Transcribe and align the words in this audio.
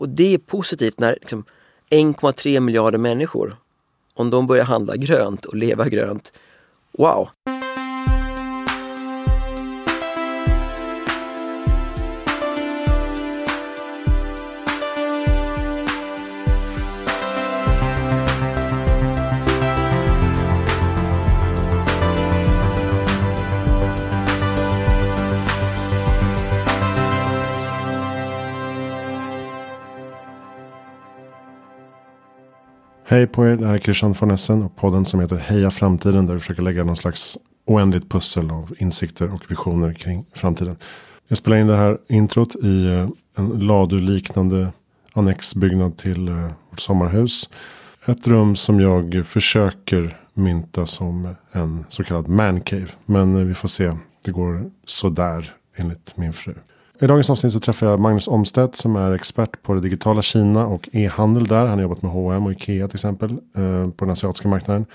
Och 0.00 0.08
det 0.08 0.34
är 0.34 0.38
positivt 0.38 0.98
när 0.98 1.18
liksom 1.20 1.44
1,3 1.90 2.60
miljarder 2.60 2.98
människor, 2.98 3.56
om 4.14 4.30
de 4.30 4.46
börjar 4.46 4.64
handla 4.64 4.96
grönt 4.96 5.44
och 5.44 5.54
leva 5.54 5.88
grönt, 5.88 6.32
wow! 6.92 7.28
Hej 33.10 33.26
på 33.26 33.46
er, 33.46 33.56
det 33.56 33.66
här 33.66 33.74
är 33.74 33.78
Christian 33.78 34.12
von 34.12 34.30
Essen 34.30 34.62
och 34.62 34.76
podden 34.76 35.04
som 35.04 35.20
heter 35.20 35.36
Heja 35.36 35.70
Framtiden 35.70 36.26
där 36.26 36.34
vi 36.34 36.40
försöker 36.40 36.62
lägga 36.62 36.84
någon 36.84 36.96
slags 36.96 37.38
oändligt 37.66 38.10
pussel 38.10 38.50
av 38.50 38.74
insikter 38.78 39.34
och 39.34 39.50
visioner 39.50 39.92
kring 39.92 40.24
framtiden. 40.32 40.76
Jag 41.28 41.38
spelar 41.38 41.56
in 41.56 41.66
det 41.66 41.76
här 41.76 41.98
introt 42.08 42.56
i 42.56 42.86
eh, 42.86 43.08
en 43.36 43.48
laduliknande 43.48 44.72
annexbyggnad 45.12 45.96
till 45.96 46.28
eh, 46.28 46.50
vårt 46.70 46.80
sommarhus. 46.80 47.50
Ett 48.06 48.26
rum 48.26 48.56
som 48.56 48.80
jag 48.80 49.26
försöker 49.26 50.16
mynta 50.34 50.86
som 50.86 51.34
en 51.52 51.84
så 51.88 52.04
kallad 52.04 52.28
mancave. 52.28 52.88
Men 53.06 53.36
eh, 53.36 53.44
vi 53.44 53.54
får 53.54 53.68
se, 53.68 53.96
det 54.24 54.30
går 54.30 54.70
sådär 54.86 55.54
enligt 55.76 56.16
min 56.16 56.32
fru. 56.32 56.54
I 57.02 57.06
dagens 57.06 57.30
avsnitt 57.30 57.52
så 57.52 57.60
träffar 57.60 57.86
jag 57.86 58.00
Magnus 58.00 58.28
Omstedt 58.28 58.76
som 58.76 58.96
är 58.96 59.12
expert 59.12 59.62
på 59.62 59.74
det 59.74 59.80
digitala 59.80 60.22
Kina 60.22 60.66
och 60.66 60.88
e-handel 60.92 61.46
där. 61.46 61.66
Han 61.66 61.78
har 61.78 61.82
jobbat 61.82 62.02
med 62.02 62.12
H&M 62.12 62.46
och 62.46 62.52
Ikea 62.52 62.88
till 62.88 62.96
exempel 62.96 63.30
eh, 63.30 63.90
på 63.90 64.04
den 64.04 64.10
asiatiska 64.10 64.48
marknaden. 64.48 64.86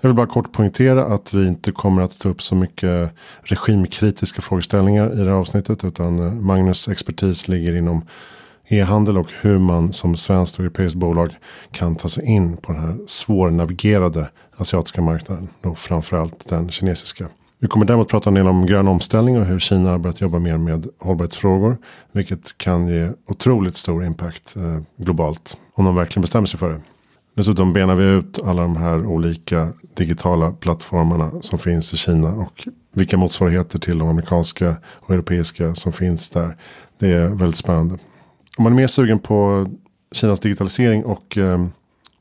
Jag 0.00 0.08
vill 0.08 0.16
bara 0.16 0.26
kort 0.26 0.52
poängtera 0.52 1.04
att 1.04 1.34
vi 1.34 1.46
inte 1.46 1.72
kommer 1.72 2.02
att 2.02 2.18
ta 2.20 2.28
upp 2.28 2.42
så 2.42 2.54
mycket 2.54 3.10
regimkritiska 3.42 4.42
frågeställningar 4.42 5.12
i 5.12 5.16
det 5.16 5.30
här 5.30 5.38
avsnittet. 5.38 5.84
Utan 5.84 6.18
eh, 6.18 6.32
Magnus 6.32 6.88
expertis 6.88 7.48
ligger 7.48 7.76
inom 7.76 8.04
e-handel 8.68 9.18
och 9.18 9.28
hur 9.40 9.58
man 9.58 9.92
som 9.92 10.16
svenskt 10.16 10.56
och 10.56 10.60
europeiskt 10.60 10.98
bolag 10.98 11.36
kan 11.72 11.96
ta 11.96 12.08
sig 12.08 12.24
in 12.24 12.56
på 12.56 12.72
den 12.72 12.80
här 12.80 12.96
svårnavigerade 13.06 14.28
asiatiska 14.56 15.02
marknaden. 15.02 15.48
Och 15.62 15.78
framförallt 15.78 16.48
den 16.48 16.70
kinesiska. 16.70 17.28
Vi 17.62 17.68
kommer 17.68 17.86
däremot 17.86 18.08
prata 18.08 18.30
en 18.30 18.34
del 18.34 18.48
om 18.48 18.66
grön 18.66 18.88
omställning 18.88 19.38
och 19.38 19.44
hur 19.44 19.58
Kina 19.58 19.90
har 19.90 19.98
börjat 19.98 20.20
jobba 20.20 20.38
mer 20.38 20.58
med 20.58 20.86
hållbarhetsfrågor. 20.98 21.76
Vilket 22.12 22.58
kan 22.58 22.88
ge 22.88 23.10
otroligt 23.28 23.76
stor 23.76 24.04
impact 24.04 24.56
eh, 24.56 24.80
globalt. 24.96 25.56
Om 25.74 25.84
de 25.84 25.96
verkligen 25.96 26.20
bestämmer 26.20 26.46
sig 26.46 26.58
för 26.58 26.70
det. 26.70 26.80
Dessutom 27.34 27.72
benar 27.72 27.94
vi 27.94 28.04
ut 28.04 28.38
alla 28.44 28.62
de 28.62 28.76
här 28.76 29.06
olika 29.06 29.72
digitala 29.94 30.52
plattformarna 30.52 31.30
som 31.40 31.58
finns 31.58 31.92
i 31.92 31.96
Kina. 31.96 32.28
Och 32.28 32.68
vilka 32.94 33.16
motsvarigheter 33.16 33.78
till 33.78 33.98
de 33.98 34.08
amerikanska 34.08 34.76
och 34.86 35.10
europeiska 35.10 35.74
som 35.74 35.92
finns 35.92 36.30
där. 36.30 36.56
Det 36.98 37.12
är 37.12 37.26
väldigt 37.26 37.58
spännande. 37.58 37.98
Om 38.56 38.64
man 38.64 38.72
är 38.72 38.76
mer 38.76 38.86
sugen 38.86 39.18
på 39.18 39.66
Kinas 40.12 40.40
digitalisering 40.40 41.04
och 41.04 41.38
eh, 41.38 41.66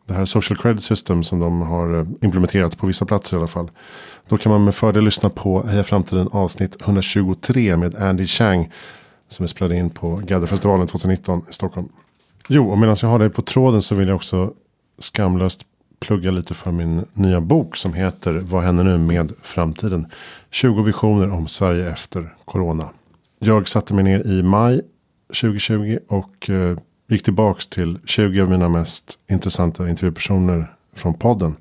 det 0.05 0.13
här 0.13 0.25
social 0.25 0.57
credit 0.57 0.83
system 0.83 1.23
som 1.23 1.39
de 1.39 1.61
har 1.61 1.99
eh, 1.99 2.05
implementerat 2.21 2.77
på 2.77 2.87
vissa 2.87 3.05
platser 3.05 3.37
i 3.37 3.39
alla 3.39 3.47
fall. 3.47 3.71
Då 4.27 4.37
kan 4.37 4.51
man 4.51 4.63
med 4.63 4.75
fördel 4.75 5.03
lyssna 5.03 5.29
på 5.29 5.63
Heja 5.63 5.83
Framtiden 5.83 6.29
avsnitt 6.31 6.81
123 6.81 7.77
med 7.77 7.95
Andy 7.95 8.25
Chang. 8.25 8.71
Som 9.27 9.43
är 9.43 9.47
spelade 9.47 9.75
in 9.75 9.89
på 9.89 10.15
Gatherfestivalen 10.15 10.87
2019 10.87 11.41
i 11.49 11.53
Stockholm. 11.53 11.89
Jo, 12.47 12.71
och 12.71 12.77
medan 12.77 12.95
jag 13.01 13.09
har 13.09 13.19
dig 13.19 13.29
på 13.29 13.41
tråden 13.41 13.81
så 13.81 13.95
vill 13.95 14.07
jag 14.07 14.15
också 14.15 14.53
skamlöst 14.99 15.61
plugga 15.99 16.31
lite 16.31 16.53
för 16.53 16.71
min 16.71 17.05
nya 17.13 17.41
bok 17.41 17.77
som 17.77 17.93
heter 17.93 18.33
Vad 18.33 18.63
händer 18.63 18.83
nu 18.83 18.97
med 18.97 19.31
framtiden? 19.41 20.07
20 20.49 20.83
visioner 20.83 21.33
om 21.33 21.47
Sverige 21.47 21.91
efter 21.91 22.35
corona. 22.45 22.89
Jag 23.39 23.67
satte 23.67 23.93
mig 23.93 24.03
ner 24.03 24.27
i 24.27 24.43
maj 24.43 24.81
2020 25.27 25.97
och 26.07 26.49
eh, 26.49 26.77
gick 27.11 27.23
tillbaks 27.23 27.67
till 27.67 27.99
20 28.05 28.41
av 28.41 28.49
mina 28.49 28.69
mest 28.69 29.19
intressanta 29.29 29.89
intervjupersoner 29.89 30.75
från 30.95 31.13
podden. 31.13 31.55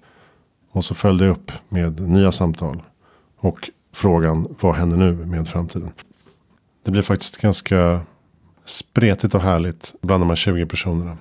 Och 0.72 0.84
så 0.84 0.94
följde 0.94 1.24
jag 1.24 1.32
upp 1.32 1.52
med 1.68 2.00
nya 2.00 2.32
samtal. 2.32 2.82
Och 3.38 3.70
frågan 3.94 4.56
vad 4.60 4.74
händer 4.74 4.96
nu 4.96 5.12
med 5.12 5.48
framtiden? 5.48 5.92
Det 6.84 6.90
blir 6.90 7.02
faktiskt 7.02 7.36
ganska 7.36 8.00
spretigt 8.64 9.34
och 9.34 9.40
härligt 9.40 9.94
bland 10.00 10.22
de 10.22 10.28
här 10.28 10.36
20 10.36 10.66
personerna. 10.66 11.16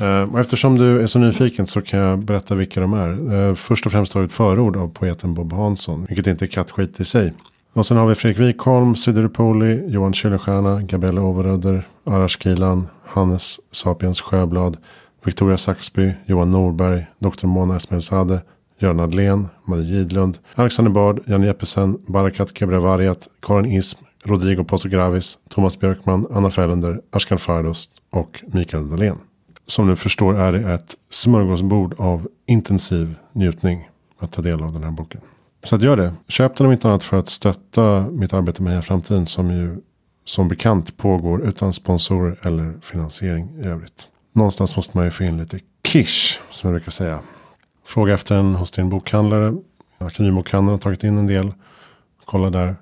Eh, 0.00 0.32
och 0.32 0.40
eftersom 0.40 0.78
du 0.78 1.02
är 1.02 1.06
så 1.06 1.18
nyfiken 1.18 1.66
så 1.66 1.82
kan 1.82 2.00
jag 2.00 2.18
berätta 2.18 2.54
vilka 2.54 2.80
de 2.80 2.92
är. 2.92 3.34
Eh, 3.34 3.54
först 3.54 3.86
och 3.86 3.92
främst 3.92 4.12
har 4.12 4.20
vi 4.20 4.26
ett 4.26 4.32
förord 4.32 4.76
av 4.76 4.88
poeten 4.88 5.34
Bob 5.34 5.52
Hansson. 5.52 6.06
Vilket 6.08 6.26
inte 6.26 6.44
är 6.44 6.46
kattskit 6.46 7.00
i 7.00 7.04
sig. 7.04 7.32
Och 7.72 7.86
sen 7.86 7.96
har 7.96 8.06
vi 8.06 8.14
Fredrik 8.14 8.40
Wikholm, 8.40 8.96
Sidney 8.96 9.28
Poli, 9.28 9.92
Johan 9.92 10.12
Kyllenstierna, 10.12 10.82
Gabriella 10.82 11.20
Overöder, 11.20 11.86
Arash 12.04 12.38
Kilan, 12.38 12.86
Hannes 13.04 13.60
Sapiens 13.72 14.20
Sjöblad, 14.20 14.76
Victoria 15.24 15.58
Saxby, 15.58 16.12
Johan 16.26 16.50
Norberg, 16.50 17.06
Dr. 17.18 17.46
Mona 17.46 17.76
Esmeralzadeh, 17.76 18.40
Göran 18.78 19.00
Adlén, 19.00 19.48
Marie 19.64 19.84
Gidlund, 19.84 20.38
Alexander 20.54 20.92
Bard, 20.92 21.20
Jan 21.26 21.42
Jeppesen, 21.42 21.98
Barakat 22.06 22.58
Kebrevariat, 22.58 23.28
Karin 23.40 23.66
Ism, 23.66 24.04
Rodrigo 24.24 24.64
Posogravis, 24.64 25.38
Thomas 25.48 25.80
Björkman, 25.80 26.26
Anna 26.30 26.50
Fällender, 26.50 27.00
Ashkan 27.10 27.38
Fardost 27.38 27.90
och 28.10 28.40
Mikael 28.46 28.88
Dahlén. 28.88 29.18
Som 29.66 29.86
du 29.86 29.96
förstår 29.96 30.34
är 30.34 30.52
det 30.52 30.72
ett 30.72 30.96
smörgåsbord 31.10 31.94
av 31.98 32.28
intensiv 32.46 33.14
njutning 33.32 33.88
att 34.18 34.32
ta 34.32 34.42
del 34.42 34.62
av 34.62 34.72
den 34.72 34.84
här 34.84 34.90
boken. 34.90 35.20
Så 35.64 35.76
att 35.76 35.82
gör 35.82 35.96
det. 35.96 36.14
Köp 36.28 36.56
den 36.56 36.66
om 36.66 36.72
inte 36.72 36.88
annat 36.88 37.02
för 37.02 37.18
att 37.18 37.28
stötta 37.28 38.06
mitt 38.10 38.34
arbete 38.34 38.62
med 38.62 38.72
Heja 38.72 38.82
Framtiden 38.82 39.26
som 39.26 39.50
ju 39.50 39.80
som 40.24 40.48
bekant 40.48 40.96
pågår 40.96 41.48
utan 41.48 41.72
sponsorer 41.72 42.38
eller 42.42 42.74
finansiering 42.82 43.48
i 43.58 43.64
övrigt. 43.64 44.08
Någonstans 44.32 44.76
måste 44.76 44.96
man 44.96 45.04
ju 45.04 45.10
få 45.10 45.24
in 45.24 45.38
lite 45.38 45.58
kish 45.82 46.38
som 46.50 46.70
jag 46.70 46.74
brukar 46.74 46.90
säga. 46.90 47.20
Fråga 47.86 48.14
efter 48.14 48.34
den 48.34 48.54
hos 48.54 48.70
din 48.70 48.88
bokhandlare. 48.88 49.54
Akademibokhandeln 49.98 50.72
har 50.72 50.78
tagit 50.78 51.04
in 51.04 51.18
en 51.18 51.26
del. 51.26 51.52
Kolla 52.24 52.50
där. 52.50 52.76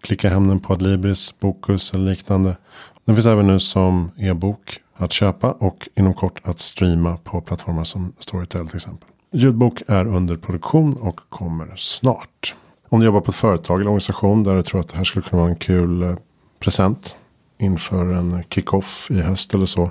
Klicka 0.00 0.28
hem 0.28 0.48
den 0.48 0.60
på 0.60 0.72
Adlibris, 0.72 1.40
Bokus 1.40 1.94
eller 1.94 2.10
liknande. 2.10 2.56
Den 3.04 3.16
finns 3.16 3.26
även 3.26 3.46
nu 3.46 3.60
som 3.60 4.10
e-bok 4.16 4.80
att 4.94 5.12
köpa 5.12 5.52
och 5.52 5.88
inom 5.94 6.14
kort 6.14 6.40
att 6.44 6.58
streama 6.58 7.16
på 7.16 7.40
plattformar 7.40 7.84
som 7.84 8.12
Storytel 8.18 8.68
till 8.68 8.76
exempel. 8.76 9.07
Ljudbok 9.30 9.82
är 9.86 10.06
under 10.06 10.36
produktion 10.36 10.96
och 10.96 11.20
kommer 11.28 11.76
snart. 11.76 12.54
Om 12.88 13.00
du 13.00 13.06
jobbar 13.06 13.20
på 13.20 13.30
ett 13.30 13.36
företag 13.36 13.80
eller 13.80 13.90
organisation 13.90 14.42
där 14.42 14.54
du 14.54 14.62
tror 14.62 14.80
att 14.80 14.88
det 14.88 14.96
här 14.96 15.04
skulle 15.04 15.22
kunna 15.22 15.42
vara 15.42 15.50
en 15.50 15.58
kul 15.58 16.02
eh, 16.02 16.16
present 16.58 17.16
inför 17.58 18.12
en 18.12 18.44
kick-off 18.50 19.10
i 19.10 19.20
höst 19.20 19.54
eller 19.54 19.66
så. 19.66 19.90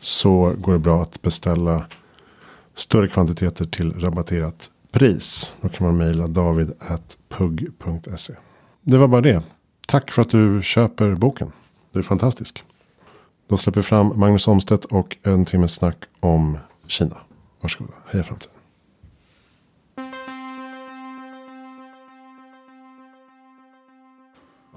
Så 0.00 0.54
går 0.58 0.72
det 0.72 0.78
bra 0.78 1.02
att 1.02 1.22
beställa 1.22 1.86
större 2.74 3.08
kvantiteter 3.08 3.64
till 3.64 4.00
rabatterat 4.00 4.70
pris. 4.92 5.54
Då 5.60 5.68
kan 5.68 5.86
man 5.86 5.96
mejla 5.96 6.26
david.pugg.se. 6.26 8.34
Det 8.82 8.98
var 8.98 9.08
bara 9.08 9.20
det. 9.20 9.42
Tack 9.86 10.10
för 10.10 10.22
att 10.22 10.30
du 10.30 10.60
köper 10.62 11.14
boken. 11.14 11.52
Du 11.92 11.98
är 11.98 12.02
fantastisk. 12.02 12.64
Då 13.48 13.56
släpper 13.56 13.80
vi 13.80 13.84
fram 13.84 14.12
Magnus 14.16 14.48
Omstedt 14.48 14.84
och 14.84 15.16
en 15.22 15.44
timmes 15.44 15.74
snack 15.74 15.96
om 16.20 16.58
Kina. 16.86 17.16
Varsågoda. 17.60 17.94
Heja 18.06 18.24
framtiden. 18.24 18.59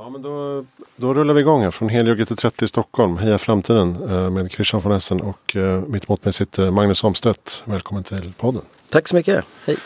Ja, 0.03 0.09
men 0.09 0.21
då, 0.21 0.65
då 0.95 1.13
rullar 1.13 1.33
vi 1.33 1.41
igång 1.41 1.61
här 1.63 1.71
från 1.71 1.89
Helio 1.89 2.15
GT30 2.15 2.63
i 2.63 2.67
Stockholm. 2.67 3.17
Heja 3.17 3.37
framtiden 3.37 4.09
eh, 4.09 4.29
med 4.29 4.51
Christian 4.51 4.81
von 4.81 4.91
Essen 4.91 5.21
och 5.21 5.55
eh, 5.55 5.81
mitt 5.87 6.05
emot 6.09 6.25
mig 6.25 6.33
sitter 6.33 6.71
Magnus 6.71 7.03
Omstedt. 7.03 7.63
Välkommen 7.65 8.03
till 8.03 8.33
podden. 8.37 8.61
Tack 8.89 9.07
så 9.07 9.15
mycket. 9.15 9.45
Hej. 9.65 9.77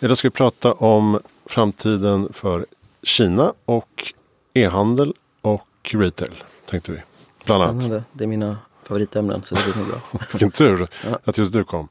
Idag 0.00 0.16
ska 0.18 0.28
vi 0.28 0.32
prata 0.32 0.72
om 0.72 1.20
framtiden 1.46 2.28
för 2.32 2.66
Kina 3.02 3.52
och 3.64 4.12
e-handel 4.54 5.14
och 5.42 5.68
retail. 5.94 6.44
Tänkte 6.70 6.92
vi. 6.92 6.98
Bland 7.44 7.62
annat. 7.62 7.82
Spännande. 7.82 8.04
Det 8.12 8.24
är 8.24 8.28
mina 8.28 8.58
favoritämnen 8.82 9.42
så 9.44 9.54
det 9.54 9.62
blir 9.64 9.76
nog 9.76 9.86
bra. 9.88 9.98
Vilken 10.32 10.50
tur 10.50 10.88
Ja. 11.04 11.18
att 11.24 11.38
just 11.38 11.52
du 11.52 11.64
kom. 11.64 11.88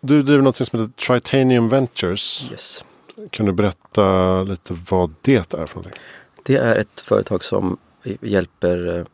Du 0.00 0.22
driver 0.22 0.42
något 0.42 0.56
som 0.56 0.80
heter 0.80 0.92
Tritanium 1.06 1.68
Ventures. 1.68 2.48
Yes. 2.50 2.84
Kan 3.30 3.46
du 3.46 3.52
berätta 3.52 4.42
lite 4.42 4.76
vad 4.90 5.14
det 5.22 5.54
är 5.54 5.66
för 5.66 5.76
någonting? 5.76 6.02
Det 6.46 6.56
är 6.56 6.76
ett 6.76 7.00
företag 7.00 7.44
som 7.44 7.76
hjälper 8.20 8.98
eh, 8.98 9.04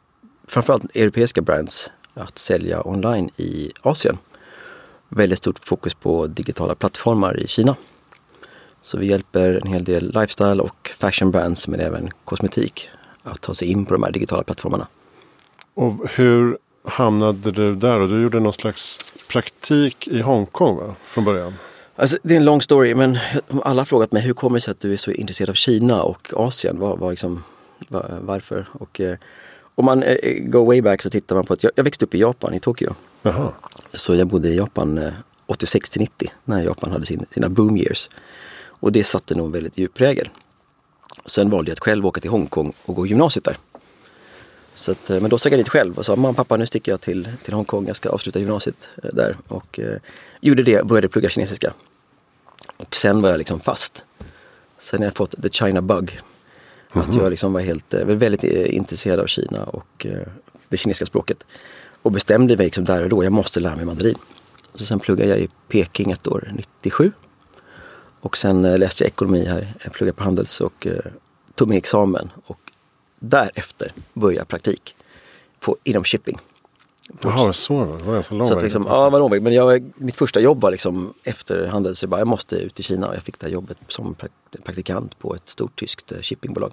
framförallt 0.49 0.97
europeiska 0.97 1.43
brands 1.43 1.91
att 2.15 2.39
sälja 2.39 2.87
online 2.87 3.31
i 3.37 3.73
Asien. 3.81 4.19
Väldigt 5.09 5.39
stort 5.39 5.67
fokus 5.67 5.95
på 5.95 6.27
digitala 6.27 6.75
plattformar 6.75 7.41
i 7.41 7.49
Kina. 7.49 7.77
Så 8.83 8.99
vi 8.99 9.07
hjälper 9.07 9.61
en 9.63 9.67
hel 9.67 9.85
del 9.85 10.13
lifestyle 10.15 10.61
och 10.61 10.91
fashion 10.99 11.31
brands 11.31 11.69
men 11.69 11.81
även 11.81 12.11
kosmetik 12.25 12.89
att 13.23 13.41
ta 13.41 13.55
sig 13.55 13.69
in 13.69 13.87
på 13.87 13.95
de 13.95 14.03
här 14.03 14.13
digitala 14.13 14.43
plattformarna. 14.43 14.87
Och 15.75 16.11
hur 16.11 16.59
hamnade 16.85 17.51
du 17.51 17.75
där? 17.75 18.01
Och 18.01 18.09
du 18.09 18.23
gjorde 18.23 18.41
någon 18.41 18.53
slags 18.53 18.99
praktik 19.29 20.09
i 20.09 20.21
Hongkong 20.21 20.77
va? 20.77 20.95
från 21.05 21.25
början. 21.25 21.55
Alltså, 21.97 22.19
det 22.23 22.35
är 22.35 22.37
en 22.37 22.45
lång 22.45 22.63
story 22.63 22.95
men 22.95 23.19
alla 23.65 23.81
har 23.81 23.87
frågat 23.87 24.13
mig 24.13 24.23
hur 24.23 24.33
kommer 24.33 24.57
det 24.57 24.61
sig 24.61 24.73
att 24.73 24.81
du 24.81 24.93
är 24.93 24.97
så 24.97 25.11
intresserad 25.11 25.51
av 25.51 25.55
Kina 25.55 26.03
och 26.03 26.33
Asien? 26.37 26.79
Var, 26.79 26.97
var 26.97 27.11
liksom, 27.11 27.45
var, 27.89 28.19
varför? 28.23 28.67
Och, 28.73 29.01
eh, 29.01 29.17
om 29.75 29.85
man 29.85 30.03
eh, 30.03 30.39
går 30.39 30.67
way 30.67 30.83
back 30.83 31.03
så 31.03 31.11
tittar 31.11 31.37
man 31.37 31.47
på 31.47 31.53
att 31.53 31.63
jag, 31.63 31.73
jag 31.77 31.85
växte 31.85 32.05
upp 32.05 32.15
i 32.15 32.21
Japan, 32.21 32.55
i 32.55 32.61
Tokyo. 32.61 32.95
Jaha. 33.23 33.53
Så 33.95 34.15
jag 34.15 34.29
bodde 34.29 34.49
i 34.49 34.57
Japan 34.57 34.99
eh, 34.99 35.13
86 35.47 35.91
till 35.91 36.01
90 36.01 36.29
när 36.45 36.63
Japan 36.63 36.91
hade 36.91 37.07
sin, 37.07 37.27
sina 37.31 37.49
boom 37.49 37.77
years. 37.77 38.11
Och 38.67 38.93
det 38.93 39.05
satte 39.05 39.35
nog 39.35 39.53
väldigt 39.53 39.79
djup 39.79 39.95
prägel. 39.95 40.29
Sen 41.27 41.51
valde 41.51 41.71
jag 41.71 41.75
att 41.75 41.81
själv 41.81 42.07
åka 42.07 42.21
till 42.21 42.31
Hongkong 42.31 42.73
och 42.85 42.95
gå 42.95 43.07
gymnasiet 43.07 43.45
där. 43.45 43.57
Så 44.81 44.93
att, 44.93 45.11
eh, 45.11 45.21
men 45.21 45.31
då 45.31 45.39
steg 45.39 45.53
jag 45.53 45.61
dit 45.61 45.69
själv 45.69 45.99
och 45.99 46.07
sa 46.07 46.17
mamma 46.17 46.35
pappa 46.35 46.57
nu 46.57 46.67
sticker 46.67 46.93
jag 46.93 47.01
till, 47.01 47.29
till 47.43 47.55
Hongkong, 47.55 47.87
jag 47.87 47.97
ska 47.97 48.09
avsluta 48.09 48.39
gymnasiet 48.39 48.89
eh, 49.03 49.11
där. 49.13 49.37
Och 49.49 49.79
eh, 49.79 49.99
gjorde 50.41 50.63
det, 50.63 50.87
började 50.87 51.09
plugga 51.09 51.29
kinesiska. 51.29 51.73
Och 52.77 52.97
sen 52.97 53.23
var 53.23 53.31
jag 53.31 53.39
liksom 53.39 53.61
fast. 53.61 54.05
Sen 54.79 54.99
har 54.99 55.07
jag 55.07 55.15
fått 55.15 55.43
the 55.43 55.49
China 55.51 55.83
bug. 55.83 56.11
Mm 56.11 56.21
-hmm. 56.93 57.09
Att 57.09 57.15
jag 57.15 57.31
liksom 57.31 57.53
var 57.53 57.61
helt, 57.61 57.95
eh, 57.95 58.05
väldigt 58.05 58.45
intresserad 58.45 59.21
av 59.21 59.27
Kina 59.27 59.65
och 59.65 60.07
eh, 60.07 60.27
det 60.69 60.77
kinesiska 60.77 61.07
språket. 61.07 61.45
Och 62.03 62.13
bestämde 62.13 62.57
mig 62.57 62.67
liksom 62.67 62.85
där 62.85 63.03
och 63.03 63.09
då, 63.09 63.25
jag 63.25 63.33
måste 63.33 63.61
lära 63.61 63.77
mig 63.77 63.85
mandarin. 63.85 64.19
Så 64.75 64.85
sen 64.87 64.99
pluggade 64.99 65.31
jag 65.31 65.39
i 65.39 65.49
Peking 65.69 66.11
ett 66.11 66.29
år, 66.29 66.53
97. 66.55 67.13
Och 68.21 68.37
sen 68.37 68.63
läste 68.63 69.05
jag 69.05 69.09
ekonomi 69.09 69.45
här, 69.45 69.67
jag 69.85 69.93
pluggade 69.93 70.17
på 70.17 70.25
Handels 70.25 70.61
och 70.61 70.87
eh, 70.87 71.13
tog 71.55 71.69
min 71.69 71.79
examen. 71.79 72.31
Och 72.47 72.70
därefter 73.21 73.93
började 74.13 74.47
praktik 74.47 74.97
på, 75.61 75.77
inom 75.85 76.05
shipping. 76.05 76.39
Jaha, 77.21 77.53
så 77.53 77.85
det 77.99 78.05
var 78.05 78.23
så 78.23 78.35
lång 78.35 78.49
så 78.49 78.55
att 78.55 78.63
liksom, 78.63 78.87
Ja, 78.89 79.05
det 79.05 79.11
var 79.11 79.19
lång 79.19 79.31
väg. 79.31 79.43
Men 79.43 79.53
jag, 79.53 79.91
mitt 79.95 80.17
första 80.17 80.41
jobb 80.41 80.61
var 80.61 80.71
liksom 80.71 81.15
efter 81.25 81.67
Handels, 81.67 81.99
så 81.99 82.05
jag 82.05 82.11
bara, 82.11 82.21
jag 82.21 82.29
måste 82.29 82.57
ut 82.57 82.81
i 82.81 82.83
Kina. 82.83 83.09
Och 83.09 83.15
jag 83.15 83.23
fick 83.23 83.41
det 83.41 83.47
här 83.47 83.53
jobbet 83.53 83.77
som 83.89 84.17
praktikant 84.65 85.19
på 85.19 85.35
ett 85.35 85.49
stort 85.49 85.77
tyskt 85.79 86.13
eh, 86.13 86.21
shippingbolag. 86.21 86.73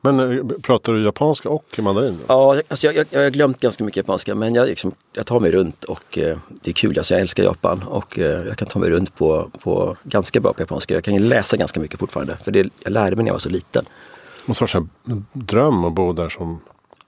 Men 0.00 0.38
eh, 0.38 0.44
pratar 0.62 0.92
du 0.92 1.04
japanska 1.04 1.48
och 1.48 1.78
mandarin? 1.78 2.18
Då? 2.20 2.24
Ja, 2.28 2.62
alltså 2.68 2.86
jag, 2.86 2.96
jag, 2.96 3.06
jag 3.10 3.22
har 3.22 3.30
glömt 3.30 3.60
ganska 3.60 3.84
mycket 3.84 3.96
japanska 3.96 4.34
men 4.34 4.54
jag, 4.54 4.68
liksom, 4.68 4.92
jag 5.12 5.26
tar 5.26 5.40
mig 5.40 5.50
runt 5.50 5.84
och 5.84 6.18
eh, 6.18 6.38
det 6.62 6.70
är 6.70 6.74
kul. 6.74 6.98
Alltså 6.98 7.14
jag 7.14 7.20
älskar 7.20 7.42
Japan 7.42 7.82
och 7.82 8.18
eh, 8.18 8.46
jag 8.46 8.58
kan 8.58 8.68
ta 8.68 8.78
mig 8.78 8.90
runt 8.90 9.16
på, 9.16 9.50
på 9.58 9.96
ganska 10.04 10.40
bra 10.40 10.52
på 10.52 10.62
japanska. 10.62 10.94
Jag 10.94 11.04
kan 11.04 11.14
ju 11.14 11.20
läsa 11.20 11.56
ganska 11.56 11.80
mycket 11.80 12.00
fortfarande 12.00 12.36
för 12.44 12.50
det, 12.50 12.70
jag 12.82 12.92
lärde 12.92 13.16
mig 13.16 13.22
när 13.24 13.28
jag 13.28 13.34
var 13.34 13.38
så 13.38 13.48
liten. 13.48 13.84
Vara 14.46 14.86
en 15.04 15.26
dröm 15.32 15.84
att 15.84 15.92
bo 15.92 16.12
där 16.12 16.28
som 16.28 16.60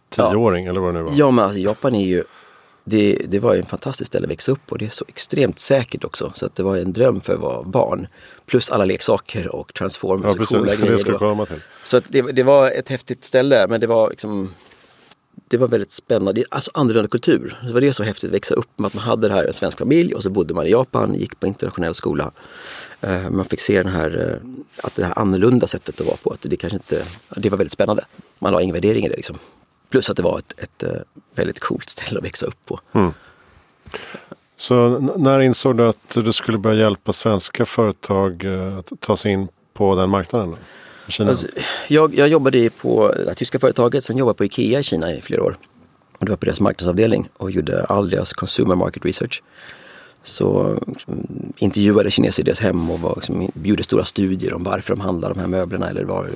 tioåring 0.09 0.65
ja. 0.65 0.71
eller 0.71 0.81
vad 0.81 0.95
det 0.95 0.99
nu 0.99 1.05
var. 1.05 1.13
Ja, 1.15 1.31
men 1.31 1.45
alltså, 1.45 1.61
Japan 1.61 1.95
är 1.95 2.07
ju 2.07 2.25
det, 2.85 3.19
det 3.29 3.39
var 3.39 3.55
en 3.55 3.67
fantastisk 3.67 4.09
ställe 4.09 4.25
att 4.25 4.31
växa 4.31 4.53
upp 4.53 4.67
på. 4.67 4.77
Det 4.77 4.85
är 4.85 4.91
så 4.91 5.05
extremt 5.09 5.59
säkert 5.59 6.05
också. 6.05 6.33
Så 6.35 6.47
att 6.47 6.57
det 6.57 6.63
var 6.63 6.77
en 6.77 6.93
dröm 6.93 7.21
för 7.21 7.33
att 7.35 7.41
vara 7.41 7.63
barn. 7.63 8.07
Plus 8.47 8.71
alla 8.71 8.85
leksaker 8.85 9.55
och 9.55 9.75
transformers 9.75 10.27
ja, 10.27 10.35
precis, 10.35 10.55
och 10.55 10.61
coola 10.61 10.75
grejer. 10.77 11.05
Det 11.05 11.19
komma 11.19 11.47
till. 11.47 11.61
Så 11.85 11.97
att 11.97 12.05
det, 12.09 12.23
det 12.23 12.43
var 12.43 12.71
ett 12.71 12.89
häftigt 12.89 13.25
ställe 13.25 13.67
men 13.69 13.81
det 13.81 13.87
var 13.87 14.11
liksom 14.11 14.51
det 15.49 15.57
var 15.57 15.69
väldigt 15.69 15.93
spännande, 15.93 16.45
alltså 16.49 16.71
annorlunda 16.75 17.09
kultur. 17.09 17.59
Det 17.67 17.73
var 17.73 17.81
det 17.81 17.93
så 17.93 18.03
häftigt 18.03 18.31
att 18.31 18.35
växa 18.35 18.55
upp 18.55 18.79
med 18.79 18.87
att 18.87 18.95
man 18.95 19.05
hade 19.05 19.29
det 19.29 19.35
här, 19.35 19.45
en 19.45 19.53
svensk 19.53 19.79
familj 19.79 20.15
och 20.15 20.23
så 20.23 20.31
bodde 20.31 20.55
man 20.55 20.67
i 20.67 20.71
Japan, 20.71 21.15
gick 21.15 21.41
på 21.41 21.47
internationell 21.47 21.95
skola. 21.95 22.31
Uh, 23.05 23.31
man 23.31 23.45
fick 23.45 23.61
se 23.61 23.83
den 23.83 23.93
här, 23.93 24.17
uh, 24.17 24.51
att 24.83 24.95
det 24.95 25.05
här 25.05 25.19
annorlunda 25.19 25.67
sättet 25.67 26.01
att 26.01 26.07
vara 26.07 26.17
på, 26.17 26.31
att 26.31 26.39
det 26.43 26.57
kanske 26.57 26.77
inte, 26.77 27.05
det 27.37 27.51
var 27.51 27.59
väldigt 27.59 27.73
spännande. 27.73 28.05
Man 28.39 28.53
la 28.53 28.63
ingen 28.63 28.75
värdering 28.75 29.05
i 29.05 29.09
det 29.09 29.17
liksom. 29.17 29.39
Plus 29.91 30.11
att 30.11 30.17
det 30.17 30.23
var 30.23 30.39
ett, 30.39 30.55
ett, 30.57 30.83
uh, 30.83 30.91
väldigt 31.35 31.61
coolt 31.61 31.91
ställe 31.91 32.19
att 32.19 32.25
växa 32.25 32.47
upp 32.47 32.67
på. 32.67 32.81
Mm. 32.93 33.13
Så 34.57 34.99
när 35.17 35.41
insåg 35.41 35.77
du 35.77 35.89
att 35.89 36.11
du 36.15 36.33
skulle 36.33 36.59
börja 36.59 36.81
hjälpa 36.81 37.13
svenska 37.13 37.65
företag 37.67 38.45
eh, 38.45 38.79
att 38.79 38.93
ta 39.01 39.17
sig 39.17 39.33
in 39.33 39.49
på 39.73 39.95
den 39.95 40.11
marknaden? 40.11 40.57
Kina? 41.09 41.31
Alltså, 41.31 41.47
jag, 41.89 42.15
jag 42.15 42.29
jobbade 42.29 42.71
på 42.71 43.15
det 43.27 43.35
tyska 43.35 43.59
företaget, 43.59 44.05
sen 44.05 44.17
jobbade 44.17 44.31
jag 44.31 44.37
på 44.37 44.45
Ikea 44.45 44.81
i 44.81 44.83
Kina 44.83 45.13
i 45.13 45.21
flera 45.21 45.43
år. 45.43 45.57
Och 46.19 46.27
det 46.27 46.33
var 46.33 46.37
på 46.37 46.45
deras 46.45 46.61
marknadsavdelning 46.61 47.29
och 47.37 47.51
gjorde 47.51 47.85
all 47.85 48.11
deras 48.11 48.33
consumer 48.33 48.75
market 48.75 49.05
research. 49.05 49.43
Så 50.25 50.79
liksom, 50.87 51.27
intervjuade 51.57 52.11
kineser 52.11 52.43
i 52.43 52.45
deras 52.45 52.61
hem 52.61 52.91
och 52.91 53.01
var, 53.01 53.15
liksom, 53.17 53.51
gjorde 53.63 53.83
stora 53.83 54.05
studier 54.05 54.55
om 54.55 54.65
varför 54.65 54.95
de 54.95 55.01
handlar 55.01 55.35
de 55.35 55.41
här 55.41 55.47
möblerna 55.47 55.91
eller 55.91 56.05
var 56.05 56.31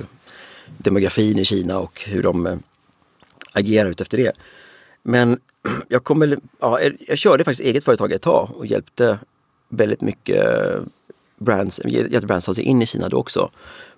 demografin 0.77 1.39
i 1.39 1.45
Kina 1.45 1.79
och 1.79 2.01
hur 2.01 2.23
de 2.23 2.45
äh, 2.45 2.57
agerar 3.53 3.89
utefter 3.89 4.17
det. 4.17 4.31
Men 5.03 5.39
jag, 5.87 6.03
kommer, 6.03 6.37
ja, 6.59 6.79
jag 7.07 7.17
körde 7.17 7.43
faktiskt 7.43 7.67
eget 7.67 7.83
företag 7.83 8.11
ett 8.11 8.21
tag 8.21 8.49
och 8.55 8.65
hjälpte 8.65 9.19
väldigt 9.69 10.01
mycket 10.01 10.45
brands, 11.37 11.81
hjälpte 11.85 12.27
brands 12.27 12.45
ta 12.45 12.53
sig 12.53 12.63
in 12.63 12.81
i 12.81 12.85
Kina 12.85 13.09
då 13.09 13.17
också. 13.17 13.49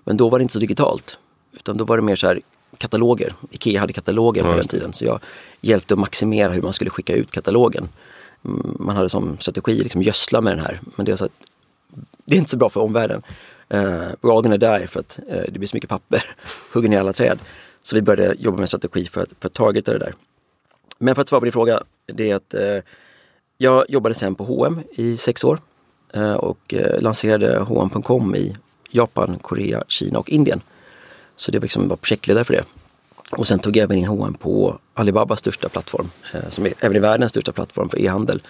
Men 0.03 0.17
då 0.17 0.29
var 0.29 0.39
det 0.39 0.41
inte 0.41 0.53
så 0.53 0.59
digitalt. 0.59 1.17
Utan 1.53 1.77
då 1.77 1.85
var 1.85 1.97
det 1.97 2.03
mer 2.03 2.15
så 2.15 2.27
här 2.27 2.41
kataloger. 2.77 3.33
Ikea 3.51 3.79
hade 3.79 3.93
kataloger 3.93 4.41
på 4.43 4.49
ja, 4.49 4.55
den 4.55 4.67
tiden. 4.67 4.93
Så 4.93 5.05
jag 5.05 5.19
hjälpte 5.61 5.93
att 5.93 5.99
maximera 5.99 6.51
hur 6.51 6.61
man 6.61 6.73
skulle 6.73 6.89
skicka 6.89 7.15
ut 7.15 7.31
katalogen. 7.31 7.89
Man 8.79 8.95
hade 8.95 9.09
som 9.09 9.37
strategi 9.39 9.83
liksom 9.83 10.01
gödsla 10.01 10.41
med 10.41 10.53
den 10.53 10.59
här. 10.59 10.79
Men 10.95 11.05
det 11.05 11.11
är, 11.11 11.15
så 11.15 11.25
att, 11.25 11.31
det 12.25 12.35
är 12.35 12.39
inte 12.39 12.51
så 12.51 12.57
bra 12.57 12.69
för 12.69 12.81
omvärlden. 12.81 13.21
Uh, 13.73 13.79
we're 14.21 14.37
all 14.37 14.43
gonna 14.43 14.57
die 14.57 14.87
för 14.87 14.99
att 14.99 15.19
uh, 15.29 15.43
det 15.49 15.59
blir 15.59 15.67
så 15.67 15.75
mycket 15.75 15.89
papper. 15.89 16.23
Hugger 16.73 16.89
ner 16.89 16.99
alla 16.99 17.13
träd. 17.13 17.39
Så 17.81 17.95
vi 17.95 18.01
började 18.01 18.35
jobba 18.39 18.55
med 18.55 18.61
en 18.61 18.67
strategi 18.67 19.05
för 19.05 19.21
att, 19.21 19.33
för 19.39 19.47
att 19.47 19.53
targeta 19.53 19.93
det 19.93 19.99
där. 19.99 20.13
Men 20.97 21.15
för 21.15 21.21
att 21.21 21.29
svara 21.29 21.41
på 21.41 21.45
din 21.45 21.51
fråga, 21.51 21.83
det 22.05 22.31
är 22.31 22.35
att 22.35 22.53
eh, 22.53 22.77
jag 23.57 23.85
jobbade 23.89 24.15
sen 24.15 24.35
på 24.35 24.43
H&M 24.43 24.81
i 24.91 25.17
sex 25.17 25.43
år 25.43 25.59
eh, 26.13 26.33
och 26.33 26.73
eh, 26.73 27.01
lanserade 27.01 27.59
H&M.com 27.59 28.35
i 28.35 28.55
Japan, 28.89 29.39
Korea, 29.41 29.83
Kina 29.87 30.19
och 30.19 30.29
Indien. 30.29 30.61
Så 31.35 31.51
det 31.51 31.59
var 31.59 31.63
liksom 31.63 31.87
bara 31.87 31.97
projektledare 31.97 32.43
för 32.43 32.53
det. 32.53 32.63
Och 33.31 33.47
sen 33.47 33.59
tog 33.59 33.77
jag 33.77 33.83
även 33.83 33.97
in 33.97 34.07
H&M 34.07 34.33
på 34.33 34.79
Alibabas 34.93 35.39
största 35.39 35.69
plattform, 35.69 36.09
eh, 36.33 36.49
som 36.49 36.65
är 36.65 36.73
även 36.79 36.97
i 36.97 36.99
världens 36.99 37.31
största 37.31 37.51
plattform 37.51 37.89
för 37.89 37.99
e-handel, 37.99 38.41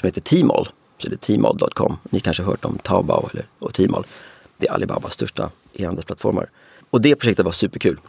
som 0.00 0.06
heter 0.06 0.20
Tmall. 0.20 0.68
Så 0.98 1.08
det 1.08 1.28
är 1.28 1.36
tmall.com. 1.36 1.98
Ni 2.10 2.20
kanske 2.20 2.42
har 2.42 2.50
hört 2.50 2.64
om 2.64 2.78
Taobao 2.78 3.28
eller, 3.32 3.46
och 3.58 3.74
Tmall. 3.74 4.06
Det 4.56 4.68
är 4.68 4.72
Alibabas 4.72 5.14
största 5.14 5.50
e-handelsplattformar. 5.72 6.50
Och 6.90 7.00
det 7.00 7.16
projektet 7.16 7.44
var 7.44 7.52
superkul. 7.52 8.00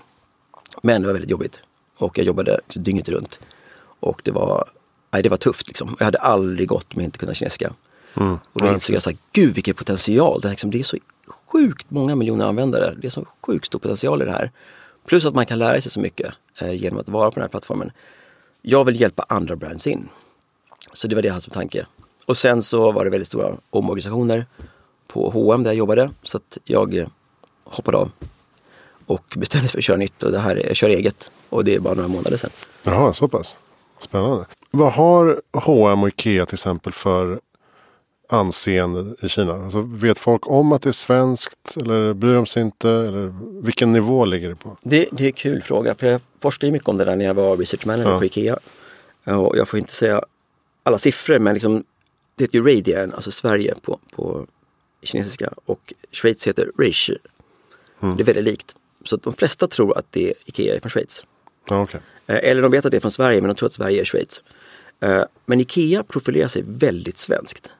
Men 0.82 1.02
det 1.02 1.08
var 1.08 1.14
väldigt 1.14 1.32
jobbigt. 1.32 1.60
Och 1.98 2.18
jag 2.18 2.26
jobbade 2.26 2.60
dygnet 2.76 3.10
runt. 3.10 3.40
Och 4.00 4.22
det 4.24 4.32
var, 4.32 4.66
nej, 5.12 5.24
det 5.24 5.30
var 5.30 5.38
tufft 5.38 5.68
liksom. 5.68 5.96
Jag 6.00 6.06
hade 6.06 6.18
aldrig 6.18 6.68
gått 6.68 6.96
med 6.96 7.04
att 7.04 7.06
inte 7.06 7.18
kunna 7.18 7.34
kinesiska. 7.34 7.74
Mm. 8.14 8.40
Och 8.54 8.62
då 8.62 8.68
insåg 8.68 8.96
jag 8.96 9.04
så 9.04 9.10
här, 9.10 9.18
gud 9.32 9.56
vilken 9.56 9.76
potential. 9.76 10.42
Det 10.42 10.48
är, 10.48 10.50
liksom, 10.50 10.72
det 10.72 10.80
är 10.80 10.84
så 10.84 10.98
sjukt 11.52 11.86
många 11.90 12.16
miljoner 12.16 12.46
användare. 12.46 12.96
Det 13.02 13.08
är 13.08 13.12
så 13.12 13.26
sjukt 13.46 13.66
stor 13.66 13.80
potential 13.80 14.22
i 14.22 14.26
det 14.26 14.32
här. 14.32 14.52
Plus 15.06 15.26
att 15.26 15.36
man 15.36 15.46
kan 15.46 15.60
lära 15.60 15.82
sig 15.82 15.92
så 15.92 16.00
mycket 16.00 16.34
eh, 16.62 16.74
genom 16.74 17.00
att 17.00 17.10
vara 17.10 17.32
på 17.32 17.36
den 17.36 17.42
här 17.42 17.50
plattformen. 17.50 17.92
Jag 18.62 18.86
vill 18.86 19.02
hjälpa 19.02 19.26
andra 19.30 19.56
brands 19.56 19.88
in. 19.88 20.10
Så 20.94 21.08
det 21.08 21.16
var 21.16 21.22
det 21.22 21.28
jag 21.28 21.34
hade 21.34 21.44
som 21.44 21.54
tanke. 21.54 21.86
Och 22.26 22.38
sen 22.38 22.64
så 22.64 22.92
var 22.92 23.04
det 23.06 23.12
väldigt 23.12 23.28
stora 23.28 23.58
omorganisationer 23.70 24.46
på 25.08 25.30
H&M 25.30 25.64
där 25.64 25.70
jag 25.70 25.78
jobbade. 25.78 26.12
Så 26.24 26.38
att 26.38 26.58
jag 26.64 26.98
eh, 26.98 27.08
hoppade 27.64 27.98
av 27.98 28.12
och 29.06 29.36
bestämde 29.38 29.64
mig 29.64 29.70
för 29.70 29.78
att 29.78 29.84
köra 29.84 29.98
nytt. 29.98 30.24
Och 30.24 30.32
det 30.32 30.40
här, 30.40 30.56
jag 30.68 30.76
kör 30.76 30.90
eget. 30.90 31.32
Och 31.50 31.66
det 31.66 31.76
är 31.76 31.80
bara 31.80 31.94
några 31.94 32.08
månader 32.08 32.38
sedan. 32.38 32.50
Jaha, 32.84 33.14
så 33.14 33.28
pass. 33.28 33.58
Spännande. 34.00 34.46
Vad 34.72 34.94
har 34.94 35.42
H&M 35.54 36.04
och 36.04 36.10
Ikea 36.10 36.46
till 36.46 36.56
exempel 36.56 36.94
för 36.94 37.40
anseende 38.34 39.16
i 39.22 39.30
Kina? 39.30 39.54
Alltså, 39.54 39.82
vet 39.82 40.20
folk 40.20 40.48
om 40.48 40.72
att 40.72 40.82
det 40.82 40.90
är 40.90 40.92
svenskt 40.92 41.78
eller 41.78 42.14
bryr 42.14 42.34
de 42.34 42.46
sig 42.46 42.64
inte? 42.64 42.90
Eller 42.90 43.34
vilken 43.64 43.92
nivå 43.92 44.26
ligger 44.26 44.50
det 44.50 44.56
på? 44.56 44.78
Det, 44.82 45.08
det 45.12 45.24
är 45.24 45.28
en 45.28 45.34
kul 45.34 45.62
fråga 45.62 45.96
för 45.96 46.08
jag 46.08 46.22
forskade 46.40 46.72
mycket 46.72 46.88
om 46.88 46.98
det 46.98 47.06
där 47.06 47.16
när 47.16 47.26
jag 47.26 47.34
var 47.34 47.58
research 47.58 47.86
manager 47.86 48.12
ja. 48.12 48.20
på 48.20 48.26
Ikea. 48.26 48.60
Och 49.24 49.58
jag 49.58 49.70
får 49.70 49.80
inte 49.80 49.92
säga 49.92 50.22
alla 50.84 50.98
siffror 50.98 51.40
men 51.40 51.54
liksom, 51.54 51.84
det 52.36 52.44
heter 52.44 52.58
ju 52.58 52.76
Radian, 52.76 53.14
alltså 53.14 53.32
Sverige 53.32 53.76
på, 53.82 54.00
på 54.16 54.48
kinesiska 55.04 55.50
och 55.66 55.94
Schweiz 56.12 56.48
heter 56.48 56.72
Reishi. 56.78 57.18
Mm. 58.02 58.16
Det 58.16 58.24
är 58.24 58.26
väldigt 58.26 58.44
likt. 58.44 58.76
Så 59.06 59.18
de 59.18 59.34
flesta 59.34 59.68
tror 59.68 59.98
att 59.98 60.06
det 60.10 60.30
är 60.30 60.34
Ikea 60.46 60.76
är 60.76 60.80
från 60.80 60.90
Schweiz. 60.90 61.26
Ja, 61.70 61.82
okay. 61.82 62.02
Eh, 62.28 62.50
eller 62.50 62.62
de 62.62 62.72
vet 62.72 62.86
att 62.86 62.92
det 62.92 62.98
är 62.98 63.02
från 63.02 63.12
Sverige 63.12 63.42
men 63.42 63.48
de 63.48 63.56
tror 63.56 63.68
att 63.68 63.74
Sverige 63.74 64.02
är 64.02 64.06
Schweiz. 64.06 64.44
Eh, 65.00 65.24
men 65.46 65.60
Ikea 65.60 66.04
profilerar 66.04 66.48
sig 66.48 66.64
väldigt 66.66 67.18
svenskt. 67.18 67.72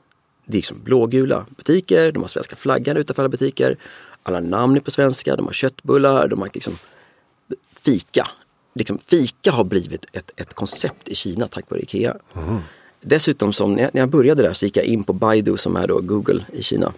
Det 0.52 0.56
är 0.56 0.60
liksom 0.60 0.84
blågula 0.84 1.46
butiker, 1.50 2.12
de 2.12 2.20
har 2.20 2.28
svenska 2.28 2.56
flaggan 2.56 2.98
utanför 2.98 3.22
alla 3.22 3.30
butiker. 3.30 3.78
Alla 4.24 4.40
namn 4.40 4.78
är 4.78 4.82
på 4.82 4.92
svenska, 4.92 5.36
de 5.36 5.46
har 5.46 5.54
köttbullar, 5.54 6.28
de 6.28 6.40
har 6.40 6.50
liksom 6.54 6.78
fika. 7.82 8.28
Liksom, 8.74 8.98
fika 8.98 9.52
har 9.52 9.64
blivit 9.64 10.06
ett, 10.14 10.32
ett 10.36 10.54
koncept 10.54 11.08
i 11.08 11.16
Kina 11.16 11.48
tack 11.48 11.70
vare 11.70 11.82
Ikea. 11.82 12.18
Mm. 12.36 12.60
Dessutom, 13.02 13.54
som, 13.54 13.74
när 13.74 13.90
jag 13.94 14.10
började 14.10 14.44
där 14.44 14.54
så 14.54 14.66
gick 14.66 14.78
jag 14.78 14.86
in 14.86 15.04
på 15.04 15.14
Baidu 15.14 15.58
som 15.58 15.76
är 15.76 15.88
då 15.88 16.02
Google 16.02 16.46
i 16.54 16.64
Kina. 16.64 16.94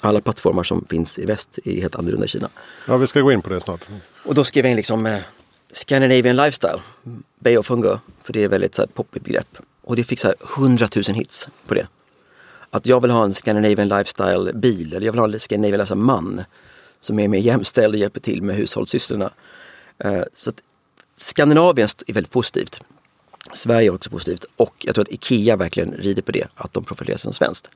Alla 0.00 0.20
plattformar 0.20 0.62
som 0.62 0.84
finns 0.88 1.18
i 1.18 1.24
väst 1.24 1.58
är 1.64 1.80
helt 1.80 1.94
annorlunda 1.94 2.24
i 2.24 2.28
Kina. 2.28 2.48
Ja, 2.86 2.96
vi 2.96 3.06
ska 3.06 3.20
gå 3.20 3.32
in 3.32 3.42
på 3.42 3.50
det 3.50 3.60
snart. 3.60 3.80
Och 4.24 4.34
då 4.34 4.44
skrev 4.44 4.64
jag 4.64 4.70
in 4.70 4.76
liksom 4.76 5.06
eh, 5.06 5.18
Scandinavian 5.72 6.36
Lifestyle, 6.36 6.80
Bay 7.38 7.56
of 7.56 7.68
Hunger, 7.68 7.98
för 8.22 8.32
det 8.32 8.44
är 8.44 8.48
väldigt 8.48 8.74
så 8.74 8.82
här, 8.82 8.86
poppigt 8.86 9.24
begrepp. 9.24 9.58
Och 9.82 9.96
det 9.96 10.04
fick 10.04 10.20
så 10.20 10.28
här 10.28 10.36
100 10.56 10.88
000 10.94 11.04
hits 11.04 11.48
på 11.66 11.74
det. 11.74 11.86
Att 12.74 12.86
jag 12.86 13.00
vill 13.00 13.10
ha 13.10 13.24
en 13.24 13.34
Scandinavian 13.34 13.88
Lifestyle 13.88 14.52
bil 14.54 14.92
eller 14.94 15.06
jag 15.06 15.12
vill 15.12 15.18
ha 15.18 15.32
en 15.32 15.40
Scandinavian 15.40 15.78
Lifestyle 15.78 16.00
man 16.00 16.44
som 17.00 17.18
är 17.18 17.28
mer 17.28 17.38
jämställd 17.38 17.94
och 17.94 18.00
hjälper 18.00 18.20
till 18.20 18.42
med 18.42 18.56
hushållssysslorna. 18.56 19.32
Eh, 19.98 20.22
så 20.36 20.50
att 20.50 20.56
Skandinavien 21.16 21.88
är 22.06 22.12
väldigt 22.12 22.32
positivt. 22.32 22.80
Sverige 23.52 23.88
är 23.88 23.94
också 23.94 24.10
positivt 24.10 24.44
och 24.56 24.74
jag 24.78 24.94
tror 24.94 25.02
att 25.02 25.12
IKEA 25.12 25.56
verkligen 25.56 25.92
rider 25.92 26.22
på 26.22 26.32
det, 26.32 26.48
att 26.54 26.72
de 26.72 26.84
profilerar 26.84 27.16
sig 27.16 27.22
som 27.22 27.32
svenskt. 27.32 27.70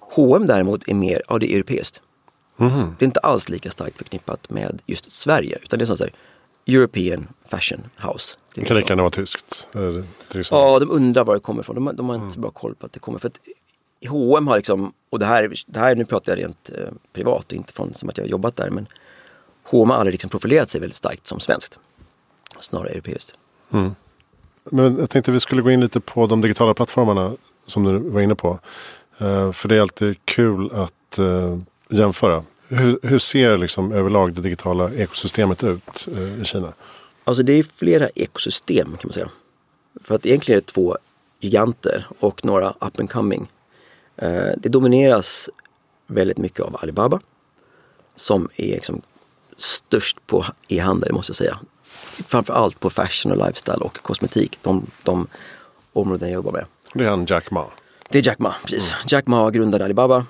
H&M 0.00 0.46
däremot 0.46 0.88
är 0.88 0.94
mer, 0.94 1.22
ja 1.28 1.38
det 1.38 1.52
är 1.52 1.54
europeiskt. 1.54 2.02
Mhm. 2.56 2.96
Det 2.98 3.04
är 3.04 3.06
inte 3.06 3.20
alls 3.20 3.48
lika 3.48 3.70
starkt 3.70 3.98
förknippat 3.98 4.50
med 4.50 4.82
just 4.86 5.12
Sverige 5.12 5.58
utan 5.62 5.78
det 5.78 5.84
är 5.84 5.86
sånt 5.86 6.00
här 6.00 6.12
European 6.66 7.28
Fashion 7.48 7.80
House. 7.96 8.36
Det 8.54 8.64
kan 8.64 8.76
lika 8.76 8.88
gärna 8.88 9.02
vara 9.02 9.10
tyskt. 9.10 9.68
Ja, 10.50 10.78
de 10.78 10.90
undrar 10.90 11.24
var 11.24 11.34
det 11.34 11.40
kommer 11.40 11.60
ifrån. 11.60 11.74
De, 11.84 11.96
de 11.96 12.08
har 12.08 12.16
inte 12.16 12.34
så 12.34 12.40
bra 12.40 12.50
koll 12.50 12.74
på 12.74 12.86
att 12.86 12.92
det 12.92 13.00
kommer. 13.00 13.18
För 13.18 13.28
att 13.28 13.40
H&M 14.06 14.46
har 14.46 14.56
liksom, 14.56 14.92
och 15.10 15.18
det 15.18 15.26
här, 15.26 15.54
det 15.66 15.80
här 15.80 15.94
nu 15.94 16.04
pratar 16.04 16.32
jag 16.32 16.38
rent 16.44 16.70
eh, 16.74 16.88
privat 17.12 17.44
och 17.44 17.52
inte 17.52 17.72
från 17.72 17.94
som 17.94 18.08
att 18.08 18.16
jag 18.18 18.24
har 18.24 18.28
jobbat 18.28 18.56
där. 18.56 18.70
Men 18.70 18.86
H&M 19.64 19.90
har 19.90 19.96
aldrig 19.96 20.12
liksom 20.12 20.30
profilerat 20.30 20.70
sig 20.70 20.80
väldigt 20.80 20.96
starkt 20.96 21.26
som 21.26 21.40
svenskt. 21.40 21.78
Snarare 22.60 22.88
europeiskt. 22.88 23.34
Men 24.70 24.96
jag 24.98 25.10
tänkte 25.10 25.32
vi 25.32 25.40
skulle 25.40 25.62
gå 25.62 25.70
in 25.70 25.80
lite 25.80 26.00
på 26.00 26.26
de 26.26 26.40
digitala 26.40 26.74
plattformarna 26.74 27.36
som 27.66 27.84
du 27.84 27.98
var 27.98 28.20
inne 28.20 28.34
på. 28.34 28.58
Eh, 29.18 29.52
För 29.52 29.68
det 29.68 29.76
är 29.76 29.80
alltid 29.80 30.16
kul 30.24 30.70
att 30.74 31.18
eh, 31.18 31.58
jämföra. 31.88 32.44
Hur, 32.68 32.98
hur 33.02 33.18
ser 33.18 33.56
liksom 33.56 33.92
överlag 33.92 34.32
det 34.34 34.40
digitala 34.40 34.90
ekosystemet 34.92 35.64
ut 35.64 36.08
eh, 36.16 36.40
i 36.40 36.44
Kina? 36.44 36.72
Alltså 37.24 37.42
det 37.42 37.52
är 37.52 37.62
flera 37.62 38.08
ekosystem 38.08 38.86
kan 38.86 39.00
man 39.02 39.12
säga. 39.12 39.28
För 40.04 40.14
att 40.14 40.26
egentligen 40.26 40.56
är 40.56 40.60
det 40.60 40.66
två 40.66 40.96
giganter 41.40 42.06
och 42.18 42.44
några 42.44 42.70
up 42.70 42.98
and 42.98 43.10
coming. 43.10 43.46
Eh, 44.18 44.52
det 44.56 44.68
domineras 44.68 45.50
väldigt 46.06 46.38
mycket 46.38 46.60
av 46.60 46.76
Alibaba 46.80 47.20
som 48.16 48.48
är 48.56 48.66
liksom 48.66 49.02
störst 49.56 50.26
på 50.26 50.44
e-handel 50.68 51.12
måste 51.12 51.30
jag 51.30 51.36
säga. 51.36 51.58
Framförallt 52.26 52.80
på 52.80 52.90
fashion 52.90 53.32
och 53.32 53.46
lifestyle 53.46 53.80
och 53.80 54.02
kosmetik, 54.02 54.58
de, 54.62 54.86
de 55.02 55.26
områden 55.92 56.28
jag 56.28 56.34
jobbar 56.34 56.52
med. 56.52 56.64
Det 56.94 57.04
är 57.04 57.10
han 57.10 57.26
Jack 57.28 57.50
Ma. 57.50 57.66
Det 58.08 58.18
är 58.18 58.26
Jack 58.26 58.38
Ma, 58.38 58.54
precis. 58.62 58.94
Jack 59.06 59.26
Ma 59.26 59.50
grundade 59.50 59.84
Alibaba 59.84 60.26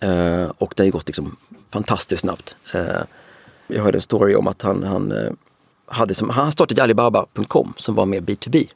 eh, 0.00 0.52
och 0.58 0.74
det 0.76 0.82
har 0.82 0.90
gått 0.90 1.06
liksom 1.06 1.36
fantastiskt 1.70 2.20
snabbt. 2.20 2.56
Eh, 2.74 3.02
jag 3.66 3.82
hörde 3.82 3.98
en 3.98 4.02
story 4.02 4.34
om 4.34 4.46
att 4.46 4.62
han, 4.62 4.82
han, 4.82 5.36
hade 5.86 6.14
som, 6.14 6.30
han 6.30 6.52
startade 6.52 6.82
Alibaba.com 6.82 7.74
som 7.76 7.94
var 7.94 8.06
mer 8.06 8.20
B2B. 8.20 8.68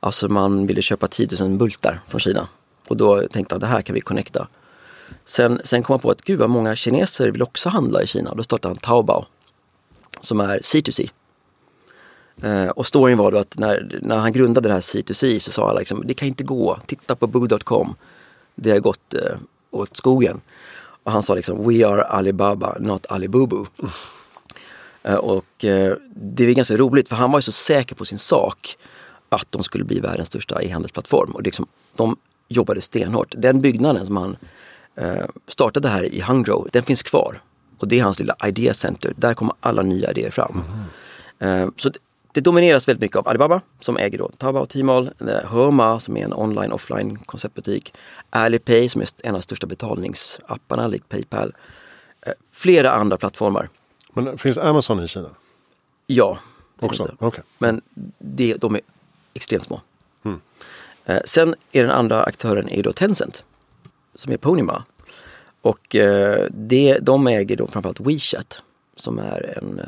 Alltså 0.00 0.28
man 0.28 0.66
ville 0.66 0.82
köpa 0.82 1.08
10 1.08 1.28
000 1.40 1.58
bultar 1.58 2.00
från 2.08 2.20
Kina 2.20 2.48
och 2.88 2.96
då 2.96 3.28
tänkte 3.28 3.54
han 3.54 3.60
det 3.60 3.66
här 3.66 3.82
kan 3.82 3.94
vi 3.94 4.00
connecta. 4.00 4.48
Sen, 5.24 5.60
sen 5.64 5.82
kom 5.82 5.94
han 5.94 6.00
på 6.00 6.10
att 6.10 6.22
gud 6.22 6.38
vad 6.38 6.50
många 6.50 6.76
kineser 6.76 7.30
vill 7.30 7.42
också 7.42 7.68
handla 7.68 8.02
i 8.02 8.06
Kina. 8.06 8.34
Då 8.34 8.42
startade 8.42 8.74
han 8.74 8.78
Taobao 8.78 9.24
som 10.20 10.40
är 10.40 10.58
C2C. 10.58 11.10
Eh, 12.42 12.68
och 12.68 12.86
storyn 12.86 13.18
var 13.18 13.32
då 13.32 13.38
att 13.38 13.58
när, 13.58 13.98
när 14.02 14.16
han 14.16 14.32
grundade 14.32 14.68
det 14.68 14.72
här 14.72 14.80
C2C 14.80 15.38
så 15.38 15.50
sa 15.50 15.68
alla 15.70 15.78
liksom, 15.78 16.02
det 16.06 16.14
kan 16.14 16.28
inte 16.28 16.44
gå, 16.44 16.78
titta 16.86 17.16
på 17.16 17.26
boo.com. 17.26 17.94
Det 18.54 18.70
har 18.70 18.78
gått 18.78 19.14
eh, 19.14 19.36
åt 19.70 19.96
skogen. 19.96 20.40
Och 21.04 21.12
han 21.12 21.22
sa 21.22 21.34
liksom, 21.34 21.68
we 21.68 21.86
are 21.86 22.02
Alibaba, 22.02 22.76
not 22.80 23.06
Alibubu. 23.06 23.64
Eh, 25.02 25.14
och 25.14 25.64
eh, 25.64 25.96
det 26.14 26.44
är 26.44 26.54
ganska 26.54 26.76
roligt 26.76 27.08
för 27.08 27.16
han 27.16 27.30
var 27.30 27.38
ju 27.38 27.42
så 27.42 27.52
säker 27.52 27.94
på 27.94 28.04
sin 28.04 28.18
sak 28.18 28.76
att 29.28 29.46
de 29.50 29.62
skulle 29.62 29.84
bli 29.84 30.00
världens 30.00 30.28
största 30.28 30.62
e-handelsplattform. 30.62 31.30
Och 31.30 31.42
liksom, 31.42 31.66
de 31.96 32.16
jobbade 32.56 32.80
stenhårt. 32.80 33.34
Den 33.38 33.60
byggnaden 33.60 34.06
som 34.06 34.16
han 34.16 34.36
eh, 34.96 35.24
startade 35.48 35.88
här 35.88 36.14
i 36.14 36.20
Hangzhou, 36.20 36.68
den 36.72 36.82
finns 36.82 37.02
kvar. 37.02 37.40
Och 37.78 37.88
det 37.88 37.98
är 37.98 38.02
hans 38.02 38.18
lilla 38.18 38.36
idea 38.46 38.74
center. 38.74 39.12
Där 39.16 39.34
kommer 39.34 39.54
alla 39.60 39.82
nya 39.82 40.10
idéer 40.10 40.30
fram. 40.30 40.62
Eh, 41.38 41.68
så 41.76 41.88
det, 41.88 41.98
det 42.32 42.40
domineras 42.40 42.88
väldigt 42.88 43.00
mycket 43.00 43.16
av 43.16 43.28
Alibaba 43.28 43.60
som 43.80 43.96
äger 43.96 44.18
då 44.18 44.30
Taobao 44.38 44.62
och 44.62 44.68
Tmall, 44.68 45.10
eh, 45.20 45.52
Hema 45.52 46.00
som 46.00 46.16
är 46.16 46.24
en 46.24 46.32
online 46.32 46.72
offline 46.72 47.18
konceptbutik, 47.18 47.94
Alipay 48.30 48.88
som 48.88 49.00
är 49.00 49.08
en 49.22 49.34
av 49.34 49.40
de 49.40 49.42
största 49.42 49.66
betalningsapparna 49.66 50.86
likt 50.86 51.08
Paypal. 51.08 51.54
Eh, 52.26 52.32
flera 52.52 52.90
andra 52.90 53.16
plattformar. 53.16 53.68
Men 54.12 54.38
finns 54.38 54.58
Amazon 54.58 55.04
i 55.04 55.08
Kina? 55.08 55.28
Ja, 56.06 56.38
det 56.78 56.86
Också? 56.86 57.04
finns 57.04 57.18
det. 57.18 57.26
Okej. 57.26 57.44
Men 57.58 57.82
det, 58.18 58.54
de 58.54 58.74
är 58.74 58.80
extremt 59.34 59.64
små. 59.64 59.80
Eh, 61.06 61.20
sen 61.24 61.54
är 61.72 61.82
den 61.82 61.92
andra 61.92 62.22
aktören 62.22 62.68
är 62.68 62.82
då 62.82 62.92
Tencent 62.92 63.44
som 64.14 64.32
är 64.32 64.36
Ponyma. 64.36 64.84
Och 65.62 65.96
eh, 65.96 66.46
det, 66.50 66.98
de 66.98 67.26
äger 67.26 67.56
då 67.56 67.66
framförallt 67.66 68.00
WeChat 68.00 68.62
som 68.96 69.18
är 69.18 69.58
en 69.58 69.80
eh, 69.80 69.86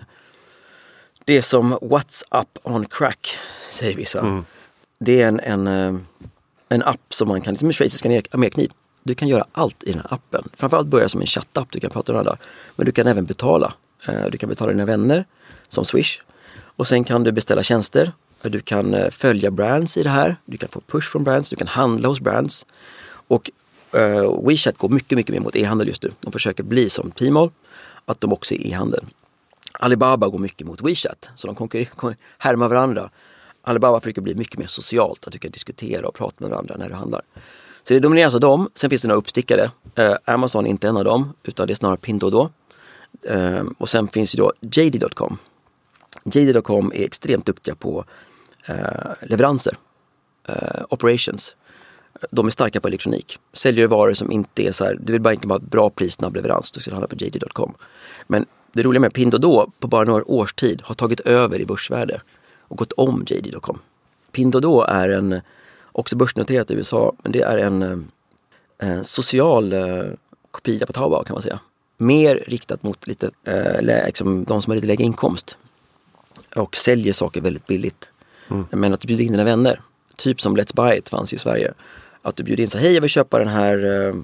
det 1.25 1.39
är 1.39 1.43
som 1.43 1.79
WhatsApp 1.83 2.59
on 2.63 2.87
crack, 2.87 3.39
säger 3.71 3.97
vissa. 3.97 4.45
Det 4.99 5.23
är 5.23 5.29
en, 5.29 5.41
en, 5.41 5.67
en 6.69 6.83
app 6.83 7.01
som 7.15 7.29
man 7.29 7.41
kan, 7.41 7.53
liksom 7.53 7.69
en 7.69 7.73
schweizisk 7.73 8.07
armékniv. 8.07 8.73
Du 9.03 9.15
kan 9.15 9.29
göra 9.29 9.47
allt 9.53 9.85
i 9.85 9.93
den 9.93 10.01
här 10.01 10.15
appen. 10.15 10.49
Framförallt 10.57 10.89
börja 10.89 11.09
som 11.09 11.21
en 11.21 11.27
chattapp, 11.27 11.69
du 11.71 11.81
kan 11.81 11.91
prata 11.91 12.13
med 12.13 12.19
andra. 12.19 12.37
Men 12.77 12.87
du 12.87 12.93
kan 12.93 13.07
även 13.07 13.25
betala. 13.25 13.75
Du 14.31 14.39
kan 14.39 14.49
betala 14.49 14.73
dina 14.73 14.85
vänner, 14.85 15.25
som 15.69 15.85
Swish. 15.85 16.21
Och 16.59 16.87
sen 16.87 17.05
kan 17.05 17.25
du 17.25 17.33
beställa 17.33 17.63
tjänster. 17.63 18.13
Du 18.49 18.61
kan 18.61 18.95
eh, 18.95 19.11
följa 19.11 19.51
brands 19.51 19.97
i 19.97 20.03
det 20.03 20.09
här. 20.09 20.37
Du 20.45 20.57
kan 20.57 20.69
få 20.69 20.81
push 20.81 21.11
från 21.11 21.25
brands, 21.25 21.51
du 21.51 21.57
kan 21.57 21.67
handla 21.67 22.09
hos 22.09 22.21
brands. 22.21 22.67
Och 23.29 23.51
uh, 23.97 24.47
WeChat 24.47 24.79
går 24.79 24.89
mycket, 24.89 25.17
mycket 25.17 25.33
mer 25.33 25.41
mot 25.41 25.57
e-handel 25.57 25.89
just 25.89 26.03
nu. 26.03 26.13
De 26.21 26.33
försöker 26.33 26.63
bli 26.63 26.91
som 26.91 27.11
Tmall, 27.11 27.51
att 28.05 28.21
de 28.21 28.33
också 28.33 28.55
är 28.55 28.67
e-handel. 28.67 29.05
Alibaba 29.73 30.29
går 30.29 30.39
mycket 30.39 30.67
mot 30.67 30.81
WeChat, 30.81 31.31
så 31.35 31.47
de 31.47 32.15
härmar 32.39 32.69
varandra. 32.69 33.11
Alibaba 33.63 34.01
försöker 34.01 34.21
bli 34.21 34.35
mycket 34.35 34.59
mer 34.59 34.67
socialt, 34.67 35.27
att 35.27 35.33
du 35.33 35.39
kan 35.39 35.51
diskutera 35.51 36.09
och 36.09 36.15
prata 36.15 36.37
med 36.39 36.51
varandra 36.51 36.77
när 36.79 36.89
du 36.89 36.95
handlar. 36.95 37.23
Så 37.83 37.95
det 37.95 38.01
domineras 38.01 38.35
av 38.35 38.35
alltså 38.35 38.39
dem. 38.39 38.69
Sen 38.75 38.91
finns 38.91 39.03
det 39.03 39.09
några 39.09 39.19
uppstickare. 39.19 39.71
Eh, 39.95 40.15
Amazon 40.25 40.67
är 40.67 40.71
inte 40.71 40.89
en 40.89 40.97
av 40.97 41.05
dem, 41.05 41.33
utan 41.43 41.67
det 41.67 41.73
är 41.73 41.75
snarare 41.75 41.97
Pinduoduo. 41.97 42.51
Eh, 43.23 43.65
och 43.79 43.89
sen 43.89 44.09
finns 44.09 44.35
ju 44.35 44.39
då 44.39 44.53
JD.com. 44.61 45.39
JD.com 46.25 46.93
är 46.95 47.05
extremt 47.05 47.47
duktiga 47.47 47.75
på 47.75 48.05
Eh, 48.69 49.13
leveranser, 49.23 49.77
eh, 50.49 50.83
operations. 50.89 51.57
De 52.31 52.47
är 52.47 52.51
starka 52.51 52.81
på 52.81 52.89
elektronik. 52.89 53.39
Säljer 53.53 53.83
du 53.83 53.89
varor 53.89 54.15
som 54.15 54.33
inte 54.33 54.67
är 54.67 54.73
så 54.73 54.85
här, 54.85 54.99
du 55.01 55.13
vill 55.13 55.23
bara 55.23 55.35
inte 55.35 55.49
ha 55.49 55.59
bra 55.59 55.91
pris, 55.91 56.13
snabb 56.13 56.37
leverans, 56.37 56.71
då 56.71 56.81
ska 56.81 56.91
du 56.91 56.95
handla 56.95 57.09
på 57.09 57.17
JD.com. 57.17 57.75
Men 58.27 58.47
det 58.73 58.83
roliga 58.83 59.01
med 59.01 59.13
Pindodo 59.13 59.71
på 59.81 59.89
bara 59.89 60.05
några 60.05 60.25
års 60.25 60.55
tid 60.55 60.83
har 60.85 60.95
tagit 60.95 61.21
över 61.21 61.61
i 61.61 61.67
börsvärde 61.67 62.21
och 62.61 62.77
gått 62.77 62.93
om 62.93 63.25
JD.com. 63.27 63.79
Pindodo 64.33 64.81
är 64.83 65.09
en, 65.09 65.41
också 65.93 66.17
börsnoterat 66.17 66.71
i 66.71 66.75
USA, 66.75 67.13
men 67.23 67.33
det 67.33 67.43
är 67.43 67.59
en, 67.59 68.09
en 68.79 69.05
social 69.05 69.73
eh, 69.73 70.05
kopia 70.51 70.87
på 70.87 70.93
Taobao 70.93 71.25
kan 71.25 71.35
man 71.35 71.43
säga. 71.43 71.61
Mer 71.97 72.45
riktat 72.47 72.83
mot 72.83 73.07
lite, 73.07 73.31
eh, 73.45 74.05
liksom, 74.07 74.45
de 74.45 74.63
som 74.63 74.71
har 74.71 74.75
lite 74.75 74.87
lägre 74.87 75.05
inkomst 75.05 75.57
och 76.55 76.77
säljer 76.77 77.13
saker 77.13 77.41
väldigt 77.41 77.67
billigt. 77.67 78.11
Men 78.71 78.95
att 78.95 79.01
du 79.01 79.07
bjuder 79.07 79.25
in 79.25 79.33
dina 79.33 79.45
vänner, 79.45 79.81
typ 80.17 80.41
som 80.41 80.57
Let's 80.57 80.77
Buy 80.77 80.99
It 80.99 81.09
fanns 81.09 81.33
ju 81.33 81.37
i 81.37 81.39
Sverige. 81.39 81.73
Att 82.23 82.37
du 82.37 82.43
bjuder 82.43 82.63
in 82.63 82.71
så 82.71 82.79
hej 82.79 82.93
jag 82.93 83.01
vill 83.01 83.11
köpa 83.11 83.39
den 83.39 83.49
här 83.49 84.07
eh, 84.09 84.15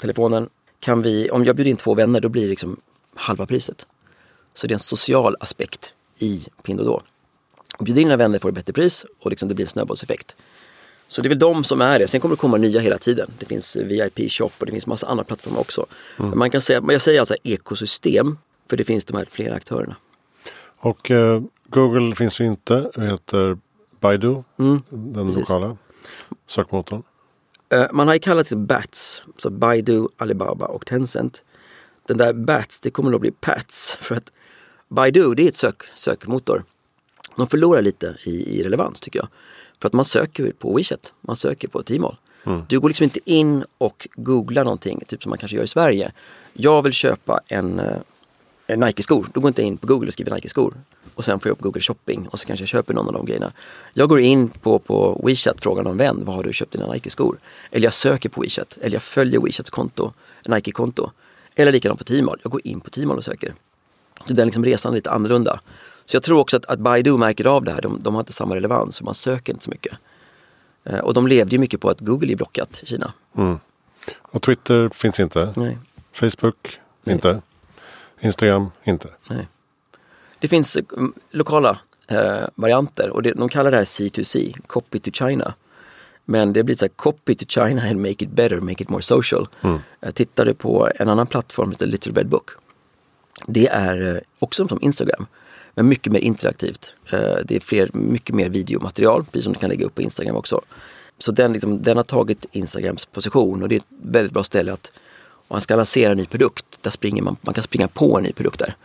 telefonen. 0.00 0.48
Kan 0.80 1.02
vi, 1.02 1.30
om 1.30 1.44
jag 1.44 1.56
bjuder 1.56 1.70
in 1.70 1.76
två 1.76 1.94
vänner 1.94 2.20
då 2.20 2.28
blir 2.28 2.42
det 2.42 2.48
liksom 2.48 2.80
halva 3.14 3.46
priset. 3.46 3.86
Så 4.54 4.66
det 4.66 4.72
är 4.72 4.76
en 4.76 4.80
social 4.80 5.36
aspekt 5.40 5.94
i 6.18 6.46
Pinduoduo. 6.62 7.02
Och 7.78 7.84
Bjuder 7.84 8.02
in 8.02 8.08
dina 8.08 8.16
vänner 8.16 8.38
får 8.38 8.48
du 8.48 8.54
bättre 8.54 8.72
pris 8.72 9.06
och 9.20 9.30
liksom 9.30 9.48
det 9.48 9.54
blir 9.54 9.64
en 9.64 9.70
snöbollseffekt. 9.70 10.36
Så 11.08 11.22
det 11.22 11.26
är 11.26 11.28
väl 11.28 11.38
de 11.38 11.64
som 11.64 11.80
är 11.80 11.98
det. 11.98 12.08
Sen 12.08 12.20
kommer 12.20 12.34
det 12.34 12.40
komma 12.40 12.56
nya 12.56 12.80
hela 12.80 12.98
tiden. 12.98 13.30
Det 13.38 13.46
finns 13.46 13.76
VIP 13.76 14.32
shop 14.32 14.50
och 14.58 14.66
det 14.66 14.72
finns 14.72 14.86
massa 14.86 15.06
andra 15.06 15.24
plattformar 15.24 15.60
också. 15.60 15.86
Men 16.16 16.38
man 16.38 16.50
kan 16.50 16.60
säga, 16.60 16.82
jag 16.88 17.02
säger 17.02 17.20
alltså 17.20 17.36
ekosystem, 17.42 18.38
för 18.70 18.76
det 18.76 18.84
finns 18.84 19.04
de 19.04 19.16
här 19.16 19.26
flera 19.30 19.54
aktörerna. 19.54 19.96
Och 20.78 21.10
eh, 21.10 21.42
Google 21.68 22.14
finns 22.14 22.40
ju 22.40 22.46
inte. 22.46 22.90
Det 22.94 23.06
heter 23.06 23.58
Baidu. 24.00 24.42
Den 24.56 24.66
Mm, 24.66 24.82
precis. 25.14 25.36
lokala 25.36 25.76
sökmotorn. 26.46 27.02
Eh, 27.68 27.84
Man 27.92 28.06
har 28.06 28.14
ju 28.14 28.20
kallat 28.20 28.48
det 28.48 28.56
BATS, 28.56 29.24
så 29.36 29.50
Baidu, 29.50 30.06
Alibaba 30.16 30.66
och 30.66 30.86
Tencent. 30.86 31.42
Den 32.08 32.16
där 32.16 32.32
BATS, 32.32 32.80
det 32.80 32.90
kommer 32.90 33.10
nog 33.10 33.20
bli 33.20 33.30
PATS 33.30 33.92
för 34.00 34.14
att 34.14 34.32
Baidu, 34.88 35.34
det 35.34 35.42
är 35.44 35.48
ett 35.48 35.54
sök, 35.54 35.82
sökmotor. 35.94 36.64
De 37.36 37.46
förlorar 37.46 37.82
lite 37.82 38.16
i, 38.24 38.58
i 38.58 38.62
relevans 38.62 39.00
tycker 39.00 39.18
jag. 39.18 39.28
För 39.80 39.86
att 39.88 39.92
man 39.92 40.04
söker 40.04 40.52
på 40.58 40.74
WeChat, 40.76 41.12
man 41.20 41.36
söker 41.36 41.68
på 41.68 41.82
Tmall. 41.82 42.16
Du 42.68 42.80
går 42.80 42.88
liksom 42.88 43.04
inte 43.04 43.20
in 43.24 43.64
och 43.78 44.08
googlar 44.14 44.64
någonting, 44.64 45.02
typ 45.08 45.22
som 45.22 45.30
man 45.30 45.38
kanske 45.38 45.56
gör 45.56 45.64
i 45.64 45.68
Sverige. 45.68 46.12
Jag 46.52 46.82
vill 46.82 46.92
köpa 46.92 47.40
en, 47.48 47.78
eh, 47.80 47.96
Nike-skor, 48.68 49.26
då 49.34 49.40
går 49.40 49.48
inte 49.48 49.62
jag 49.62 49.66
in 49.66 49.76
på 49.76 49.86
Google 49.86 50.06
och 50.06 50.12
skriver 50.12 50.34
Nike-skor. 50.34 50.74
Och 51.14 51.24
sen 51.24 51.40
får 51.40 51.48
jag 51.48 51.52
upp 51.52 51.60
Google 51.60 51.80
Shopping 51.80 52.28
och 52.28 52.40
så 52.40 52.46
kanske 52.46 52.62
jag 52.62 52.68
köper 52.68 52.94
någon 52.94 53.06
av 53.06 53.12
de 53.12 53.26
grejerna. 53.26 53.52
Jag 53.94 54.08
går 54.08 54.20
in 54.20 54.48
på, 54.48 54.78
på 54.78 55.20
WeChat, 55.24 55.60
frågar 55.60 55.82
någon 55.82 55.96
vän, 55.96 56.22
vad 56.24 56.34
har 56.34 56.44
du 56.44 56.52
köpt 56.52 56.72
dina 56.72 56.92
Nike-skor? 56.92 57.38
Eller 57.70 57.84
jag 57.86 57.94
söker 57.94 58.28
på 58.28 58.40
WeChat, 58.40 58.78
eller 58.80 58.94
jag 58.94 59.02
följer 59.02 59.40
WeChats 59.40 59.70
konto, 59.70 60.12
Nike-konto. 60.46 61.10
Eller 61.54 61.72
likadant 61.72 61.98
på 61.98 62.04
Tmall, 62.04 62.40
jag 62.42 62.52
går 62.52 62.60
in 62.64 62.80
på 62.80 62.90
Tmall 62.90 63.16
och 63.16 63.24
söker. 63.24 63.54
Så 64.24 64.32
den 64.32 64.46
liksom 64.46 64.64
resan 64.64 64.92
är 64.92 64.94
lite 64.94 65.10
annorlunda. 65.10 65.60
Så 66.04 66.16
jag 66.16 66.22
tror 66.22 66.40
också 66.40 66.56
att, 66.56 66.66
att 66.66 66.78
Baidu 66.78 67.18
märker 67.18 67.44
av 67.44 67.64
det 67.64 67.72
här, 67.72 67.80
de, 67.80 68.02
de 68.02 68.14
har 68.14 68.20
inte 68.20 68.32
samma 68.32 68.54
relevans, 68.54 68.98
för 68.98 69.04
man 69.04 69.14
söker 69.14 69.52
inte 69.52 69.64
så 69.64 69.70
mycket. 69.70 69.96
Eh, 70.84 70.98
och 70.98 71.14
de 71.14 71.26
levde 71.26 71.54
ju 71.54 71.58
mycket 71.58 71.80
på 71.80 71.90
att 71.90 72.00
Google 72.00 72.32
är 72.32 72.36
blockat 72.36 72.82
i 72.82 72.86
Kina. 72.86 73.12
Mm. 73.36 73.58
Och 74.20 74.42
Twitter 74.42 74.88
finns 74.88 75.20
inte. 75.20 75.52
Nej. 75.56 75.78
Facebook 76.12 76.80
inte. 77.04 77.42
Instagram 78.20 78.70
inte. 78.84 79.08
Nej. 79.30 79.48
Det 80.38 80.48
finns 80.48 80.76
eh, 80.76 80.82
lokala 81.30 81.78
eh, 82.08 82.44
varianter 82.54 83.10
och 83.10 83.22
det, 83.22 83.32
de 83.32 83.48
kallar 83.48 83.70
det 83.70 83.76
här 83.76 83.84
C2C, 83.84 84.56
Copy 84.66 84.98
to 84.98 85.10
China. 85.10 85.54
Men 86.28 86.52
det 86.52 86.64
blir 86.64 86.74
så 86.76 86.84
här, 86.84 86.90
copy 86.90 87.34
to 87.34 87.44
China 87.48 87.82
and 87.82 88.00
make 88.00 88.24
it 88.24 88.30
better, 88.30 88.60
make 88.60 88.82
it 88.82 88.88
more 88.88 89.02
social. 89.02 89.48
Mm. 89.60 89.78
Jag 90.00 90.14
tittade 90.14 90.54
på 90.54 90.90
en 90.94 91.08
annan 91.08 91.26
plattform, 91.26 91.70
heter 91.70 91.86
Little 91.86 92.12
Red 92.12 92.28
Book. 92.28 92.50
Det 93.46 93.68
är 93.68 94.14
eh, 94.14 94.20
också 94.38 94.68
som 94.68 94.78
Instagram, 94.82 95.26
men 95.74 95.88
mycket 95.88 96.12
mer 96.12 96.20
interaktivt. 96.20 96.94
Eh, 97.12 97.36
det 97.44 97.56
är 97.56 97.60
fler, 97.60 97.90
mycket 97.92 98.34
mer 98.34 98.48
videomaterial, 98.48 99.24
precis 99.24 99.44
som 99.44 99.52
du 99.52 99.58
kan 99.58 99.70
lägga 99.70 99.86
upp 99.86 99.94
på 99.94 100.02
Instagram 100.02 100.36
också. 100.36 100.60
Så 101.18 101.32
den, 101.32 101.52
liksom, 101.52 101.82
den 101.82 101.96
har 101.96 102.04
tagit 102.04 102.46
Instagrams 102.52 103.06
position 103.06 103.62
och 103.62 103.68
det 103.68 103.74
är 103.74 103.80
ett 103.80 103.86
väldigt 104.02 104.32
bra 104.32 104.44
ställe 104.44 104.72
att 104.72 104.92
om 105.48 105.54
man 105.54 105.60
ska 105.60 105.76
lansera 105.76 106.12
en 106.12 106.18
ny 106.18 106.26
produkt, 106.26 106.66
där 106.82 106.90
springer 106.90 107.22
man, 107.22 107.36
man 107.40 107.54
kan 107.54 107.64
springa 107.64 107.88
på 107.88 108.18
en 108.18 108.24
ny 108.24 108.32
produkt 108.32 108.58
där. 108.58 108.76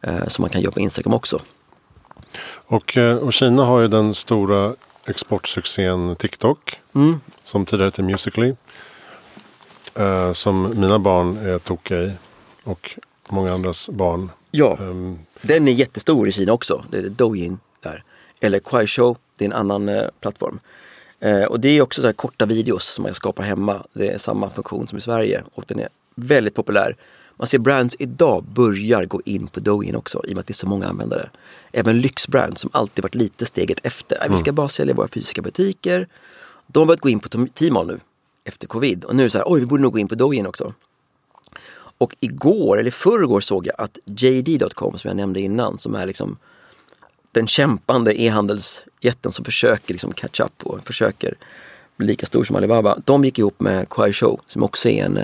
Eh, 0.00 0.26
som 0.26 0.42
man 0.42 0.50
kan 0.50 0.60
göra 0.60 0.72
på 0.72 0.80
Instagram 0.80 1.14
också. 1.14 1.40
Och, 2.46 2.96
eh, 2.96 3.16
och 3.16 3.32
Kina 3.32 3.64
har 3.64 3.80
ju 3.80 3.88
den 3.88 4.14
stora 4.14 4.74
exportsuccén 5.06 6.16
TikTok. 6.16 6.80
Mm. 6.94 7.20
Som 7.44 7.66
tidigare 7.66 7.86
hette 7.86 8.02
Musical.ly. 8.02 8.54
Eh, 9.94 10.32
som 10.32 10.80
mina 10.80 10.98
barn 10.98 11.36
är 11.36 11.58
tokiga 11.58 12.02
i. 12.02 12.12
Och 12.64 12.98
många 13.28 13.52
andras 13.52 13.90
barn. 13.90 14.30
Ja, 14.50 14.76
Ehm, 14.80 15.18
den 15.42 15.68
är 15.68 15.72
jättestor 15.72 16.28
i 16.28 16.32
Kina 16.32 16.52
också. 16.52 16.84
Det 16.90 16.98
är 16.98 17.02
Douyin 17.02 17.58
där. 17.80 18.04
Eller 18.40 18.58
Kuaishou, 18.58 19.16
det 19.36 19.44
är 19.44 19.46
en 19.46 19.52
annan 19.52 19.88
eh, 19.88 20.04
plattform. 20.20 20.60
Eh, 21.20 21.44
och 21.44 21.60
det 21.60 21.68
är 21.68 21.82
också 21.82 22.00
så 22.00 22.06
här 22.06 22.12
korta 22.12 22.46
videos 22.46 22.84
som 22.84 23.02
man 23.02 23.14
skapar 23.14 23.44
hemma. 23.44 23.86
Det 23.92 24.08
är 24.08 24.18
samma 24.18 24.50
funktion 24.50 24.88
som 24.88 24.98
i 24.98 25.00
Sverige 25.00 25.42
och 25.54 25.64
den 25.66 25.78
är 25.78 25.88
väldigt 26.14 26.54
populär. 26.54 26.96
Man 27.36 27.46
ser 27.46 27.58
brands 27.58 27.96
idag 27.98 28.44
börjar 28.44 29.04
gå 29.04 29.20
in 29.24 29.46
på 29.46 29.60
Douyin 29.60 29.96
också 29.96 30.22
i 30.24 30.30
och 30.30 30.34
med 30.34 30.40
att 30.40 30.46
det 30.46 30.52
är 30.52 30.54
så 30.54 30.66
många 30.66 30.86
användare. 30.86 31.30
Även 31.72 32.00
lyxbrands 32.00 32.60
som 32.60 32.70
alltid 32.72 33.02
varit 33.02 33.14
lite 33.14 33.46
steget 33.46 33.78
efter. 33.82 34.18
Nej, 34.20 34.28
Vi 34.30 34.36
ska 34.36 34.52
bara 34.52 34.68
sälja 34.68 34.94
våra 34.94 35.08
fysiska 35.08 35.42
butiker. 35.42 36.08
De 36.66 36.78
har 36.78 36.86
börjat 36.86 37.00
gå 37.00 37.08
in 37.08 37.20
på 37.20 37.28
Tmall 37.28 37.86
nu 37.86 38.00
efter 38.44 38.66
covid 38.66 39.04
och 39.04 39.16
nu 39.16 39.22
är 39.22 39.24
det 39.24 39.30
så 39.30 39.38
här, 39.38 39.44
oj 39.48 39.60
vi 39.60 39.66
borde 39.66 39.82
nog 39.82 39.92
gå 39.92 39.98
in 39.98 40.08
på 40.08 40.14
Douyin 40.14 40.46
också. 40.46 40.74
Och 41.98 42.16
igår, 42.20 42.80
eller 42.80 42.90
förrgår 42.90 43.40
såg 43.40 43.66
jag 43.66 43.74
att 43.78 43.98
JD.com 44.04 44.98
som 44.98 45.08
jag 45.08 45.16
nämnde 45.16 45.40
innan, 45.40 45.78
som 45.78 45.94
är 45.94 46.06
liksom 46.06 46.36
den 47.32 47.46
kämpande 47.46 48.20
e-handelsjätten 48.20 49.32
som 49.32 49.44
försöker 49.44 49.94
liksom 49.94 50.12
catch 50.12 50.40
up 50.40 50.62
och 50.62 50.86
försöker 50.86 51.34
bli 51.96 52.06
lika 52.06 52.26
stor 52.26 52.44
som 52.44 52.56
Alibaba. 52.56 52.98
De 53.04 53.24
gick 53.24 53.38
ihop 53.38 53.60
med 53.60 53.88
Kuaishou 53.88 54.38
som 54.46 54.62
också 54.62 54.88
är 54.88 55.04
en 55.04 55.18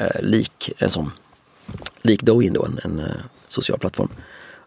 Eh, 0.00 0.22
lik, 0.22 0.70
en 0.78 0.90
sån, 0.90 1.10
lik 2.02 2.22
Douyin 2.22 2.52
då, 2.52 2.64
en, 2.64 2.78
en 2.84 2.98
eh, 2.98 3.06
social 3.46 3.78
plattform. 3.78 4.08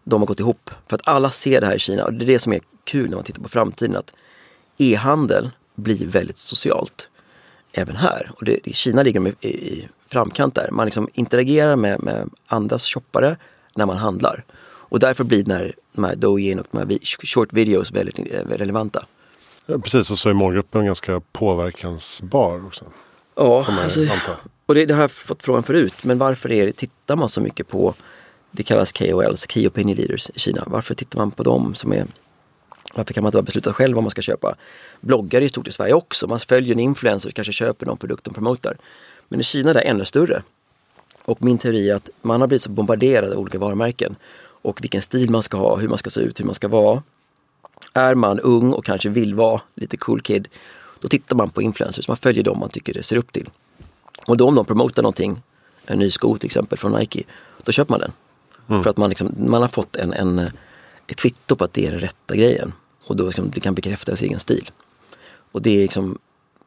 De 0.04 0.20
har 0.20 0.26
gått 0.26 0.40
ihop 0.40 0.70
för 0.88 0.94
att 0.96 1.08
alla 1.08 1.30
ser 1.30 1.60
det 1.60 1.66
här 1.66 1.76
i 1.76 1.78
Kina 1.78 2.04
och 2.04 2.12
det 2.12 2.24
är 2.24 2.26
det 2.26 2.38
som 2.38 2.52
är 2.52 2.60
kul 2.84 3.08
när 3.08 3.16
man 3.16 3.24
tittar 3.24 3.42
på 3.42 3.48
framtiden 3.48 3.96
att 3.96 4.14
e-handel 4.78 5.50
blir 5.74 6.06
väldigt 6.06 6.38
socialt 6.38 7.08
även 7.72 7.96
här. 7.96 8.30
Och 8.36 8.44
det, 8.44 8.74
Kina 8.74 9.02
ligger 9.02 9.28
i, 9.28 9.48
i 9.48 9.88
framkant 10.08 10.54
där. 10.54 10.70
Man 10.70 10.86
liksom 10.86 11.08
interagerar 11.14 11.76
med, 11.76 12.02
med 12.02 12.30
andras 12.46 12.86
shoppare 12.86 13.36
när 13.76 13.86
man 13.86 13.96
handlar. 13.96 14.44
Och 14.64 14.98
därför 14.98 15.24
blir 15.24 15.42
den 15.42 15.56
här, 15.56 15.74
de 15.92 16.04
här 16.04 16.16
Douyin 16.16 16.58
och 16.58 16.66
de 16.70 16.78
här 16.78 16.98
short 17.26 17.52
videos 17.52 17.92
väldigt 17.92 18.18
eh, 18.18 18.48
relevanta. 18.48 19.06
ja, 19.66 19.78
precis, 19.78 20.10
och 20.10 20.18
så 20.18 20.28
är 20.28 20.32
målgruppen 20.32 20.86
ganska 20.86 21.20
påverkansbar 21.32 22.66
också. 22.66 22.84
Ja, 23.36 23.66
alltså, 23.68 24.06
och 24.66 24.74
det, 24.74 24.86
det 24.86 24.94
har 24.94 25.00
jag 25.00 25.10
fått 25.10 25.42
frågan 25.42 25.62
förut. 25.62 26.04
Men 26.04 26.18
varför 26.18 26.52
är 26.52 26.66
det, 26.66 26.72
tittar 26.72 27.16
man 27.16 27.28
så 27.28 27.40
mycket 27.40 27.68
på, 27.68 27.94
det 28.50 28.62
kallas 28.62 28.92
KOLs, 28.92 29.46
Key 29.50 29.68
Opinion 29.68 29.96
Leaders 29.96 30.30
i 30.34 30.38
Kina. 30.38 30.64
Varför 30.66 30.94
tittar 30.94 31.18
man 31.18 31.30
på 31.30 31.42
dem 31.42 31.74
som 31.74 31.92
är 31.92 32.06
varför 32.94 33.14
kan 33.14 33.22
man 33.22 33.28
inte 33.28 33.36
bara 33.36 33.42
besluta 33.42 33.72
själv 33.72 33.94
vad 33.94 34.04
man 34.04 34.10
ska 34.10 34.22
köpa? 34.22 34.54
Bloggar 35.00 35.42
är 35.42 35.48
stort 35.48 35.68
i 35.68 35.72
Sverige 35.72 35.94
också. 35.94 36.26
Man 36.26 36.40
följer 36.40 36.72
en 36.72 36.80
influencer 36.80 37.28
och 37.28 37.34
kanske 37.34 37.52
köper 37.52 37.86
någon 37.86 37.96
produkt 37.96 38.24
de 38.24 38.34
promotar. 38.34 38.76
Men 39.28 39.40
i 39.40 39.42
Kina 39.42 39.70
är 39.70 39.74
det 39.74 39.80
ännu 39.80 40.04
större. 40.04 40.42
Och 41.24 41.42
min 41.42 41.58
teori 41.58 41.90
är 41.90 41.94
att 41.94 42.10
man 42.22 42.40
har 42.40 42.48
blivit 42.48 42.62
så 42.62 42.70
bombarderad 42.70 43.32
av 43.32 43.38
olika 43.38 43.58
varumärken. 43.58 44.16
Och 44.62 44.82
vilken 44.82 45.02
stil 45.02 45.30
man 45.30 45.42
ska 45.42 45.56
ha, 45.56 45.76
hur 45.76 45.88
man 45.88 45.98
ska 45.98 46.10
se 46.10 46.20
ut, 46.20 46.40
hur 46.40 46.44
man 46.44 46.54
ska 46.54 46.68
vara. 46.68 47.02
Är 47.92 48.14
man 48.14 48.40
ung 48.40 48.72
och 48.72 48.84
kanske 48.84 49.08
vill 49.08 49.34
vara 49.34 49.60
lite 49.74 49.96
cool 49.96 50.20
kid, 50.20 50.48
då 51.04 51.08
tittar 51.08 51.36
man 51.36 51.50
på 51.50 51.62
influencers. 51.62 52.08
Man 52.08 52.16
följer 52.16 52.44
dem 52.44 52.58
man 52.58 52.68
tycker 52.68 52.94
det 52.94 53.02
ser 53.02 53.16
upp 53.16 53.32
till. 53.32 53.50
Och 54.26 54.36
då 54.36 54.48
om 54.48 54.54
de 54.54 54.64
promotar 54.64 55.02
någonting, 55.02 55.42
en 55.86 55.98
ny 55.98 56.10
sko 56.10 56.38
till 56.38 56.46
exempel 56.46 56.78
från 56.78 56.92
Nike, 56.92 57.22
då 57.62 57.72
köper 57.72 57.90
man 57.90 58.00
den. 58.00 58.82
För 58.82 58.90
att 58.90 58.96
man, 58.96 59.08
liksom, 59.08 59.34
man 59.36 59.62
har 59.62 59.68
fått 59.68 59.96
en, 59.96 60.12
en, 60.12 60.38
ett 61.06 61.16
kvitto 61.16 61.56
på 61.56 61.64
att 61.64 61.72
det 61.72 61.86
är 61.86 61.90
den 61.90 62.00
rätta 62.00 62.36
grejen. 62.36 62.72
Och 63.06 63.16
då 63.16 63.26
liksom, 63.26 63.50
det 63.50 63.60
kan 63.60 63.74
bekräfta 63.74 64.10
ens 64.10 64.22
egen 64.22 64.40
stil. 64.40 64.70
Och 65.52 65.62
det 65.62 65.70
är 65.70 65.82
liksom, 65.82 66.18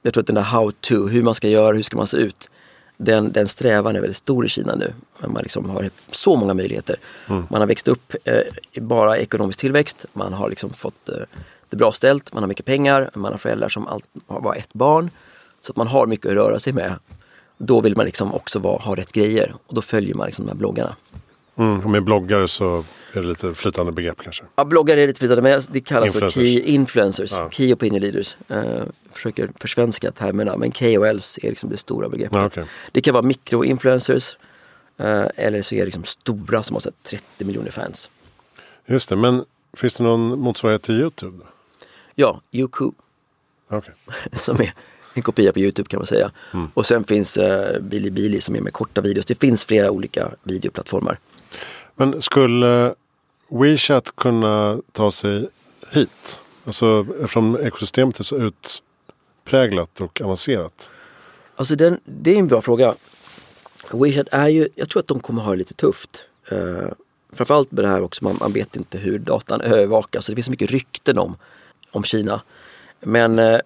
jag 0.02 0.14
tror 0.14 0.22
att 0.22 0.28
den 0.28 0.36
där 0.36 0.42
how 0.42 0.72
to, 0.72 1.08
hur 1.08 1.24
man 1.24 1.36
ska 1.36 1.48
göra, 1.48 1.76
hur 1.76 1.84
ska 1.84 1.98
man 1.98 2.08
se 2.08 2.18
ut. 2.18 2.50
Den, 2.98 3.32
den 3.32 3.48
strävan 3.48 3.96
är 3.96 4.02
väldigt 4.02 4.18
stor 4.18 4.46
i 4.46 4.50
Kina 4.50 4.76
nu. 4.76 4.94
Man 5.28 5.44
liksom 5.44 5.70
har 5.70 5.90
så 6.12 6.36
många 6.36 6.54
möjligheter. 6.54 6.96
Man 7.50 7.62
har 7.62 7.68
växt 7.68 7.88
upp 7.88 8.16
eh, 8.24 8.82
bara 8.82 9.18
ekonomisk 9.18 9.60
tillväxt. 9.60 10.06
Man 10.14 10.34
har 10.34 10.50
liksom 10.50 10.74
fått 10.74 11.10
eh, 11.10 11.16
det 11.70 11.76
bra 11.78 11.92
ställt. 11.92 12.34
Man 12.34 12.44
har 12.44 12.48
mycket 12.48 12.66
pengar. 12.66 13.10
Man 13.14 13.32
har 13.32 13.40
föräldrar 13.40 13.70
som 13.70 13.88
allt, 13.88 14.06
har 14.28 14.42
bara 14.42 14.56
ett 14.56 14.74
barn. 14.74 15.10
Så 15.62 15.72
att 15.72 15.76
man 15.78 15.88
har 15.88 16.08
mycket 16.08 16.26
att 16.26 16.34
röra 16.34 16.60
sig 16.60 16.74
med. 16.74 16.94
Då 17.58 17.82
vill 17.82 17.96
man 17.98 18.06
liksom 18.06 18.34
också 18.34 18.60
vara, 18.60 18.78
ha 18.82 18.96
rätt 18.96 19.12
grejer. 19.12 19.56
Och 19.68 19.76
då 19.76 19.82
följer 19.82 20.16
man 20.16 20.26
liksom 20.26 20.46
de 20.46 20.52
här 20.52 20.58
bloggarna. 20.58 20.96
Mm, 21.58 21.80
och 21.80 21.90
med 21.90 22.04
bloggare 22.04 22.48
så 22.48 22.84
är 23.14 23.22
det 23.22 23.28
lite 23.28 23.54
flytande 23.54 23.92
begrepp 23.92 24.18
kanske. 24.24 24.44
Ja, 24.56 24.66
bloggare 24.66 25.02
är 25.02 25.08
lite 25.08 25.20
flytande, 25.20 25.42
men 25.42 25.62
det 25.72 25.82
kallas 25.82 26.06
Influencers. 26.16 26.34
så 26.34 26.40
key 26.40 26.60
influencers, 26.62 27.32
Ja. 27.32 27.50
key 27.50 27.74
opinion 27.74 28.02
leaders. 28.02 28.36
Uh, 28.52 28.84
försöker 29.12 29.50
försvenska 29.60 30.12
termerna, 30.12 30.58
men 30.58 30.72
KOLs 30.72 31.40
är 31.44 31.50
liksom 31.50 31.70
det 31.70 31.78
stora 31.78 32.10
begreppet. 32.10 32.36
Ja, 32.38 32.46
okej. 32.46 32.66
Det 32.92 33.02
kan 33.02 33.14
vara 33.14 33.24
mikroinfluencers 33.24 34.38
eh, 34.98 35.26
eller 35.36 35.62
så 35.62 35.76
är 35.76 35.80
det 35.80 35.86
liksom 35.86 36.04
stora 36.04 36.64
som 36.64 36.76
har 36.76 36.82
så 36.82 36.90
här 36.90 37.18
30 37.18 37.46
miljoner 37.46 37.72
fans. 37.72 38.10
Just 38.86 39.10
det, 39.10 39.16
men 39.16 39.44
finns 39.74 39.96
det 39.96 40.04
någon 40.04 40.40
motsvarighet 40.40 40.82
till 40.82 41.00
YouTube? 41.00 41.38
Då? 41.38 41.44
Ja, 42.20 42.42
Youku 42.52 42.92
Okej. 43.70 43.94
som 44.42 44.62
är 44.62 44.74
en 45.14 45.22
kopia 45.22 45.54
på 45.54 45.60
Youtube 45.60 45.90
kan 45.90 46.00
man 46.00 46.08
säga. 46.08 46.32
Mm. 46.54 46.68
Och 46.74 46.86
sen 46.86 47.04
finns 47.04 47.38
uh, 47.38 47.80
Bilibili 47.82 48.42
som 48.42 48.56
är 48.56 48.62
med 48.62 48.74
korta 48.74 49.02
videos. 49.02 49.26
Det 49.26 49.40
finns 49.40 49.66
flera 49.66 49.92
olika 49.92 50.32
videoplattformar. 50.44 51.20
Men 51.96 52.22
skulle 52.22 52.96
WeChat 53.50 54.16
kunna 54.16 54.82
ta 54.92 55.12
sig 55.12 55.48
hit? 55.92 56.40
Alltså 56.66 57.08
eftersom 57.10 57.58
ekosystemet 57.58 58.20
är 58.20 58.24
så 58.24 58.52
utpräglat 59.46 60.02
och 60.02 60.22
avancerat. 60.22 60.90
Alltså 61.56 61.76
den, 61.76 62.00
det 62.06 62.36
är 62.36 62.40
en 62.40 62.48
bra 62.48 62.62
fråga. 62.62 62.96
WeChat 63.92 64.28
är 64.32 64.48
ju, 64.48 64.70
jag 64.76 64.90
tror 64.90 65.00
att 65.00 65.08
de 65.08 65.20
kommer 65.20 65.42
ha 65.42 65.52
det 65.52 65.58
lite 65.58 65.74
tufft. 65.74 66.24
Uh, 66.52 66.90
framförallt 67.34 67.72
med 67.72 67.84
det 67.84 67.90
här 67.90 68.02
också, 68.02 68.24
man, 68.24 68.38
man 68.40 68.54
vet 68.54 68.76
inte 68.76 68.98
hur 68.98 69.20
datan 69.20 69.62
övervakas. 69.62 70.26
Så 70.26 70.32
det 70.32 70.36
finns 70.36 70.46
så 70.46 70.52
mycket 70.52 70.72
rykten 70.72 71.18
om, 71.18 71.36
om 71.92 72.04
Kina. 72.04 72.42
Men 73.00 73.40
eh, 73.40 73.60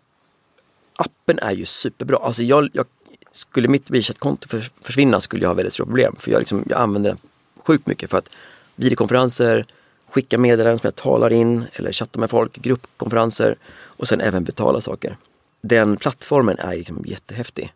appen 0.95 1.39
är 1.39 1.51
ju 1.51 1.65
superbra. 1.65 2.17
Alltså 2.17 2.43
jag, 2.43 2.69
jag, 2.73 2.85
skulle 3.31 3.67
mitt 3.67 3.89
WeChat-konto 3.89 4.47
för, 4.47 4.69
försvinna 4.81 5.19
skulle 5.19 5.43
jag 5.43 5.49
ha 5.49 5.53
väldigt 5.53 5.73
stora 5.73 5.85
problem. 5.85 6.15
För 6.19 6.31
jag, 6.31 6.39
liksom, 6.39 6.65
jag 6.69 6.79
använder 6.79 7.09
den 7.09 7.19
sjukt 7.63 7.87
mycket 7.87 8.09
för 8.09 8.17
att 8.17 8.29
videokonferenser, 8.75 9.65
skicka 10.09 10.37
meddelanden 10.37 10.79
som 10.79 10.87
jag 10.87 10.95
talar 10.95 11.33
in 11.33 11.65
eller 11.73 11.91
chatta 11.91 12.19
med 12.19 12.29
folk, 12.29 12.57
gruppkonferenser 12.57 13.55
och 13.73 14.07
sen 14.07 14.21
även 14.21 14.43
betala 14.43 14.81
saker. 14.81 15.17
Den 15.61 15.97
plattformen 15.97 16.59
är 16.59 16.75
liksom 16.75 17.03
jättehäftig. 17.05 17.73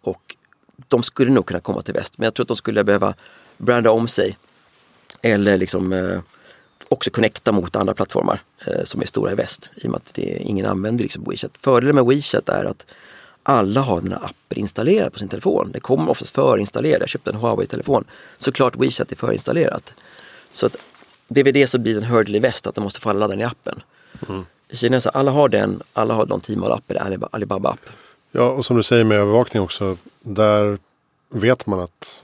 Och 0.00 0.36
de 0.88 1.02
skulle 1.02 1.30
nog 1.30 1.46
kunna 1.46 1.60
komma 1.60 1.82
till 1.82 1.94
väst, 1.94 2.18
men 2.18 2.24
jag 2.24 2.34
tror 2.34 2.44
att 2.44 2.48
de 2.48 2.56
skulle 2.56 2.84
behöva 2.84 3.14
branda 3.58 3.90
om 3.90 4.08
sig. 4.08 4.38
Eller 5.22 5.58
liksom 5.58 5.92
eh, 5.92 6.20
också 6.88 7.10
connecta 7.10 7.52
mot 7.52 7.76
andra 7.76 7.94
plattformar 7.94 8.40
eh, 8.66 8.84
som 8.84 9.02
är 9.02 9.06
stora 9.06 9.32
i 9.32 9.34
väst. 9.34 9.70
I 9.76 9.86
och 9.86 9.90
med 9.90 9.96
att 9.96 10.14
det, 10.14 10.22
ingen 10.22 10.66
använder 10.66 11.02
liksom 11.02 11.24
WeChat. 11.24 11.50
Fördelen 11.60 11.94
med 11.94 12.06
WeChat 12.06 12.48
är 12.48 12.64
att 12.64 12.86
alla 13.42 13.80
har 13.80 14.00
den 14.00 14.12
här 14.12 14.24
appen 14.24 14.58
installerad 14.58 15.12
på 15.12 15.18
sin 15.18 15.28
telefon. 15.28 15.70
Det 15.72 15.80
kommer 15.80 16.10
oftast 16.10 16.34
förinstallerat. 16.34 17.00
Jag 17.00 17.08
köpte 17.08 17.30
en 17.30 17.36
Huawei-telefon. 17.36 18.04
Såklart 18.38 18.76
WeChat 18.76 19.12
är 19.12 19.16
förinstallerat. 19.16 19.94
Så 20.52 20.66
att 20.66 20.76
det 21.28 21.40
är 21.40 21.44
väl 21.44 21.54
det 21.54 21.66
som 21.66 21.82
blir 21.82 21.96
en 21.96 22.04
hurdle 22.04 22.36
i 22.36 22.40
väst, 22.40 22.66
att 22.66 22.74
de 22.74 22.84
måste 22.84 23.00
få 23.00 23.10
alla 23.10 23.18
ladda 23.18 23.34
ner 23.34 23.46
appen. 23.46 23.82
Mm. 24.28 24.44
I 24.68 24.76
Kina 24.76 25.00
så 25.00 25.08
alla 25.08 25.30
har 25.30 25.48
den, 25.48 25.82
alla 25.92 26.14
har 26.14 26.26
någon 26.26 26.40
Tmall-app 26.40 26.90
eller 26.90 27.28
Alibaba-app. 27.32 27.80
Ja, 28.32 28.50
och 28.50 28.64
som 28.64 28.76
du 28.76 28.82
säger 28.82 29.04
med 29.04 29.18
övervakning 29.18 29.62
också, 29.62 29.96
där 30.20 30.78
vet 31.28 31.66
man 31.66 31.80
att 31.80 32.22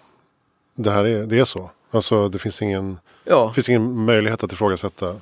det 0.74 0.90
här 0.90 1.04
är, 1.04 1.26
det 1.26 1.38
är 1.38 1.44
så. 1.44 1.70
Alltså 1.90 2.28
det 2.28 2.38
finns 2.38 2.62
ingen, 2.62 2.98
ja. 3.24 3.52
finns 3.52 3.68
ingen 3.68 4.04
möjlighet 4.04 4.44
att 4.44 4.52
ifrågasätta. 4.52 5.14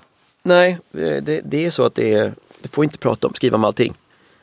Nej, 0.42 0.79
det, 0.90 1.40
det 1.44 1.66
är 1.66 1.70
så 1.70 1.85
att 1.85 1.94
det 1.94 2.14
är, 2.14 2.35
du 2.62 2.68
får 2.68 2.85
inte 2.85 2.98
prata 2.98 3.26
om, 3.26 3.35
skriva 3.35 3.57
om 3.57 3.64
allting. 3.64 3.94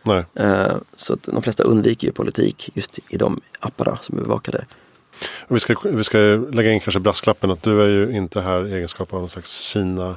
Nej. 0.03 0.25
Uh, 0.39 0.75
så 0.95 1.13
att 1.13 1.23
de 1.23 1.41
flesta 1.41 1.63
undviker 1.63 2.07
ju 2.07 2.13
politik 2.13 2.69
just 2.73 2.99
i 3.09 3.17
de 3.17 3.41
apparna 3.59 3.97
som 4.01 4.17
är 4.17 4.21
bevakade. 4.21 4.65
Och 5.47 5.55
vi, 5.55 5.59
ska, 5.59 5.75
vi 5.83 6.03
ska 6.03 6.17
lägga 6.51 6.71
in 6.71 6.79
kanske 6.79 6.99
brasklappen 6.99 7.51
att 7.51 7.63
du 7.63 7.81
är 7.81 7.87
ju 7.87 8.17
inte 8.17 8.41
här 8.41 8.67
i 8.67 8.73
egenskap 8.73 9.13
av 9.13 9.19
någon 9.19 9.29
slags 9.29 9.59
Kina 9.59 10.15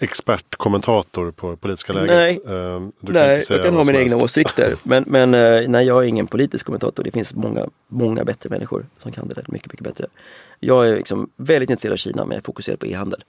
expertkommentator 0.00 1.30
på 1.30 1.56
politiska 1.56 1.92
läget. 1.92 2.10
Nej, 2.46 2.56
uh, 2.56 2.88
nej 3.00 3.44
jag 3.50 3.62
kan 3.62 3.74
ha 3.74 3.84
mina 3.84 3.98
egna 3.98 4.16
åsikter. 4.16 4.74
Men, 4.82 5.04
men 5.06 5.30
nej, 5.72 5.86
jag 5.86 6.04
är 6.04 6.08
ingen 6.08 6.26
politisk 6.26 6.66
kommentator. 6.66 7.04
Det 7.04 7.10
finns 7.10 7.34
många, 7.34 7.66
många 7.88 8.24
bättre 8.24 8.50
människor 8.50 8.86
som 8.98 9.12
kan 9.12 9.28
det 9.28 9.34
där 9.34 9.44
mycket, 9.48 9.72
mycket 9.72 9.84
bättre. 9.84 10.06
Jag 10.60 10.88
är 10.88 10.96
liksom 10.96 11.30
väldigt 11.36 11.70
intresserad 11.70 11.92
av 11.92 11.96
Kina 11.96 12.24
men 12.24 12.30
jag 12.30 12.38
är 12.38 12.44
fokuserad 12.44 12.78
på 12.78 12.86
e-handel. 12.86 13.24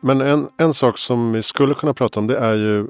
Men 0.00 0.20
en, 0.20 0.48
en 0.56 0.74
sak 0.74 0.98
som 0.98 1.32
vi 1.32 1.42
skulle 1.42 1.74
kunna 1.74 1.94
prata 1.94 2.20
om 2.20 2.26
det 2.26 2.38
är 2.38 2.54
ju 2.54 2.86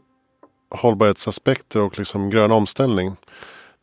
hållbarhetsaspekter 0.70 1.80
och 1.80 1.98
liksom 1.98 2.30
grön 2.30 2.52
omställning. 2.52 3.16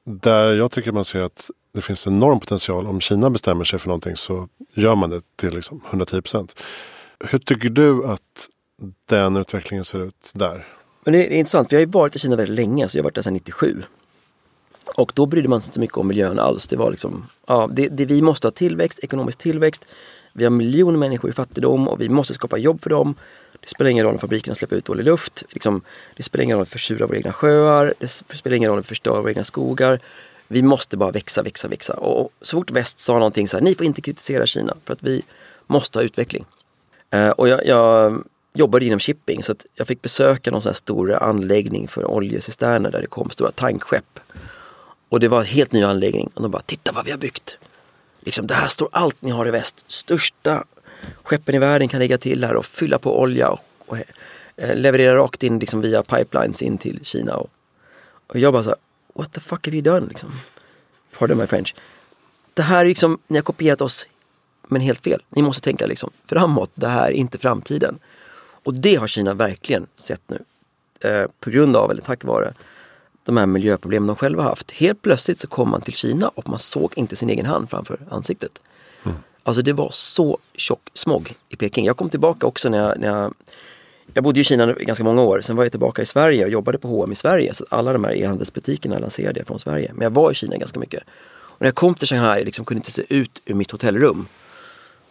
Där 0.05 0.53
jag 0.53 0.71
tycker 0.71 0.91
man 0.91 1.05
ser 1.05 1.21
att 1.21 1.49
det 1.73 1.81
finns 1.81 2.07
enorm 2.07 2.39
potential. 2.39 2.87
Om 2.87 2.99
Kina 2.99 3.29
bestämmer 3.29 3.63
sig 3.63 3.79
för 3.79 3.87
någonting 3.87 4.15
så 4.15 4.47
gör 4.73 4.95
man 4.95 5.09
det 5.09 5.21
till 5.35 5.53
liksom 5.53 5.81
110 5.87 6.21
procent. 6.21 6.55
Hur 7.19 7.39
tycker 7.39 7.69
du 7.69 8.05
att 8.05 8.49
den 9.09 9.37
utvecklingen 9.37 9.85
ser 9.85 9.99
ut 9.99 10.31
där? 10.35 10.67
Men 11.03 11.13
det 11.13 11.33
är 11.33 11.37
intressant, 11.37 11.71
vi 11.71 11.75
har 11.75 11.81
ju 11.81 11.85
varit 11.85 12.15
i 12.15 12.19
Kina 12.19 12.35
väldigt 12.35 12.55
länge, 12.55 12.89
så 12.89 12.97
jag 12.97 13.03
har 13.03 13.03
varit 13.03 13.15
där 13.15 13.21
sedan 13.21 13.33
97. 13.33 13.83
Och 14.85 15.11
då 15.15 15.25
brydde 15.25 15.49
man 15.49 15.61
sig 15.61 15.67
inte 15.67 15.73
så 15.73 15.79
mycket 15.79 15.97
om 15.97 16.07
miljön 16.07 16.39
alls. 16.39 16.67
Det 16.67 16.75
var 16.75 16.91
liksom, 16.91 17.27
ja, 17.47 17.69
det, 17.73 17.87
det, 17.87 18.05
vi 18.05 18.21
måste 18.21 18.47
ha 18.47 18.51
tillväxt, 18.51 18.99
ekonomisk 19.03 19.39
tillväxt. 19.39 19.85
Vi 20.33 20.43
har 20.43 20.51
miljoner 20.51 20.97
människor 20.97 21.29
i 21.29 21.33
fattigdom 21.33 21.87
och 21.87 22.01
vi 22.01 22.09
måste 22.09 22.33
skapa 22.33 22.57
jobb 22.57 22.81
för 22.81 22.89
dem. 22.89 23.15
Det 23.61 23.69
spelar 23.69 23.91
ingen 23.91 24.05
roll 24.05 24.13
om 24.13 24.19
fabrikerna 24.19 24.55
släpper 24.55 24.75
ut 24.75 24.85
dålig 24.85 25.03
luft. 25.03 25.43
Liksom, 25.49 25.81
det 26.15 26.23
spelar 26.23 26.43
ingen 26.43 26.55
roll 26.55 26.61
om 26.61 26.65
vi 26.65 26.71
försurar 26.71 27.07
våra 27.07 27.17
egna 27.17 27.33
sjöar. 27.33 27.93
Det 27.99 28.07
spelar 28.37 28.57
ingen 28.57 28.69
roll 28.69 28.77
om 28.77 28.81
vi 28.81 28.87
förstör 28.87 29.21
våra 29.21 29.29
egna 29.29 29.43
skogar. 29.43 29.99
Vi 30.47 30.61
måste 30.61 30.97
bara 30.97 31.11
växa, 31.11 31.43
växa, 31.43 31.67
växa. 31.67 31.93
Och 31.93 32.29
så 32.41 32.57
fort 32.57 32.71
väst 32.71 32.99
sa 32.99 33.13
någonting 33.13 33.47
så 33.47 33.57
här, 33.57 33.63
ni 33.63 33.75
får 33.75 33.85
inte 33.85 34.01
kritisera 34.01 34.45
Kina 34.45 34.77
för 34.85 34.93
att 34.93 35.03
vi 35.03 35.21
måste 35.67 35.99
ha 35.99 36.03
utveckling. 36.03 36.45
Eh, 37.09 37.29
och 37.29 37.47
jag, 37.47 37.65
jag 37.65 38.23
jobbade 38.53 38.85
inom 38.85 38.99
shipping 38.99 39.43
så 39.43 39.51
att 39.51 39.65
jag 39.75 39.87
fick 39.87 40.01
besöka 40.01 40.51
någon 40.51 40.61
sån 40.61 40.69
här 40.69 40.75
stor 40.75 41.13
anläggning 41.13 41.87
för 41.87 42.05
oljecisterner 42.05 42.91
där 42.91 43.01
det 43.01 43.07
kom 43.07 43.29
stora 43.29 43.51
tankskepp. 43.51 44.19
Och 45.11 45.19
det 45.19 45.27
var 45.27 45.39
en 45.39 45.45
helt 45.45 45.71
ny 45.71 45.83
anläggning 45.83 46.29
och 46.33 46.41
de 46.41 46.51
bara, 46.51 46.61
titta 46.61 46.91
vad 46.91 47.05
vi 47.05 47.11
har 47.11 47.17
byggt. 47.17 47.57
Liksom, 48.21 48.47
det 48.47 48.53
här 48.53 48.67
står 48.67 48.89
allt 48.91 49.21
ni 49.21 49.31
har 49.31 49.47
i 49.47 49.51
väst. 49.51 49.85
Största 49.87 50.63
skeppen 51.23 51.55
i 51.55 51.59
världen 51.59 51.87
kan 51.87 51.99
ligga 51.99 52.17
till 52.17 52.43
här 52.43 52.55
och 52.55 52.65
fylla 52.65 52.99
på 52.99 53.19
olja 53.19 53.49
och, 53.49 53.59
och 53.87 53.97
eh, 54.55 54.75
leverera 54.75 55.15
rakt 55.15 55.43
in 55.43 55.59
liksom, 55.59 55.81
via 55.81 56.03
pipelines 56.03 56.61
in 56.61 56.77
till 56.77 56.99
Kina. 57.03 57.35
Och, 57.35 57.49
och 58.27 58.39
jag 58.39 58.53
bara 58.53 58.63
så 58.63 58.69
här, 58.69 58.79
what 59.13 59.33
the 59.33 59.39
fuck 59.39 59.67
have 59.67 59.77
you 59.77 59.83
done? 59.83 60.07
Liksom. 60.07 60.31
Pardon 61.17 61.37
my 61.37 61.47
French. 61.47 61.75
Det 62.53 62.61
här 62.61 62.85
är 62.85 62.89
liksom, 62.89 63.19
ni 63.27 63.37
har 63.37 63.43
kopierat 63.43 63.81
oss 63.81 64.07
men 64.67 64.81
helt 64.81 65.03
fel. 65.03 65.23
Ni 65.29 65.41
måste 65.41 65.61
tänka 65.61 65.85
liksom 65.85 66.11
framåt, 66.25 66.71
det 66.73 66.87
här 66.87 67.07
är 67.07 67.11
inte 67.11 67.37
framtiden. 67.37 67.99
Och 68.63 68.73
det 68.73 68.95
har 68.95 69.07
Kina 69.07 69.33
verkligen 69.33 69.87
sett 69.95 70.21
nu. 70.27 70.43
Eh, 71.03 71.25
på 71.39 71.49
grund 71.49 71.75
av, 71.75 71.91
eller 71.91 72.01
tack 72.01 72.23
vare, 72.23 72.53
de 73.25 73.37
här 73.37 73.45
miljöproblemen 73.45 74.07
de 74.07 74.15
själva 74.15 74.43
haft. 74.43 74.71
Helt 74.71 75.01
plötsligt 75.01 75.39
så 75.39 75.47
kom 75.47 75.69
man 75.69 75.81
till 75.81 75.93
Kina 75.93 76.27
och 76.27 76.49
man 76.49 76.59
såg 76.59 76.93
inte 76.95 77.15
sin 77.15 77.29
egen 77.29 77.45
hand 77.45 77.69
framför 77.69 77.99
ansiktet. 78.09 78.51
Mm. 79.03 79.17
Alltså 79.43 79.61
det 79.61 79.73
var 79.73 79.89
så 79.91 80.37
tjock 80.55 80.89
smog 80.93 81.33
i 81.49 81.55
Peking. 81.55 81.85
Jag 81.85 81.97
kom 81.97 82.09
tillbaka 82.09 82.47
också 82.47 82.69
när 82.69 82.77
jag, 82.77 82.99
när 82.99 83.07
jag 83.07 83.33
jag 84.13 84.23
bodde 84.23 84.39
i 84.39 84.43
Kina 84.43 84.73
ganska 84.73 85.03
många 85.03 85.21
år, 85.21 85.41
sen 85.41 85.55
var 85.55 85.63
jag 85.63 85.71
tillbaka 85.71 86.01
i 86.01 86.05
Sverige 86.05 86.45
och 86.45 86.51
jobbade 86.51 86.77
på 86.77 86.87
H&M 86.87 87.11
i 87.11 87.15
Sverige. 87.15 87.53
Så 87.53 87.65
alla 87.69 87.93
de 87.93 88.03
här 88.03 88.15
e-handelsbutikerna 88.15 88.99
lanserade 88.99 89.39
jag 89.39 89.47
från 89.47 89.59
Sverige. 89.59 89.91
Men 89.93 90.03
jag 90.03 90.11
var 90.11 90.31
i 90.31 90.35
Kina 90.35 90.57
ganska 90.57 90.79
mycket. 90.79 91.03
Och 91.33 91.61
när 91.61 91.67
jag 91.67 91.75
kom 91.75 91.95
till 91.95 92.07
Shanghai 92.07 92.45
liksom 92.45 92.65
kunde 92.65 92.79
inte 92.79 92.91
se 92.91 93.03
ut 93.09 93.41
ur 93.45 93.53
mitt 93.53 93.71
hotellrum. 93.71 94.27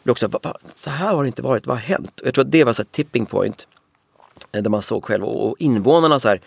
Också, 0.08 0.30
så 0.74 0.90
här 0.90 1.14
har 1.14 1.22
det 1.22 1.26
inte 1.26 1.42
varit, 1.42 1.66
vad 1.66 1.76
har 1.76 1.82
hänt? 1.82 2.20
Och 2.20 2.26
jag 2.26 2.34
tror 2.34 2.44
att 2.44 2.52
det 2.52 2.64
var 2.64 2.72
så 2.72 2.84
tipping 2.84 3.26
point. 3.26 3.66
Eh, 4.52 4.62
där 4.62 4.70
man 4.70 4.82
såg 4.82 5.04
själv 5.04 5.24
och 5.24 5.56
invånarna 5.58 6.20
så 6.20 6.28
här, 6.28 6.40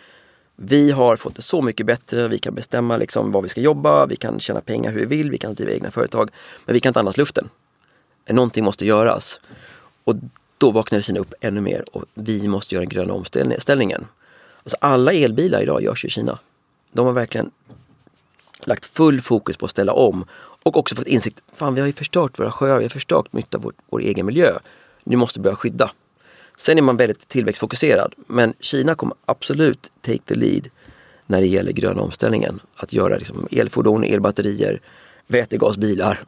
vi 0.55 0.91
har 0.91 1.15
fått 1.15 1.35
det 1.35 1.41
så 1.41 1.61
mycket 1.61 1.85
bättre, 1.85 2.27
vi 2.27 2.39
kan 2.39 2.55
bestämma 2.55 2.97
liksom 2.97 3.31
var 3.31 3.41
vi 3.41 3.49
ska 3.49 3.61
jobba, 3.61 4.05
vi 4.05 4.15
kan 4.15 4.39
tjäna 4.39 4.61
pengar 4.61 4.91
hur 4.91 4.99
vi 4.99 5.05
vill, 5.05 5.31
vi 5.31 5.37
kan 5.37 5.53
driva 5.53 5.71
egna 5.71 5.91
företag. 5.91 6.29
Men 6.65 6.73
vi 6.73 6.79
kan 6.79 6.89
inte 6.89 6.99
andas 6.99 7.17
luften. 7.17 7.49
Någonting 8.29 8.63
måste 8.63 8.85
göras. 8.85 9.41
Och 10.03 10.15
då 10.57 10.71
vaknade 10.71 11.03
Kina 11.03 11.19
upp 11.19 11.33
ännu 11.41 11.61
mer 11.61 11.85
och 11.91 12.05
vi 12.13 12.47
måste 12.47 12.75
göra 12.75 12.81
den 12.81 12.89
gröna 12.89 13.13
omställningen. 13.13 14.07
Alltså 14.63 14.77
alla 14.81 15.13
elbilar 15.13 15.61
idag 15.61 15.83
görs 15.83 16.05
i 16.05 16.09
Kina. 16.09 16.39
De 16.91 17.05
har 17.05 17.13
verkligen 17.13 17.51
lagt 18.65 18.85
full 18.85 19.21
fokus 19.21 19.57
på 19.57 19.65
att 19.65 19.71
ställa 19.71 19.93
om 19.93 20.25
och 20.63 20.77
också 20.77 20.95
fått 20.95 21.07
insikt, 21.07 21.43
fan 21.53 21.75
vi 21.75 21.81
har 21.81 21.87
ju 21.87 21.93
förstört 21.93 22.39
våra 22.39 22.51
sjöar, 22.51 22.77
vi 22.77 22.83
har 22.83 22.89
förstört 22.89 23.33
mycket 23.33 23.55
av 23.55 23.61
vår, 23.61 23.73
vår 23.89 24.01
egen 24.01 24.25
miljö. 24.25 24.51
Nu 25.03 25.15
måste 25.15 25.39
vi 25.39 25.43
börja 25.43 25.55
skydda. 25.55 25.91
Sen 26.57 26.77
är 26.77 26.81
man 26.81 26.97
väldigt 26.97 27.27
tillväxtfokuserad. 27.27 28.13
Men 28.27 28.53
Kina 28.59 28.95
kommer 28.95 29.17
absolut 29.25 29.91
take 30.01 30.23
the 30.25 30.35
lead 30.35 30.69
när 31.25 31.41
det 31.41 31.47
gäller 31.47 31.71
gröna 31.71 32.01
omställningen. 32.01 32.59
Att 32.75 32.93
göra 32.93 33.17
liksom 33.17 33.47
elfordon, 33.51 34.03
elbatterier, 34.03 34.81
vätegasbilar 35.27 36.23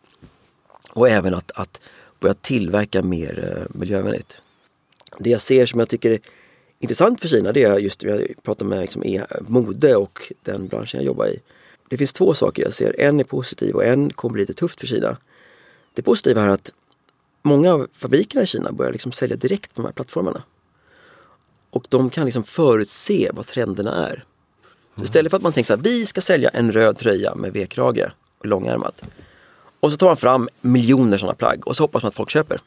och 0.90 1.10
även 1.10 1.34
att, 1.34 1.52
att 1.52 1.82
börja 2.20 2.34
tillverka 2.34 3.04
mer 3.04 3.58
eh, 3.58 3.78
miljövänligt. 3.80 4.42
Det 5.20 5.30
jag 5.30 5.42
ser 5.42 5.66
som 5.66 5.80
jag 5.80 5.90
tycker 5.90 6.12
är 6.12 6.20
intressant 6.80 7.22
för 7.22 7.28
Kina 7.28 7.52
det 7.52 7.64
är 7.64 7.80
just, 7.80 8.04
jag 8.04 8.28
pratar 8.44 8.66
med 8.66 8.82
liksom, 8.82 9.04
e 9.04 9.26
mode 9.40 9.96
och 9.96 10.32
den 10.44 10.68
branschen 10.68 11.00
jag 11.00 11.06
jobbar 11.06 11.28
i. 11.28 11.40
Det 11.90 11.98
finns 11.98 12.14
två 12.14 12.34
saker 12.34 12.64
jag 12.64 12.74
ser. 12.74 12.96
En 13.00 13.20
är 13.20 13.24
positiv 13.24 13.76
och 13.76 13.86
en 13.86 14.10
kommer 14.10 14.34
bli 14.34 14.42
lite 14.42 14.54
tufft 14.54 14.80
för 14.80 14.88
Kina. 14.88 15.18
Det 15.94 16.02
positiva 16.02 16.44
är 16.44 16.48
att 16.48 16.72
många 17.46 17.74
av 17.74 17.88
fabrikerna 17.94 18.44
i 18.44 18.48
Kina 18.48 18.72
börjar 18.72 18.92
liksom 18.92 19.12
sälja 19.12 19.36
direkt 19.36 19.76
på 19.76 19.82
de 19.82 19.86
här 19.86 19.94
plattformarna. 19.94 20.44
Och 21.70 21.86
de 21.90 22.10
kan 22.10 22.26
liksom 22.26 22.44
förutse 22.44 23.30
vad 23.34 23.48
trenderna 23.48 24.08
är. 24.08 24.26
Mm. 24.96 25.04
Istället 25.04 25.30
för 25.30 25.38
att 25.38 25.44
man 25.44 25.54
tänker 25.54 25.68
så 25.68 25.76
här, 25.76 25.82
vi 25.82 26.06
ska 26.06 26.22
sälja 26.22 26.50
en 26.50 26.72
röd 26.72 26.98
tröja 26.98 27.36
med 27.36 27.54
V-krage 27.54 28.12
och 28.38 28.46
långärmat. 28.46 29.02
Och 29.80 29.92
så 29.92 29.98
tar 29.98 30.08
man 30.08 30.18
fram 30.18 30.50
miljoner 30.62 31.18
sådana 31.18 31.36
plagg 31.36 31.68
och 31.68 31.76
så 31.76 31.84
hoppas 31.84 32.04
man 32.04 32.08
att 32.08 32.16
folk 32.16 32.30
köper. 32.30 32.60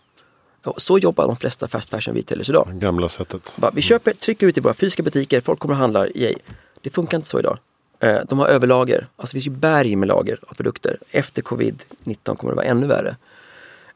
Och 0.65 0.83
så 0.83 0.99
jobbar 0.99 1.27
de 1.27 1.37
flesta 1.37 1.69
fast 1.69 1.91
fashion 1.91 2.15
retailers 2.15 2.49
idag. 2.49 2.69
Gamla 2.73 3.09
sättet. 3.09 3.57
Vi 3.73 3.83
köper, 3.83 4.13
trycker 4.13 4.47
ut 4.47 4.59
i 4.59 4.61
våra 4.61 4.75
fysiska 4.75 5.03
butiker, 5.03 5.41
folk 5.41 5.59
kommer 5.59 5.75
och 5.75 5.81
handlar, 5.81 6.17
yay. 6.17 6.35
Det 6.81 6.91
funkar 6.91 7.17
inte 7.17 7.29
så 7.29 7.39
idag. 7.39 7.59
Eh, 8.01 8.19
de 8.29 8.39
har 8.39 8.47
överlager, 8.47 9.09
alltså 9.17 9.37
det 9.37 9.43
finns 9.43 9.47
ju 9.47 9.59
berg 9.59 9.97
med 9.97 10.09
lager 10.09 10.39
av 10.43 10.55
produkter. 10.55 10.99
Efter 11.11 11.43
covid-19 11.43 12.37
kommer 12.37 12.53
det 12.53 12.57
vara 12.57 12.67
ännu 12.67 12.87
värre 12.87 13.17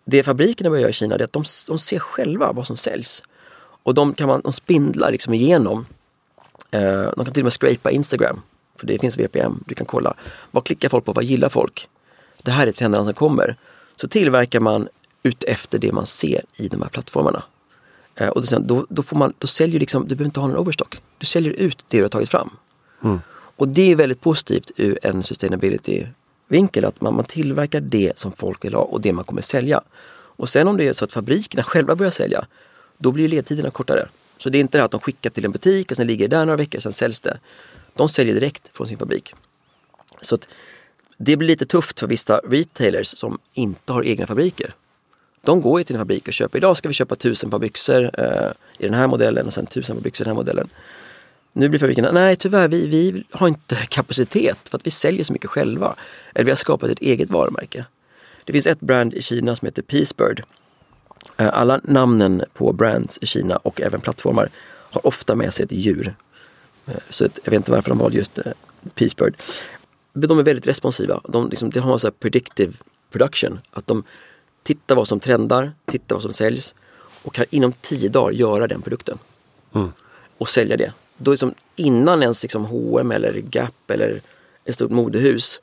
det 0.04 0.22
fabrikerna 0.22 0.70
börjar 0.70 0.80
göra 0.80 0.90
i 0.90 0.92
Kina 0.92 1.14
är 1.14 1.24
att 1.24 1.32
de, 1.32 1.44
de 1.68 1.78
ser 1.78 1.98
själva 1.98 2.52
vad 2.52 2.66
som 2.66 2.76
säljs. 2.76 3.22
Och 3.82 3.94
de, 3.94 4.14
kan 4.14 4.28
man, 4.28 4.40
de 4.40 4.52
spindlar 4.52 5.10
liksom 5.12 5.34
igenom. 5.34 5.86
Eh, 6.70 7.10
de 7.16 7.24
kan 7.24 7.32
till 7.34 7.42
och 7.42 7.44
med 7.44 7.52
scrapa 7.52 7.90
Instagram. 7.90 8.42
För 8.76 8.86
det 8.86 8.98
finns 8.98 9.18
VPN, 9.18 9.64
du 9.66 9.74
kan 9.74 9.86
kolla. 9.86 10.14
Vad 10.50 10.64
klickar 10.64 10.88
folk 10.88 11.04
på? 11.04 11.12
Vad 11.12 11.24
gillar 11.24 11.48
folk? 11.48 11.88
Det 12.42 12.50
här 12.50 12.66
är 12.66 12.72
trenderna 12.72 13.04
som 13.04 13.14
kommer. 13.14 13.56
Så 13.96 14.08
tillverkar 14.08 14.60
man 14.60 14.88
ut 15.22 15.44
efter 15.44 15.78
det 15.78 15.92
man 15.92 16.06
ser 16.06 16.42
i 16.56 16.68
de 16.68 16.82
här 16.82 16.88
plattformarna. 16.88 17.42
Eh, 18.14 18.28
och 18.28 18.44
då, 18.60 18.86
då, 18.88 19.02
får 19.02 19.16
man, 19.16 19.32
då 19.38 19.46
säljer 19.46 19.80
liksom, 19.80 20.02
du 20.02 20.08
behöver 20.08 20.24
inte 20.24 20.40
ha 20.40 20.46
någon 20.46 20.56
overstock. 20.56 21.00
Du 21.18 21.26
säljer 21.26 21.52
ut 21.52 21.84
det 21.88 21.96
du 21.96 22.02
har 22.02 22.08
tagit 22.08 22.28
fram. 22.28 22.50
Mm. 23.04 23.20
Och 23.56 23.68
det 23.68 23.92
är 23.92 23.96
väldigt 23.96 24.20
positivt 24.20 24.70
ur 24.76 24.98
en 25.02 25.22
sustainability 25.22 26.06
vinkel 26.52 26.84
att 26.84 27.00
man, 27.00 27.14
man 27.14 27.24
tillverkar 27.24 27.80
det 27.80 28.18
som 28.18 28.32
folk 28.32 28.64
vill 28.64 28.74
ha 28.74 28.82
och 28.82 29.00
det 29.00 29.12
man 29.12 29.24
kommer 29.24 29.42
sälja. 29.42 29.80
Och 30.36 30.48
sen 30.48 30.68
om 30.68 30.76
det 30.76 30.88
är 30.88 30.92
så 30.92 31.04
att 31.04 31.12
fabrikerna 31.12 31.62
själva 31.62 31.96
börjar 31.96 32.10
sälja, 32.10 32.46
då 32.98 33.12
blir 33.12 33.28
ledtiderna 33.28 33.70
kortare. 33.70 34.08
Så 34.38 34.50
det 34.50 34.58
är 34.58 34.60
inte 34.60 34.78
det 34.78 34.84
att 34.84 34.90
de 34.90 35.00
skickar 35.00 35.30
till 35.30 35.44
en 35.44 35.52
butik 35.52 35.90
och 35.90 35.96
sen 35.96 36.06
ligger 36.06 36.28
det 36.28 36.36
där 36.36 36.46
några 36.46 36.56
veckor, 36.56 36.80
sen 36.80 36.92
säljs 36.92 37.20
det. 37.20 37.38
De 37.94 38.08
säljer 38.08 38.34
direkt 38.34 38.70
från 38.72 38.86
sin 38.86 38.98
fabrik. 38.98 39.34
Så 40.20 40.38
det 41.16 41.36
blir 41.36 41.48
lite 41.48 41.66
tufft 41.66 42.00
för 42.00 42.06
vissa 42.06 42.38
retailers 42.38 43.18
som 43.18 43.38
inte 43.52 43.92
har 43.92 44.04
egna 44.04 44.26
fabriker. 44.26 44.74
De 45.44 45.60
går 45.60 45.80
ju 45.80 45.84
till 45.84 45.96
en 45.96 46.00
fabrik 46.00 46.28
och 46.28 46.34
köper, 46.34 46.58
idag 46.58 46.76
ska 46.76 46.88
vi 46.88 46.94
köpa 46.94 47.16
tusen 47.16 47.50
par 47.50 47.58
byxor 47.58 48.10
eh, 48.20 48.50
i 48.78 48.84
den 48.84 48.94
här 48.94 49.06
modellen 49.06 49.46
och 49.46 49.54
sen 49.54 49.66
tusen 49.66 49.96
par 49.96 50.02
byxor 50.02 50.24
i 50.24 50.28
den 50.28 50.36
här 50.36 50.42
modellen. 50.42 50.68
Nu 51.52 51.68
blir 51.68 51.80
fabrikerna, 51.80 52.12
nej 52.12 52.36
tyvärr, 52.36 52.68
vi, 52.68 52.86
vi 52.86 53.24
har 53.30 53.48
inte 53.48 53.76
kapacitet 53.88 54.68
för 54.68 54.78
att 54.78 54.86
vi 54.86 54.90
säljer 54.90 55.24
så 55.24 55.32
mycket 55.32 55.50
själva. 55.50 55.94
Eller 56.34 56.44
vi 56.44 56.50
har 56.50 56.56
skapat 56.56 56.90
ett 56.90 57.00
eget 57.00 57.30
varumärke. 57.30 57.84
Det 58.44 58.52
finns 58.52 58.66
ett 58.66 58.80
brand 58.80 59.14
i 59.14 59.22
Kina 59.22 59.56
som 59.56 59.66
heter 59.66 59.82
Peacebird. 59.82 60.42
Eh, 61.36 61.50
alla 61.52 61.80
namnen 61.84 62.44
på 62.52 62.72
brands 62.72 63.18
i 63.22 63.26
Kina 63.26 63.56
och 63.56 63.80
även 63.80 64.00
plattformar 64.00 64.48
har 64.90 65.06
ofta 65.06 65.34
med 65.34 65.54
sig 65.54 65.64
ett 65.64 65.72
djur. 65.72 66.14
Eh, 66.86 66.94
så 67.10 67.24
jag 67.24 67.50
vet 67.50 67.56
inte 67.56 67.70
varför 67.70 67.90
de 67.90 67.98
valde 67.98 68.16
just 68.16 68.38
eh, 68.38 68.52
Peacebird. 68.94 69.36
De 70.12 70.38
är 70.38 70.42
väldigt 70.42 70.66
responsiva. 70.66 71.20
De, 71.28 71.48
liksom, 71.48 71.70
de 71.70 71.80
har 71.80 71.98
så 71.98 72.10
predictive 72.10 72.72
production. 73.10 73.60
Att 73.70 73.86
de 73.86 74.04
tittar 74.62 74.94
vad 74.94 75.08
som 75.08 75.20
trendar, 75.20 75.72
tittar 75.86 76.16
vad 76.16 76.22
som 76.22 76.32
säljs 76.32 76.74
och 77.22 77.34
kan 77.34 77.44
inom 77.50 77.72
tio 77.72 78.08
dagar 78.08 78.32
göra 78.32 78.66
den 78.66 78.82
produkten. 78.82 79.18
Mm. 79.74 79.92
Och 80.38 80.48
sälja 80.48 80.76
det. 80.76 80.92
Då 81.16 81.30
liksom, 81.30 81.54
innan 81.76 82.22
ens 82.22 82.42
liksom 82.42 82.64
H&M 82.64 83.12
eller 83.12 83.42
Gap 83.50 83.90
eller 83.90 84.20
ett 84.64 84.74
stort 84.74 84.90
modehus 84.90 85.60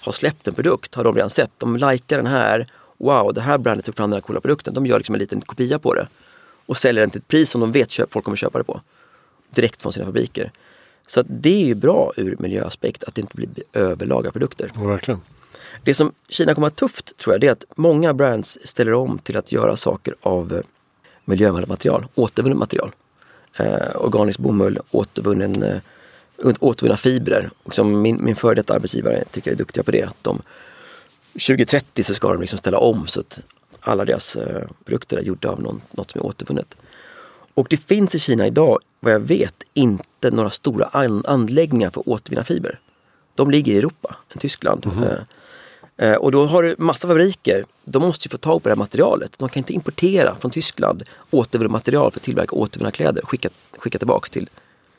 har 0.00 0.12
släppt 0.12 0.48
en 0.48 0.54
produkt 0.54 0.94
har 0.94 1.04
de 1.04 1.14
redan 1.14 1.30
sett. 1.30 1.50
De 1.58 1.76
likar 1.76 2.16
den 2.16 2.26
här. 2.26 2.66
Wow, 2.98 3.34
det 3.34 3.40
här 3.40 3.58
brandet 3.58 3.86
tog 3.86 3.96
fram 3.96 4.10
den 4.10 4.16
här 4.16 4.20
coola 4.20 4.40
produkten. 4.40 4.74
De 4.74 4.86
gör 4.86 4.98
liksom 4.98 5.14
en 5.14 5.18
liten 5.18 5.40
kopia 5.40 5.78
på 5.78 5.94
det. 5.94 6.08
Och 6.66 6.76
säljer 6.76 7.00
den 7.00 7.10
till 7.10 7.20
ett 7.20 7.28
pris 7.28 7.50
som 7.50 7.60
de 7.60 7.72
vet 7.72 8.00
att 8.00 8.12
folk 8.12 8.24
kommer 8.24 8.36
köpa 8.36 8.58
det 8.58 8.64
på. 8.64 8.80
Direkt 9.50 9.82
från 9.82 9.92
sina 9.92 10.06
fabriker. 10.06 10.52
Så 11.06 11.22
det 11.22 11.62
är 11.62 11.66
ju 11.66 11.74
bra 11.74 12.12
ur 12.16 12.36
miljöaspekt 12.38 13.04
att 13.04 13.14
det 13.14 13.20
inte 13.20 13.36
blir 13.36 13.48
överlaga 13.72 14.30
produkter. 14.30 14.72
Ja, 14.74 14.80
verkligen. 14.80 15.20
Det 15.84 15.94
som 15.94 16.12
Kina 16.28 16.54
kommer 16.54 16.66
att 16.66 16.80
ha 16.80 16.88
tufft 16.88 17.16
tror 17.16 17.34
jag, 17.34 17.40
det 17.40 17.46
är 17.46 17.52
att 17.52 17.64
många 17.76 18.14
brands 18.14 18.58
ställer 18.64 18.94
om 18.94 19.18
till 19.18 19.36
att 19.36 19.52
göra 19.52 19.76
saker 19.76 20.14
av 20.20 20.52
eh, 20.52 20.60
miljövänligt 21.24 21.68
material, 21.68 22.06
återvunnet 22.14 22.58
material. 22.58 22.92
Eh, 23.56 23.96
organisk 23.96 24.38
bomull, 24.38 24.78
återvunnen, 24.90 25.62
eh, 25.62 25.80
återvunna 26.60 26.96
fibrer. 26.96 27.50
Och 27.62 27.74
som 27.74 28.02
min, 28.02 28.24
min 28.24 28.36
före 28.36 28.54
detta 28.54 28.74
arbetsgivare 28.74 29.24
tycker 29.30 29.50
jag 29.50 29.54
är 29.54 29.58
duktiga 29.58 29.84
på 29.84 29.90
det. 29.90 30.02
Att 30.02 30.16
de, 30.22 30.42
2030 31.32 32.04
så 32.04 32.14
ska 32.14 32.32
de 32.32 32.40
liksom 32.40 32.58
ställa 32.58 32.78
om 32.78 33.06
så 33.06 33.20
att 33.20 33.40
alla 33.80 34.04
deras 34.04 34.36
eh, 34.36 34.68
produkter 34.84 35.16
är 35.16 35.22
gjorda 35.22 35.48
av 35.48 35.62
någon, 35.62 35.80
något 35.90 36.10
som 36.10 36.20
är 36.20 36.26
återvunnet. 36.26 36.76
Och 37.54 37.66
det 37.70 37.76
finns 37.76 38.14
i 38.14 38.18
Kina 38.18 38.46
idag, 38.46 38.78
vad 39.00 39.12
jag 39.12 39.20
vet, 39.20 39.62
inte 39.74 40.30
några 40.30 40.50
stora 40.50 40.84
an 40.86 41.24
anläggningar 41.26 41.90
för 41.90 42.00
att 42.00 42.06
återvinna 42.06 42.44
fiber. 42.44 42.80
De 43.34 43.50
ligger 43.50 43.72
i 43.72 43.78
Europa, 43.78 44.16
i 44.34 44.38
Tyskland. 44.38 44.86
Mm 44.86 44.98
-hmm. 44.98 45.24
Eh, 46.00 46.14
och 46.14 46.32
då 46.32 46.46
har 46.46 46.62
du 46.62 46.74
massa 46.78 47.08
fabriker. 47.08 47.64
De 47.84 48.02
måste 48.02 48.28
ju 48.28 48.30
få 48.30 48.38
tag 48.38 48.62
på 48.62 48.68
det 48.68 48.72
här 48.72 48.78
materialet. 48.78 49.38
De 49.38 49.48
kan 49.48 49.60
inte 49.60 49.72
importera 49.72 50.36
från 50.40 50.50
Tyskland 50.50 51.02
återvunnet 51.30 51.72
material 51.72 52.10
för 52.12 52.18
att 52.18 52.24
tillverka 52.24 52.56
återvunna 52.56 52.90
kläder 52.90 53.22
och 53.22 53.30
skicka, 53.30 53.48
skicka 53.78 53.98
tillbaks 53.98 54.30
till, 54.30 54.48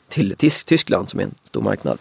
till 0.08 0.36
Tysk 0.36 0.66
Tyskland 0.66 1.10
som 1.10 1.20
är 1.20 1.24
en 1.24 1.34
stor 1.44 1.62
marknad. 1.62 1.98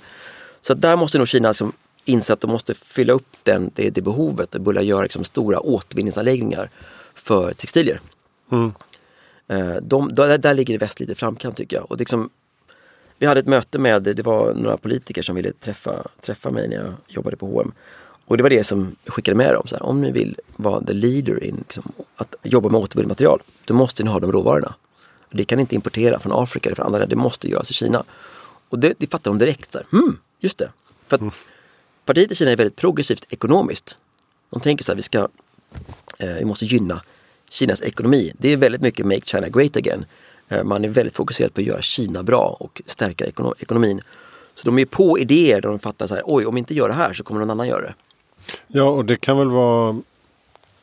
Så 0.61 0.73
där 0.73 0.95
måste 0.95 1.17
nog 1.17 1.27
Kina 1.27 1.49
liksom 1.49 1.73
inse 2.05 2.33
att 2.33 2.41
de 2.41 2.51
måste 2.51 2.73
fylla 2.73 3.13
upp 3.13 3.37
den, 3.43 3.71
det, 3.75 3.89
det 3.89 4.01
behovet 4.01 4.55
och 4.55 4.61
börja 4.61 4.81
göra 4.81 5.01
liksom 5.01 5.23
stora 5.23 5.59
återvinningsanläggningar 5.59 6.69
för 7.13 7.53
textilier. 7.53 8.01
Mm. 8.51 8.73
Eh, 9.47 9.75
de, 9.81 10.13
där, 10.13 10.37
där 10.37 10.53
ligger 10.53 10.79
väst 10.79 10.99
lite 10.99 11.11
i 11.11 11.15
framkant 11.15 11.57
tycker 11.57 11.77
jag. 11.77 11.91
Och 11.91 11.97
liksom, 11.97 12.29
vi 13.17 13.25
hade 13.25 13.39
ett 13.39 13.47
möte 13.47 13.79
med, 13.79 14.03
det 14.03 14.23
var 14.23 14.53
några 14.53 14.77
politiker 14.77 15.21
som 15.21 15.35
ville 15.35 15.51
träffa, 15.51 16.07
träffa 16.21 16.51
mig 16.51 16.67
när 16.67 16.75
jag 16.75 16.93
jobbade 17.07 17.37
på 17.37 17.45
H&M. 17.45 17.71
Och 18.25 18.37
det 18.37 18.43
var 18.43 18.49
det 18.49 18.63
som 18.63 18.95
jag 19.03 19.13
skickade 19.13 19.37
med 19.37 19.53
dem. 19.53 19.67
Så 19.67 19.75
här, 19.75 19.83
om 19.83 20.01
ni 20.01 20.11
vill 20.11 20.39
vara 20.55 20.83
the 20.83 20.93
leader 20.93 21.43
in 21.43 21.55
liksom, 21.55 21.91
att 22.15 22.35
jobba 22.43 22.69
med 22.69 22.81
återvunnet 22.81 23.09
material, 23.09 23.41
då 23.65 23.73
måste 23.73 24.03
ni 24.03 24.09
ha 24.09 24.19
de 24.19 24.31
råvarorna. 24.31 24.75
Det 25.31 25.43
kan 25.43 25.57
ni 25.57 25.61
inte 25.61 25.75
importera 25.75 26.19
från 26.19 26.43
Afrika 26.43 26.69
eller 26.69 26.75
från 26.75 26.85
andra 26.85 26.99
länder, 26.99 27.15
det 27.15 27.21
måste 27.21 27.49
göras 27.49 27.71
i 27.71 27.73
Kina. 27.73 28.03
Och 28.69 28.79
det, 28.79 28.93
det 28.97 29.07
fattar 29.07 29.31
de 29.31 29.37
direkt. 29.37 29.71
Så 29.71 29.77
här, 29.77 29.87
hmm, 29.91 30.17
just 30.39 30.57
det. 30.57 30.71
För 31.07 31.15
att 31.15 31.21
mm. 31.21 31.33
Partiet 32.05 32.31
i 32.31 32.35
Kina 32.35 32.51
är 32.51 32.57
väldigt 32.57 32.75
progressivt 32.75 33.25
ekonomiskt. 33.29 33.97
De 34.49 34.59
tänker 34.59 34.83
så 34.83 34.91
här, 34.91 34.97
vi, 34.97 35.01
ska, 35.01 35.27
eh, 36.17 36.33
vi 36.33 36.45
måste 36.45 36.65
gynna 36.65 37.01
Kinas 37.49 37.81
ekonomi. 37.81 38.33
Det 38.37 38.53
är 38.53 38.57
väldigt 38.57 38.81
mycket 38.81 39.05
Make 39.05 39.21
China 39.25 39.49
Great 39.49 39.75
Again. 39.77 40.05
Eh, 40.49 40.63
man 40.63 40.85
är 40.85 40.89
väldigt 40.89 41.15
fokuserad 41.15 41.53
på 41.53 41.61
att 41.61 41.67
göra 41.67 41.81
Kina 41.81 42.23
bra 42.23 42.57
och 42.59 42.81
stärka 42.85 43.25
ekonom 43.25 43.53
ekonomin. 43.59 44.01
Så 44.55 44.65
de 44.65 44.79
är 44.79 44.85
på 44.85 45.19
idéer 45.19 45.61
där 45.61 45.69
de 45.69 45.79
fattar 45.79 46.07
så 46.07 46.15
här, 46.15 46.23
oj 46.25 46.45
om 46.45 46.55
vi 46.55 46.59
inte 46.59 46.73
gör 46.73 46.87
det 46.87 46.93
här 46.95 47.13
så 47.13 47.23
kommer 47.23 47.39
någon 47.39 47.49
annan 47.49 47.67
göra 47.67 47.81
det. 47.81 47.93
Ja, 48.67 48.83
och 48.83 49.05
det 49.05 49.17
kan 49.17 49.37
väl 49.37 49.49
vara 49.49 50.01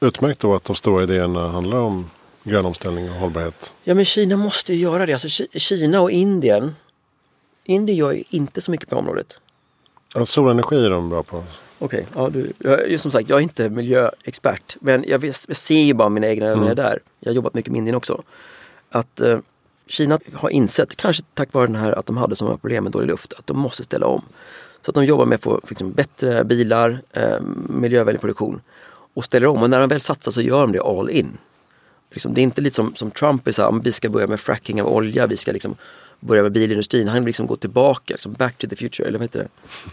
utmärkt 0.00 0.40
då 0.40 0.54
att 0.54 0.64
de 0.64 0.76
stora 0.76 1.02
idéerna 1.02 1.48
handlar 1.48 1.78
om 1.78 2.10
grön 2.42 2.66
omställning 2.66 3.10
och 3.10 3.16
hållbarhet. 3.16 3.74
Ja, 3.84 3.94
men 3.94 4.04
Kina 4.04 4.36
måste 4.36 4.74
ju 4.74 4.80
göra 4.80 5.06
det. 5.06 5.12
Alltså, 5.12 5.44
Kina 5.52 6.00
och 6.00 6.10
Indien. 6.10 6.74
Indien 7.64 7.98
gör 7.98 8.12
ju 8.12 8.24
inte 8.30 8.60
så 8.60 8.70
mycket 8.70 8.88
på 8.88 8.96
området. 8.96 9.40
Ja, 10.14 10.26
solenergi 10.26 10.84
är 10.84 10.90
de 10.90 11.08
bra 11.08 11.22
på. 11.22 11.44
Okej, 11.78 12.06
okay, 12.14 12.44
ja, 12.58 12.80
jag, 12.86 13.00
som 13.00 13.10
sagt 13.10 13.28
jag 13.28 13.38
är 13.38 13.42
inte 13.42 13.68
miljöexpert 13.70 14.76
men 14.80 15.04
jag, 15.08 15.24
jag 15.24 15.56
ser 15.56 15.80
ju 15.80 15.94
bara 15.94 16.08
mina 16.08 16.26
egna 16.26 16.46
ögon 16.46 16.62
mm. 16.62 16.76
där. 16.76 16.98
Jag 17.20 17.30
har 17.30 17.34
jobbat 17.34 17.54
mycket 17.54 17.72
med 17.72 17.78
Indien 17.78 17.96
också. 17.96 18.22
Att 18.90 19.20
eh, 19.20 19.38
Kina 19.86 20.18
har 20.32 20.50
insett, 20.50 20.96
kanske 20.96 21.22
tack 21.34 21.52
vare 21.52 21.66
den 21.66 21.76
här 21.76 21.92
att 21.92 22.06
de 22.06 22.16
hade 22.16 22.36
så 22.36 22.44
många 22.44 22.56
problem 22.56 22.84
med 22.84 22.92
dålig 22.92 23.06
luft, 23.06 23.32
att 23.32 23.46
de 23.46 23.58
måste 23.58 23.84
ställa 23.84 24.06
om. 24.06 24.22
Så 24.82 24.90
att 24.90 24.94
de 24.94 25.04
jobbar 25.04 25.26
med 25.26 25.36
att 25.36 25.42
få 25.42 25.60
liksom, 25.68 25.92
bättre 25.92 26.44
bilar, 26.44 27.02
eh, 27.12 27.40
miljövänlig 27.68 28.20
produktion 28.20 28.60
och 29.14 29.24
ställer 29.24 29.46
om. 29.46 29.62
Och 29.62 29.70
när 29.70 29.80
de 29.80 29.88
väl 29.88 30.00
satsar 30.00 30.30
så 30.30 30.42
gör 30.42 30.60
de 30.60 30.72
det 30.72 30.82
all 30.82 31.10
in. 31.10 31.38
Liksom, 32.10 32.34
det 32.34 32.40
är 32.40 32.42
inte 32.42 32.60
lite 32.60 32.76
som, 32.76 32.94
som 32.94 33.10
Trump, 33.10 33.46
är 33.46 33.52
så 33.52 33.62
här, 33.62 33.68
ah, 33.68 33.80
vi 33.84 33.92
ska 33.92 34.08
börja 34.08 34.26
med 34.26 34.40
fracking 34.40 34.82
av 34.82 34.88
olja, 34.88 35.26
vi 35.26 35.36
ska 35.36 35.52
liksom 35.52 35.76
börja 36.20 36.42
med 36.42 36.52
bilindustrin. 36.52 37.08
Han 37.08 37.16
vill 37.16 37.26
liksom 37.26 37.46
gå 37.46 37.56
tillbaka, 37.56 38.14
liksom 38.14 38.32
back 38.32 38.58
to 38.58 38.66
the 38.68 38.76
future, 38.76 39.08
eller 39.08 39.18
vad 39.18 39.24
heter 39.24 39.38
det? 39.38 39.48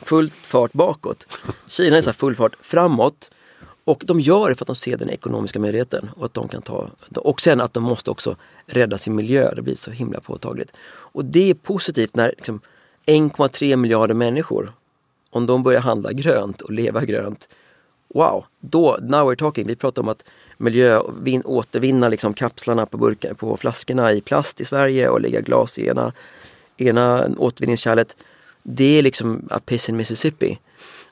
Full 0.05 0.29
fart 0.29 0.73
bakåt. 0.73 1.27
Kina 1.67 1.97
är 1.97 2.01
så 2.01 2.13
full 2.13 2.35
fart 2.35 2.55
framåt. 2.61 3.31
Och 3.83 4.03
de 4.05 4.19
gör 4.19 4.49
det 4.49 4.55
för 4.55 4.63
att 4.63 4.67
de 4.67 4.75
ser 4.75 4.97
den 4.97 5.09
ekonomiska 5.09 5.59
möjligheten 5.59 6.09
och 6.15 6.25
att 6.25 6.33
de 6.33 6.47
kan 6.47 6.61
ta 6.61 6.89
och 7.15 7.41
sen 7.41 7.61
att 7.61 7.73
de 7.73 7.83
måste 7.83 8.11
också 8.11 8.35
rädda 8.65 8.97
sin 8.97 9.15
miljö. 9.15 9.55
Det 9.55 9.61
blir 9.61 9.75
så 9.75 9.91
himla 9.91 10.19
påtagligt. 10.19 10.73
Och 10.87 11.25
det 11.25 11.49
är 11.49 11.53
positivt 11.53 12.15
när 12.15 12.33
liksom 12.37 12.61
1,3 13.05 13.75
miljarder 13.75 14.15
människor, 14.15 14.73
om 15.29 15.45
de 15.45 15.63
börjar 15.63 15.81
handla 15.81 16.11
grönt 16.11 16.61
och 16.61 16.71
leva 16.71 17.05
grönt. 17.05 17.49
Wow, 18.07 18.45
då, 18.59 18.97
now 19.01 19.31
we're 19.31 19.35
talking. 19.35 19.67
Vi 19.67 19.75
pratar 19.75 20.01
om 20.01 20.07
att 20.07 20.23
miljö, 20.57 21.01
vin, 21.21 21.41
återvinna 21.45 22.09
liksom 22.09 22.33
kapslarna 22.33 22.85
på, 22.85 22.97
burkar, 22.97 23.33
på 23.33 23.57
flaskorna 23.57 24.13
i 24.13 24.21
plast 24.21 24.61
i 24.61 24.65
Sverige 24.65 25.09
och 25.09 25.21
lägga 25.21 25.41
glas 25.41 25.79
i 25.79 25.87
ena, 25.87 26.13
ena 26.77 27.27
återvinningskärlet. 27.37 28.17
Det 28.63 28.99
är 28.99 29.03
liksom 29.03 29.47
a 29.51 29.59
piss 29.65 29.89
in 29.89 29.97
Mississippi 29.97 30.59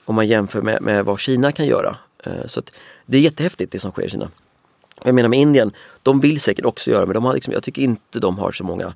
om 0.05 0.15
man 0.15 0.27
jämför 0.27 0.61
med, 0.61 0.81
med 0.81 1.05
vad 1.05 1.19
Kina 1.19 1.51
kan 1.51 1.65
göra. 1.65 1.97
Eh, 2.25 2.45
så 2.45 2.61
det 3.05 3.17
är 3.17 3.21
jättehäftigt 3.21 3.71
det 3.71 3.79
som 3.79 3.91
sker 3.91 4.05
i 4.05 4.09
Kina. 4.09 4.31
Jag 5.03 5.15
menar 5.15 5.29
med 5.29 5.39
Indien, 5.39 5.71
de 6.03 6.19
vill 6.19 6.41
säkert 6.41 6.65
också 6.65 6.91
göra 6.91 7.05
men 7.05 7.13
de 7.13 7.25
har 7.25 7.33
liksom, 7.33 7.53
jag 7.53 7.63
tycker 7.63 7.81
inte 7.81 8.19
de 8.19 8.37
har 8.37 8.51
så 8.51 8.63
många 8.63 8.93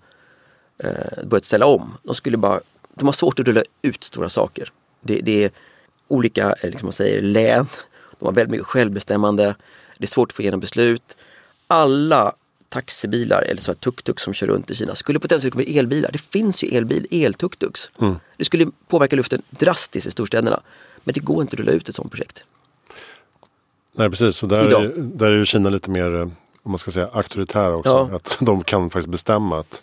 eh, 0.78 1.26
börjat 1.26 1.46
ställa 1.46 1.66
om. 1.66 1.98
De 2.04 2.16
skulle 2.16 2.38
bara, 2.38 2.60
de 2.98 3.06
har 3.06 3.14
svårt 3.14 3.40
att 3.40 3.48
rulla 3.48 3.64
ut 3.82 4.04
stora 4.04 4.30
saker. 4.30 4.72
Det, 5.02 5.22
det 5.22 5.44
är 5.44 5.52
olika 6.08 6.56
eh, 6.62 6.70
liksom 6.70 6.88
man 6.88 6.94
säger, 6.94 7.22
län, 7.22 7.68
de 8.20 8.26
har 8.26 8.32
väldigt 8.32 8.52
mycket 8.52 8.68
självbestämmande. 8.68 9.56
Det 9.98 10.06
är 10.06 10.08
svårt 10.08 10.32
att 10.32 10.36
få 10.36 10.42
igenom 10.42 10.60
beslut. 10.60 11.18
Alla 11.68 12.34
taxibilar 12.70 13.42
eller 13.42 13.62
så 13.62 13.74
tuk-tuk 13.74 14.20
som 14.20 14.34
kör 14.34 14.48
runt 14.48 14.72
i 14.72 14.76
Kina 14.76 14.96
skulle 14.96 15.20
potentiellt 15.20 15.54
kunna 15.54 15.64
bli 15.64 15.78
elbilar. 15.78 16.12
Det 16.12 16.22
finns 16.22 16.64
ju 16.64 16.68
elbil, 16.68 17.08
el-tuk-tuks. 17.12 17.90
Mm. 18.02 18.16
Det 18.38 18.46
skulle 18.46 18.68
påverka 18.88 19.16
luften 19.16 19.42
drastiskt 19.50 20.08
i 20.08 20.12
storstäderna. 20.12 20.60
Men 21.04 21.14
det 21.14 21.20
går 21.20 21.42
inte 21.42 21.54
att 21.54 21.60
rulla 21.60 21.72
ut 21.72 21.90
ett 21.90 21.96
sådant 21.96 22.12
projekt. 22.12 22.44
Nej 23.94 24.10
precis, 24.10 24.44
och 24.44 24.50
där, 24.50 24.84
är, 24.84 24.94
där 24.98 25.32
är 25.32 25.46
Kina 25.46 25.70
lite 25.70 25.90
mer 25.90 26.16
eh, 26.16 26.28
om 26.64 26.72
man 26.72 26.78
ska 26.78 26.92
säga 26.92 27.10
auktoritära 27.14 27.76
också. 27.76 28.10
Ja. 28.12 28.16
Att 28.16 28.38
de 28.46 28.64
kan 28.64 28.90
faktiskt 28.90 29.10
bestämma 29.10 29.60
att 29.60 29.82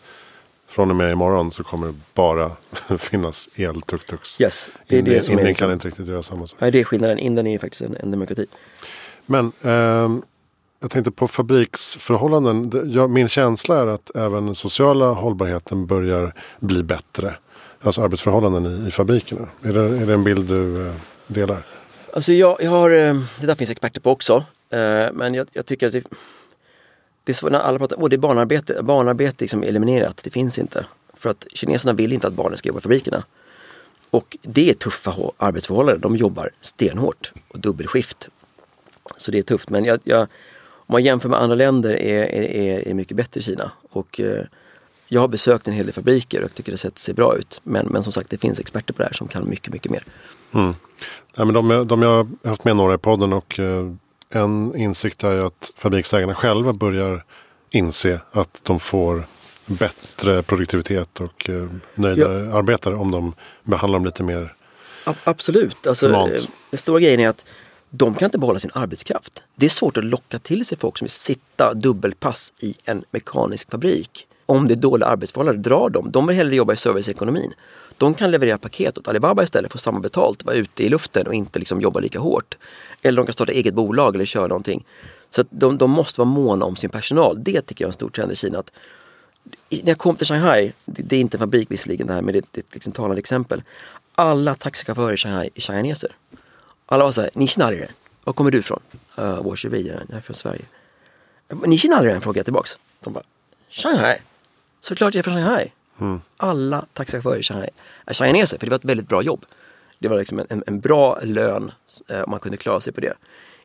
från 0.75 0.91
och 0.91 0.97
med 0.97 1.13
imorgon 1.13 1.53
så 1.53 1.65
kommer 1.65 1.87
det 1.87 1.95
bara 2.15 2.53
finnas 2.99 3.49
el-tuk-tuks. 3.57 4.41
Yes, 4.41 4.71
det 4.87 4.99
är 4.99 5.03
det 5.03 5.23
som 5.23 5.39
Indien 5.39 5.55
kan 5.55 5.73
inte 5.73 5.89
riktigt 5.89 6.09
göra 6.09 6.23
samma 6.23 6.47
sak. 6.47 6.61
Nej, 6.61 6.71
det 6.73 6.81
är 6.81 6.85
skillnaden. 6.85 7.19
Indien 7.19 7.47
är 7.47 7.51
ju 7.51 7.59
faktiskt 7.59 7.83
en, 7.83 7.97
en 7.97 8.11
demokrati. 8.11 8.47
Men 9.27 9.53
eh, 9.63 10.11
jag 10.81 10.91
tänkte 10.91 11.11
på 11.11 11.29
fabriksförhållanden. 11.29 12.91
Jag, 12.95 13.11
min 13.11 13.29
känsla 13.29 13.81
är 13.81 13.87
att 13.87 14.17
även 14.17 14.47
den 14.47 14.55
sociala 14.55 15.07
hållbarheten 15.07 15.87
börjar 15.87 16.35
bli 16.61 16.83
bättre. 16.83 17.37
Alltså 17.83 18.03
arbetsförhållanden 18.03 18.67
i, 18.67 18.89
i 18.89 18.91
fabrikerna. 18.91 19.49
Är 19.63 19.73
det, 19.73 19.81
är 19.81 20.07
det 20.07 20.15
en 20.15 20.25
bild 20.25 20.49
du 20.49 20.87
eh, 20.87 20.95
delar? 21.27 21.59
Alltså 22.13 22.33
jag, 22.33 22.57
jag 22.61 22.71
har, 22.71 22.91
eh, 22.91 23.21
det 23.41 23.47
där 23.47 23.55
finns 23.55 23.71
experter 23.71 24.01
på 24.01 24.11
också. 24.11 24.45
Eh, 24.71 25.13
men 25.13 25.35
jag, 25.35 25.47
jag 25.53 25.67
tycker 25.67 25.87
att 25.87 25.93
det, 25.93 26.05
det 27.25 27.33
är 27.33 27.35
så 27.35 27.49
när 27.49 27.59
alla 27.59 27.79
pratar, 27.79 28.03
om 28.03 28.09
det 28.09 28.17
är 28.17 28.19
barnarbete, 28.19 28.83
barnarbete 28.83 29.43
är 29.43 29.45
liksom 29.45 29.63
eliminerat, 29.63 30.21
det 30.25 30.31
finns 30.31 30.59
inte. 30.59 30.87
För 31.17 31.31
att 31.31 31.47
kineserna 31.53 31.93
vill 31.93 32.13
inte 32.13 32.27
att 32.27 32.35
barnen 32.35 32.59
ska 32.59 32.69
jobba 32.69 32.79
i 32.79 32.83
fabrikerna. 32.83 33.25
Och 34.11 34.37
det 34.43 34.71
är 34.71 34.75
tuffa 34.75 35.15
arbetsförhållanden, 35.37 36.01
de 36.01 36.17
jobbar 36.17 36.51
stenhårt 36.61 37.33
och 37.49 37.59
dubbelskift 37.59 38.29
så 39.17 39.31
det 39.31 39.39
är 39.39 39.43
tufft. 39.43 39.71
Men 39.71 39.85
jag, 39.85 40.01
jag, 40.05 40.21
om 40.87 40.93
man 40.93 41.05
jämför 41.05 41.29
med 41.29 41.41
andra 41.41 41.55
länder 41.55 41.91
är, 41.91 42.23
är, 42.23 42.43
är, 42.43 42.89
är 42.89 42.95
mycket 42.95 43.17
bättre 43.17 43.41
i 43.41 43.45
Kina. 43.45 43.73
Och, 43.91 44.21
eh, 44.21 44.45
Jag 45.09 45.21
har 45.21 45.29
besökt 45.29 45.69
en 45.69 45.75
hel 45.75 45.87
del 45.87 45.95
fabriker 45.95 46.45
och 46.45 46.55
tycker 46.55 46.73
det 46.73 46.79
sett 46.79 46.99
ser 46.99 47.13
bra 47.15 47.37
ut. 47.37 47.61
Men, 47.63 47.87
men 47.87 48.03
som 48.03 48.13
sagt, 48.13 48.31
det 48.31 48.39
finns 48.39 48.61
experter 48.61 48.95
på 48.95 49.03
det 49.03 49.09
här 49.09 49.13
som 49.13 49.29
kan 49.29 49.49
mycket, 49.49 49.73
mycket 49.73 49.91
mer. 49.93 50.05
Mm. 50.55 50.75
Nej, 51.37 51.47
men 51.47 51.55
de, 51.55 51.87
de 51.89 52.03
jag 52.03 52.11
har 52.11 52.49
haft 52.49 52.65
med 52.65 52.77
några 52.77 52.95
i 52.95 52.99
podden 52.99 53.33
och 53.33 53.61
eh, 53.61 53.93
en 54.35 54.77
insikt 54.77 55.25
är 55.25 55.47
att 55.47 55.73
fabriksägarna 55.77 56.35
själva 56.35 56.73
börjar 56.73 57.25
inse 57.71 58.21
att 58.33 58.61
de 58.63 58.81
får 58.81 59.27
bättre 59.67 60.43
produktivitet 60.43 61.21
och 61.21 61.51
eh, 61.51 61.67
nöjdare 61.95 62.45
ja. 62.45 62.59
arbetare 62.59 62.95
om 62.95 63.11
de 63.11 63.35
behandlar 63.63 63.99
dem 63.99 64.05
lite 64.05 64.23
mer 64.23 64.55
Absolut. 65.25 65.87
Alltså, 65.87 66.09
den 66.71 66.79
stora 66.79 67.01
grejen 67.01 67.21
är 67.21 67.29
att 67.29 67.45
de 67.91 68.15
kan 68.15 68.27
inte 68.27 68.39
behålla 68.39 68.61
sin 68.61 68.71
arbetskraft. 68.75 69.43
Det 69.57 69.67
är 69.67 69.71
svårt 69.71 69.97
att 69.97 70.05
locka 70.05 70.39
till 70.39 70.65
sig 70.65 70.79
folk 70.79 70.99
som 70.99 71.05
vill 71.05 71.11
sitta 71.11 71.75
dubbelpass 71.75 72.53
i 72.59 72.75
en 72.85 73.05
mekanisk 73.11 73.71
fabrik. 73.71 74.27
Om 74.47 74.69
det 74.69 74.75
är 74.75 74.77
dåliga 74.77 75.09
arbetsförhållanden, 75.09 75.63
drar 75.63 75.91
de. 75.91 76.11
De 76.11 76.27
vill 76.27 76.37
hellre 76.37 76.57
jobba 76.57 76.73
i 76.73 76.77
serviceekonomin. 76.77 77.53
De 77.99 78.15
kan 78.15 78.31
leverera 78.31 78.59
paket 78.59 78.99
åt 78.99 79.09
Alibaba 79.09 79.43
istället, 79.43 79.73
få 79.73 79.79
samma 79.79 80.01
betalt, 80.01 80.45
vara 80.45 80.57
ute 80.57 80.85
i 80.85 80.89
luften 80.89 81.27
och 81.27 81.35
inte 81.35 81.59
liksom 81.59 81.81
jobba 81.81 82.01
lika 82.01 82.19
hårt. 82.19 82.59
Eller 83.03 83.17
de 83.17 83.27
kan 83.27 83.33
starta 83.33 83.53
eget 83.53 83.75
bolag 83.75 84.15
eller 84.15 84.25
köra 84.25 84.47
någonting. 84.47 84.85
Så 85.31 85.45
de, 85.51 85.79
de, 85.79 85.91
måste 85.91 86.21
vara 86.21 86.29
måna 86.29 86.65
om 86.65 86.77
sin 86.77 86.91
personal. 86.91 87.45
Det 87.45 87.61
tycker 87.61 87.85
jag 87.85 87.89
är 87.89 87.91
en 87.91 87.95
stor 87.95 88.11
trend 88.11 88.33
i 88.33 88.37
Kina. 88.37 88.59
Att, 88.59 88.73
när 89.71 89.89
jag 89.89 89.99
kom 89.99 90.17
till 90.17 90.27
Shanghai, 90.27 90.73
det, 90.85 91.03
det 91.03 91.17
är 91.17 91.21
inte 91.21 91.37
en 91.37 91.39
fabrik 91.39 91.71
visserligen 91.71 92.07
det 92.07 92.13
här, 92.13 92.23
men 92.23 92.35
det, 92.35 92.45
det 92.51 92.61
är 92.61 92.63
ett 92.63 92.75
liksom 92.75 92.93
talande 92.93 93.19
exempel. 93.19 93.63
Alla 94.15 94.55
taxichaufförer 94.55 95.15
i 95.15 95.17
Shanghai 95.17 95.51
är 95.55 95.61
shanghaneser. 95.61 96.17
Alla 96.87 97.05
var 97.05 97.13
såhär, 97.13 97.31
ni 97.35 97.45
är 97.45 97.89
Var 98.25 98.33
kommer 98.33 98.51
du 98.51 98.59
ifrån? 98.59 98.81
Uh, 99.19 99.25
jag 99.25 100.17
är 100.17 100.21
från 100.21 100.37
Sverige. 100.37 100.65
Ni 101.67 101.75
är 101.75 102.21
frågade 102.21 102.39
jag 102.39 102.47
tillbaks. 102.47 102.79
De 103.01 103.13
bara, 103.13 103.25
Shanghai? 103.71 104.17
Såklart 104.81 105.15
jag 105.15 105.19
är 105.19 105.23
från 105.23 105.35
Shanghai. 105.35 105.73
Mm. 106.01 106.21
Alla 106.37 106.85
taxichaufförer 106.93 107.39
i 107.39 107.43
Shanghai 107.43 107.69
är 108.07 108.15
shanghaneser, 108.15 108.59
för 108.59 108.67
det 108.67 108.71
var 108.71 108.79
ett 108.79 108.85
väldigt 108.85 109.09
bra 109.09 109.23
jobb. 109.23 109.45
Det 109.99 110.09
var 110.09 110.19
liksom 110.19 110.43
en, 110.49 110.63
en 110.67 110.81
bra 110.81 111.19
lön 111.23 111.73
eh, 112.09 112.21
om 112.21 112.31
man 112.31 112.41
kunde 112.41 112.57
klara 112.57 112.81
sig 112.81 112.93
på 112.93 113.01
det. 113.01 113.15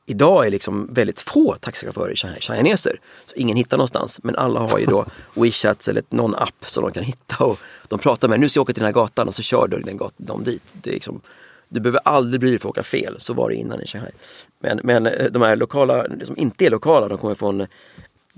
Idag 0.06 0.46
är 0.48 0.52
liksom 0.52 0.94
väldigt 0.94 1.22
få 1.22 1.56
taxichaufförer 1.56 2.16
shanghaneser. 2.16 3.00
Så 3.26 3.36
ingen 3.36 3.58
hittar 3.58 3.78
någonstans. 3.78 4.20
Men 4.24 4.36
alla 4.36 4.60
har 4.60 4.80
ju 4.80 4.86
då 4.86 5.06
WeChats 5.34 5.88
eller 5.88 6.04
någon 6.10 6.36
app 6.36 6.66
som 6.66 6.84
de 6.84 6.92
kan 6.92 7.04
hitta. 7.04 7.46
Och 7.46 7.60
de 7.88 8.00
pratar 8.00 8.28
med, 8.28 8.40
nu 8.40 8.50
ska 8.50 8.58
jag 8.58 8.62
åka 8.62 8.74
till 8.74 8.82
den 8.82 8.94
här 8.94 9.02
gatan 9.02 9.28
och 9.28 9.36
så 9.36 9.42
kör 9.42 9.68
du 9.68 9.80
den 9.80 9.98
gatan, 9.98 10.26
dem 10.26 10.44
dit. 10.44 10.64
Det 10.74 10.90
är 10.90 10.94
liksom, 10.94 11.22
du 11.70 11.80
behöver 11.80 12.00
aldrig 12.06 12.40
bry 12.40 12.50
dig 12.50 12.60
för 12.60 12.68
att 12.68 12.72
åka 12.72 12.84
fel. 12.84 13.16
Så 13.20 13.34
var 13.34 13.50
det 13.50 13.56
innan 13.56 13.82
i 13.82 13.88
Shanghai. 13.88 14.12
Men, 14.60 14.80
men 14.84 15.08
eh, 15.08 15.26
de 15.26 15.42
här 15.42 15.56
lokala, 15.56 16.06
som 16.24 16.38
inte 16.38 16.66
är 16.66 16.70
lokala, 16.70 17.08
de 17.08 17.18
kommer 17.18 17.36
från 17.36 17.68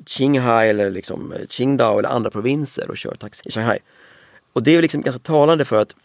Qinghai 0.05 0.69
eller 0.69 0.91
liksom 0.91 1.33
eh, 1.33 1.47
Qingdao 1.49 1.99
eller 1.99 2.09
andra 2.09 2.29
provinser 2.29 2.89
och 2.89 2.97
kör 2.97 3.15
taxi 3.15 3.49
i 3.49 3.51
Shanghai. 3.51 3.79
Och 4.53 4.63
det 4.63 4.75
är 4.75 4.81
liksom 4.81 5.01
ganska 5.01 5.19
talande 5.19 5.65
för 5.65 5.81
att 5.81 5.95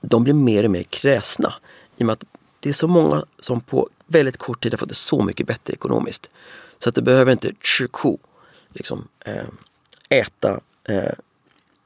de 0.00 0.24
blir 0.24 0.34
mer 0.34 0.64
och 0.64 0.70
mer 0.70 0.82
kräsna. 0.82 1.54
I 1.96 2.02
och 2.02 2.06
med 2.06 2.12
att 2.12 2.24
det 2.60 2.68
är 2.68 2.72
så 2.72 2.88
många 2.88 3.24
som 3.40 3.60
på 3.60 3.88
väldigt 4.06 4.36
kort 4.36 4.62
tid 4.62 4.72
har 4.72 4.78
fått 4.78 4.88
det 4.88 4.94
så 4.94 5.22
mycket 5.22 5.46
bättre 5.46 5.72
ekonomiskt. 5.72 6.30
Så 6.78 6.88
att 6.88 6.94
det 6.94 7.02
behöver 7.02 7.32
inte 7.32 7.52
chiku, 7.62 8.16
liksom, 8.74 9.08
eh, 9.24 9.44
äta 10.08 10.60
äh, 10.88 11.12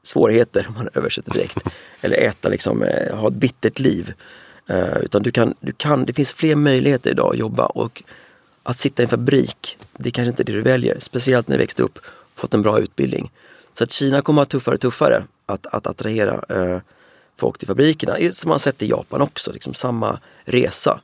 svårigheter 0.03 0.65
om 0.67 0.73
man 0.73 0.89
översätter 0.93 1.33
direkt. 1.33 1.57
Eller 2.01 2.17
äta, 2.17 2.49
liksom, 2.49 2.83
äh, 2.83 3.15
ha 3.15 3.27
ett 3.27 3.33
bittert 3.33 3.79
liv. 3.79 4.13
utan 5.01 5.23
du 5.23 5.31
kan, 5.31 5.53
du 5.59 5.71
kan, 5.71 6.05
det 6.05 6.13
finns 6.13 6.33
fler 6.33 6.55
möjligheter 6.55 7.11
idag 7.11 7.33
att 7.33 7.39
jobba 7.39 7.65
och 7.65 8.03
att 8.65 8.77
sitta 8.77 9.01
i 9.01 9.03
en 9.03 9.09
fabrik, 9.09 9.77
det 9.97 10.09
är 10.09 10.11
kanske 10.11 10.29
inte 10.29 10.43
är 10.43 10.45
det 10.45 10.51
du 10.51 10.61
väljer. 10.61 10.99
Speciellt 10.99 11.47
när 11.47 11.57
du 11.57 11.63
växte 11.63 11.83
upp, 11.83 11.99
fått 12.35 12.53
en 12.53 12.61
bra 12.61 12.79
utbildning. 12.79 13.31
Så 13.73 13.83
att 13.83 13.91
Kina 13.91 14.21
kommer 14.21 14.41
att 14.41 14.51
ha 14.51 14.59
tuffare 14.59 14.75
och 14.75 14.81
tuffare 14.81 15.23
att, 15.45 15.65
att 15.65 15.87
attrahera 15.87 16.43
eh, 16.49 16.79
folk 17.37 17.57
till 17.57 17.67
fabrikerna. 17.67 18.17
Som 18.31 18.49
man 18.49 18.59
sett 18.59 18.81
i 18.81 18.87
Japan 18.87 19.21
också, 19.21 19.51
liksom 19.51 19.73
samma 19.73 20.19
resa. 20.45 20.99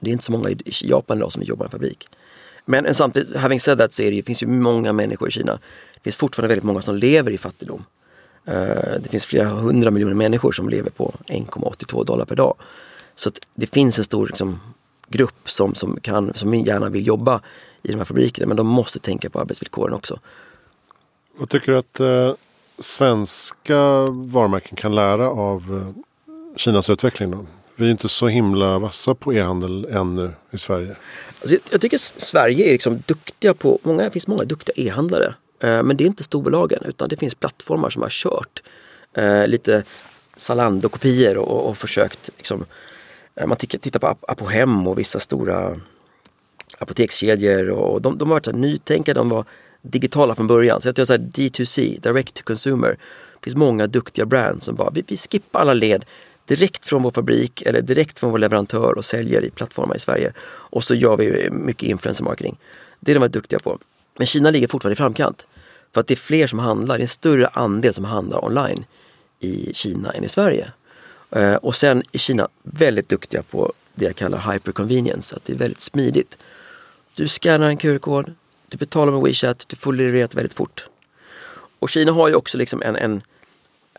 Det 0.00 0.10
är 0.10 0.12
inte 0.12 0.24
så 0.24 0.32
många 0.32 0.50
i 0.50 0.62
Japan 0.82 1.16
idag 1.16 1.32
som 1.32 1.42
jobbar 1.42 1.64
i 1.64 1.66
en 1.66 1.70
fabrik. 1.70 2.08
Men 2.64 2.94
samtidigt, 2.94 3.36
having 3.36 3.60
said 3.60 3.78
that, 3.78 3.92
så 3.92 4.02
är 4.02 4.10
det, 4.10 4.16
det 4.16 4.22
finns 4.22 4.42
ju 4.42 4.46
många 4.46 4.92
människor 4.92 5.28
i 5.28 5.30
Kina. 5.30 5.58
Det 5.94 6.00
finns 6.00 6.16
fortfarande 6.16 6.48
väldigt 6.48 6.64
många 6.64 6.82
som 6.82 6.96
lever 6.96 7.30
i 7.30 7.38
fattigdom. 7.38 7.84
Eh, 8.44 8.54
det 9.00 9.08
finns 9.10 9.26
flera 9.26 9.46
hundra 9.48 9.90
miljoner 9.90 10.14
människor 10.14 10.52
som 10.52 10.68
lever 10.68 10.90
på 10.90 11.14
1,82 11.26 12.04
dollar 12.04 12.24
per 12.24 12.36
dag. 12.36 12.54
Så 13.14 13.30
det 13.54 13.66
finns 13.66 13.98
en 13.98 14.04
stor 14.04 14.26
liksom, 14.26 14.60
grupp 15.08 15.50
som, 15.50 15.74
som, 15.74 16.00
kan, 16.00 16.34
som 16.34 16.54
gärna 16.54 16.88
vill 16.88 17.06
jobba 17.06 17.40
i 17.82 17.88
de 17.88 17.98
här 17.98 18.04
fabrikerna 18.04 18.46
men 18.46 18.56
de 18.56 18.66
måste 18.66 18.98
tänka 18.98 19.30
på 19.30 19.40
arbetsvillkoren 19.40 19.94
också. 19.94 20.20
Vad 21.38 21.48
tycker 21.48 21.72
du 21.72 21.78
att 21.78 22.00
eh, 22.00 22.34
svenska 22.78 23.76
varumärken 24.10 24.76
kan 24.76 24.94
lära 24.94 25.30
av 25.30 25.94
eh, 26.26 26.56
Kinas 26.56 26.90
utveckling 26.90 27.30
då? 27.30 27.46
Vi 27.76 27.86
är 27.86 27.90
inte 27.90 28.08
så 28.08 28.28
himla 28.28 28.78
vassa 28.78 29.14
på 29.14 29.34
e-handel 29.34 29.84
ännu 29.90 30.32
i 30.50 30.58
Sverige. 30.58 30.96
Alltså, 31.40 31.56
jag 31.70 31.80
tycker 31.80 31.98
Sverige 31.98 32.68
är 32.68 32.72
liksom 32.72 33.02
duktiga 33.06 33.54
på, 33.54 33.78
många, 33.82 34.02
det 34.02 34.10
finns 34.10 34.26
många 34.26 34.44
duktiga 34.44 34.74
e-handlare. 34.76 35.34
Eh, 35.60 35.82
men 35.82 35.96
det 35.96 36.04
är 36.04 36.06
inte 36.06 36.24
storbolagen 36.24 36.82
utan 36.84 37.08
det 37.08 37.16
finns 37.16 37.34
plattformar 37.34 37.90
som 37.90 38.02
har 38.02 38.10
kört 38.10 38.62
eh, 39.16 39.46
lite 39.46 39.84
Zalando-kopior 40.36 41.36
och, 41.36 41.68
och, 41.68 41.78
försökt 41.78 42.30
liksom, 42.36 42.64
Eh, 43.40 43.46
man 43.46 43.56
tittar 43.56 44.00
på 44.00 44.16
Apohem 44.20 44.86
och 44.86 44.98
vissa 44.98 45.18
stora 45.18 45.80
apotekskedjor 46.78 47.70
och 47.70 48.02
de, 48.02 48.18
de 48.18 48.28
har 48.28 48.34
varit 48.34 48.44
så 48.44 48.50
här 48.50 48.58
nytänkande, 48.58 49.20
de 49.20 49.28
var 49.28 49.44
digitala 49.82 50.34
från 50.34 50.46
början. 50.46 50.80
Så 50.80 50.88
jag 50.88 50.96
tror 50.96 51.04
så 51.04 51.12
här 51.12 51.20
D2C, 51.20 52.00
Direct 52.00 52.34
to 52.34 52.42
Consumer. 52.44 52.88
Det 52.88 53.44
finns 53.44 53.56
många 53.56 53.86
duktiga 53.86 54.26
brands 54.26 54.64
som 54.64 54.74
bara, 54.74 54.90
vi, 54.90 55.04
vi 55.08 55.16
skippar 55.16 55.60
alla 55.60 55.74
led 55.74 56.04
direkt 56.44 56.86
från 56.86 57.02
vår 57.02 57.10
fabrik 57.10 57.62
eller 57.62 57.80
direkt 57.80 58.18
från 58.18 58.30
vår 58.30 58.38
leverantör 58.38 58.98
och 58.98 59.04
säljer 59.04 59.44
i 59.44 59.50
plattformar 59.50 59.96
i 59.96 59.98
Sverige. 59.98 60.32
Och 60.48 60.84
så 60.84 60.94
gör 60.94 61.16
vi 61.16 61.50
mycket 61.50 61.88
influencer 61.88 62.24
marketing. 62.24 62.58
Det 63.00 63.12
är 63.12 63.14
de 63.14 63.20
varit 63.20 63.32
duktiga 63.32 63.58
på. 63.58 63.78
Men 64.18 64.26
Kina 64.26 64.50
ligger 64.50 64.68
fortfarande 64.68 64.92
i 64.92 64.96
framkant. 64.96 65.46
För 65.94 66.00
att 66.00 66.06
det 66.06 66.14
är 66.14 66.16
fler 66.16 66.46
som 66.46 66.58
handlar, 66.58 66.96
det 66.96 67.00
är 67.00 67.04
en 67.04 67.08
större 67.08 67.46
andel 67.46 67.94
som 67.94 68.04
handlar 68.04 68.44
online 68.44 68.84
i 69.40 69.74
Kina 69.74 70.12
än 70.12 70.24
i 70.24 70.28
Sverige. 70.28 70.72
Eh, 71.30 71.54
och 71.54 71.76
sen 71.76 72.02
är 72.12 72.18
Kina 72.18 72.48
väldigt 72.62 73.08
duktiga 73.08 73.42
på 73.42 73.72
det 73.94 74.04
jag 74.04 74.16
kallar 74.16 74.52
hyperconvenience, 74.52 75.36
att 75.36 75.44
det 75.44 75.52
är 75.52 75.56
väldigt 75.56 75.80
smidigt. 75.80 76.38
Du 77.14 77.28
scannar 77.28 77.68
en 77.68 77.76
QR-kod, 77.76 78.34
du 78.68 78.76
betalar 78.76 79.12
med 79.12 79.22
WeChat, 79.22 79.64
du 79.68 79.76
får 79.76 79.92
levererat 79.92 80.34
väldigt 80.34 80.54
fort. 80.54 80.86
Och 81.78 81.88
Kina 81.88 82.12
har 82.12 82.28
ju 82.28 82.34
också 82.34 82.58
liksom 82.58 82.82
en, 82.82 82.96
en 82.96 83.22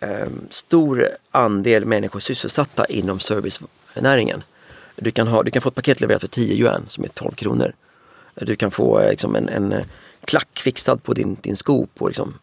um, 0.01 0.47
stor 0.49 1.07
andel 1.31 1.85
människor 1.85 2.19
sysselsatta 2.19 2.85
inom 2.85 3.19
servicenäringen. 3.19 4.43
Du 4.95 5.11
kan, 5.11 5.27
ha, 5.27 5.43
du 5.43 5.51
kan 5.51 5.61
få 5.61 5.69
ett 5.69 5.75
paket 5.75 6.01
levererat 6.01 6.21
för 6.21 6.27
10 6.27 6.55
yuan 6.55 6.85
som 6.87 7.03
är 7.03 7.07
12 7.07 7.31
kronor. 7.31 7.73
Du 8.35 8.55
kan 8.55 8.71
få 8.71 8.99
eh, 8.99 9.09
liksom, 9.09 9.35
en, 9.35 9.49
en 9.49 9.71
eh, 9.71 9.85
klack 10.25 10.59
fixad 10.59 11.03
på 11.03 11.13
din, 11.13 11.37
din 11.41 11.55
sko 11.55 11.85
på 11.85 12.07
liksom, 12.07 12.33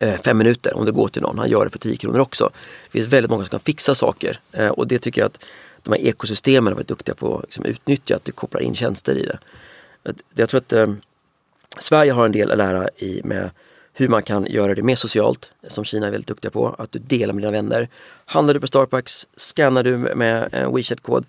Eh, 0.00 0.20
fem 0.24 0.38
minuter 0.38 0.76
om 0.76 0.84
det 0.84 0.92
går 0.92 1.08
till 1.08 1.22
någon. 1.22 1.38
Han 1.38 1.50
gör 1.50 1.64
det 1.64 1.70
för 1.70 1.78
10 1.78 1.96
kronor 1.96 2.18
också. 2.18 2.50
Det 2.84 2.90
finns 2.90 3.06
väldigt 3.06 3.30
många 3.30 3.44
som 3.44 3.50
kan 3.50 3.60
fixa 3.60 3.94
saker 3.94 4.40
eh, 4.52 4.68
och 4.68 4.86
det 4.86 4.98
tycker 4.98 5.20
jag 5.20 5.26
att 5.26 5.44
de 5.82 5.92
här 5.92 6.00
ekosystemen 6.00 6.72
har 6.72 6.74
varit 6.74 6.88
duktiga 6.88 7.14
på 7.14 7.36
att 7.36 7.42
liksom, 7.42 7.64
utnyttja, 7.64 8.16
att 8.16 8.24
det 8.24 8.32
kopplar 8.32 8.60
in 8.60 8.74
tjänster 8.74 9.14
i 9.14 9.26
det. 9.26 9.38
Jag 10.34 10.48
tror 10.48 10.58
att 10.58 10.72
eh, 10.72 10.86
Sverige 11.78 12.12
har 12.12 12.24
en 12.24 12.32
del 12.32 12.50
att 12.50 12.58
lära 12.58 12.88
i 12.96 13.20
med 13.24 13.50
hur 13.92 14.08
man 14.08 14.22
kan 14.22 14.46
göra 14.46 14.74
det 14.74 14.82
mer 14.82 14.96
socialt, 14.96 15.52
som 15.66 15.84
Kina 15.84 16.06
är 16.06 16.10
väldigt 16.10 16.28
duktiga 16.28 16.50
på. 16.50 16.74
Att 16.78 16.92
du 16.92 16.98
delar 16.98 17.34
med 17.34 17.42
dina 17.42 17.50
vänner. 17.50 17.88
Handlar 18.24 18.54
du 18.54 18.60
på 18.60 18.66
Starbucks, 18.66 19.26
scannar 19.36 19.82
du 19.82 19.96
med 19.96 20.48
en 20.52 20.76
WeChat-kod 20.76 21.26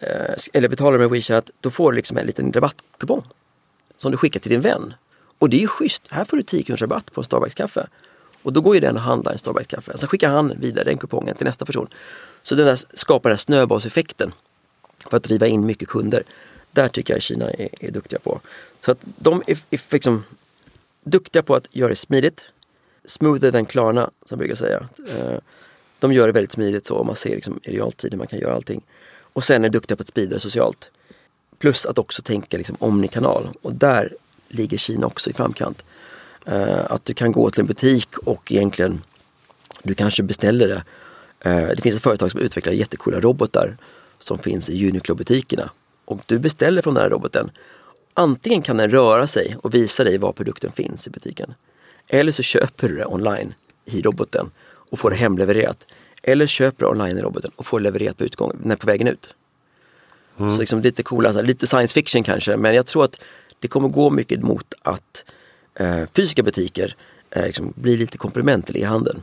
eh, 0.00 0.34
eller 0.52 0.68
betalar 0.68 0.98
med 0.98 1.10
WeChat, 1.10 1.50
då 1.60 1.70
får 1.70 1.92
du 1.92 1.96
liksom 1.96 2.16
en 2.16 2.26
liten 2.26 2.52
rabattkupong 2.52 3.22
som 3.96 4.10
du 4.10 4.16
skickar 4.16 4.40
till 4.40 4.50
din 4.50 4.60
vän. 4.60 4.94
Och 5.38 5.50
det 5.50 5.56
är 5.56 5.60
ju 5.60 5.66
schysst. 5.66 6.02
Här 6.10 6.24
får 6.24 6.36
du 6.36 6.42
10 6.42 6.62
kronors 6.62 6.82
rabatt 6.82 7.12
på 7.12 7.20
en 7.20 7.24
Starbucks-kaffe. 7.24 7.86
Och 8.42 8.52
då 8.52 8.60
går 8.60 8.74
ju 8.74 8.80
den 8.80 8.96
och 8.96 9.02
handlar 9.02 9.32
en 9.32 9.38
Starbucks-kaffe. 9.38 9.98
Sen 9.98 10.08
skickar 10.08 10.30
han 10.30 10.60
vidare 10.60 10.84
den 10.84 10.98
kupongen 10.98 11.36
till 11.36 11.46
nästa 11.46 11.64
person. 11.64 11.88
Så 12.42 12.54
den 12.54 12.66
där 12.66 12.78
skapar 12.94 13.30
den 13.30 13.36
här 13.36 13.40
snöbollseffekten 13.40 14.32
för 15.10 15.16
att 15.16 15.22
driva 15.22 15.46
in 15.46 15.66
mycket 15.66 15.88
kunder. 15.88 16.22
Där 16.70 16.88
tycker 16.88 17.14
jag 17.14 17.22
Kina 17.22 17.50
är, 17.50 17.68
är 17.80 17.90
duktiga 17.90 18.18
på. 18.18 18.40
Så 18.80 18.92
att 18.92 18.98
de 19.02 19.42
är, 19.46 19.58
är 19.70 19.80
liksom 19.92 20.24
duktiga 21.04 21.42
på 21.42 21.54
att 21.54 21.76
göra 21.76 21.88
det 21.88 21.96
smidigt. 21.96 22.50
Smoother 23.04 23.52
than 23.52 23.66
Klarna, 23.66 24.04
som 24.04 24.12
jag 24.28 24.38
brukar 24.38 24.54
säga. 24.54 24.88
Eh, 25.08 25.38
de 25.98 26.12
gör 26.12 26.26
det 26.26 26.32
väldigt 26.32 26.52
smidigt 26.52 26.86
så, 26.86 27.04
man 27.04 27.16
ser 27.16 27.30
liksom 27.30 27.60
i 27.62 27.72
realtid 27.72 28.12
hur 28.12 28.18
man 28.18 28.26
kan 28.26 28.38
göra 28.38 28.54
allting. 28.54 28.82
Och 29.32 29.44
sen 29.44 29.64
är 29.64 29.68
de 29.68 29.72
duktiga 29.72 29.96
på 29.96 30.00
att 30.00 30.08
sprida 30.08 30.34
det 30.34 30.40
socialt. 30.40 30.90
Plus 31.58 31.86
att 31.86 31.98
också 31.98 32.22
tänka 32.22 32.56
liksom 32.56 32.76
omnikanal. 32.80 33.48
Och 33.62 33.74
där 33.74 34.16
ligger 34.48 34.78
Kina 34.78 35.06
också 35.06 35.30
i 35.30 35.32
framkant. 35.32 35.84
Uh, 36.48 36.92
att 36.92 37.04
du 37.04 37.14
kan 37.14 37.32
gå 37.32 37.50
till 37.50 37.60
en 37.60 37.66
butik 37.66 38.18
och 38.18 38.52
egentligen, 38.52 39.02
du 39.82 39.94
kanske 39.94 40.22
beställer 40.22 40.68
det. 40.68 40.84
Uh, 41.50 41.68
det 41.68 41.82
finns 41.82 41.96
ett 41.96 42.02
företag 42.02 42.30
som 42.30 42.40
utvecklar 42.40 42.72
jättekola 42.72 43.20
robotar 43.20 43.76
som 44.18 44.38
finns 44.38 44.70
i 44.70 44.88
Uniqlo-butikerna. 44.88 45.70
Och 46.04 46.20
du 46.26 46.38
beställer 46.38 46.82
från 46.82 46.94
den 46.94 47.02
här 47.02 47.10
roboten 47.10 47.50
antingen 48.18 48.62
kan 48.62 48.76
den 48.76 48.90
röra 48.90 49.26
sig 49.26 49.56
och 49.62 49.74
visa 49.74 50.04
dig 50.04 50.18
var 50.18 50.32
produkten 50.32 50.72
finns 50.72 51.06
i 51.06 51.10
butiken. 51.10 51.54
Eller 52.08 52.32
så 52.32 52.42
köper 52.42 52.88
du 52.88 52.96
det 52.96 53.06
online 53.06 53.54
i 53.84 54.02
roboten 54.02 54.50
och 54.90 54.98
får 54.98 55.10
det 55.10 55.16
hemlevererat. 55.16 55.86
Eller 56.22 56.46
köper 56.46 56.84
det 56.84 56.90
online 56.90 57.18
i 57.18 57.22
roboten 57.22 57.50
och 57.56 57.66
får 57.66 57.78
det 57.78 57.82
levererat 57.82 58.16
på 58.16 58.24
utgången, 58.24 58.56
när 58.62 58.76
på 58.76 58.86
vägen 58.86 59.08
ut. 59.08 59.34
Mm. 60.38 60.52
Så 60.52 60.60
liksom 60.60 60.80
lite 60.80 61.02
coola, 61.02 61.32
lite 61.32 61.66
science 61.66 61.94
fiction 61.94 62.24
kanske, 62.24 62.56
men 62.56 62.74
jag 62.74 62.86
tror 62.86 63.04
att 63.04 63.20
det 63.60 63.68
kommer 63.68 63.88
gå 63.88 64.10
mycket 64.10 64.42
mot 64.42 64.74
att 64.82 65.24
eh, 65.74 66.04
fysiska 66.12 66.42
butiker 66.42 66.96
eh, 67.30 67.46
liksom 67.46 67.72
blir 67.76 67.98
lite 67.98 68.18
komplement 68.18 68.66
till 68.66 68.76
e-handeln. 68.76 69.22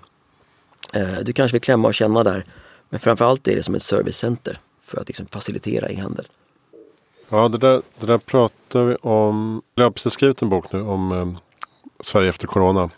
Eh, 0.93 1.19
du 1.21 1.33
kanske 1.33 1.55
vill 1.55 1.61
klämma 1.61 1.87
och 1.87 1.95
känna 1.95 2.23
där, 2.23 2.45
men 2.89 2.99
framförallt 2.99 3.47
är 3.47 3.55
det 3.55 3.63
som 3.63 3.75
ett 3.75 3.83
servicecenter 3.83 4.59
för 4.83 5.01
att 5.01 5.07
liksom 5.07 5.27
facilitera 5.27 5.89
e-handel. 5.89 6.27
Ja, 7.29 7.47
det 7.47 7.57
där, 7.57 7.81
det 7.99 8.05
där 8.05 8.17
pratar 8.17 8.83
vi 8.83 8.95
om. 8.95 9.61
Jag 9.75 9.83
har 9.83 9.91
precis 9.91 10.13
skrivit 10.13 10.41
en 10.41 10.49
bok 10.49 10.71
nu 10.71 10.81
om 10.81 11.11
eh, 11.11 11.39
Sverige 11.99 12.29
efter 12.29 12.47
corona. 12.47 12.89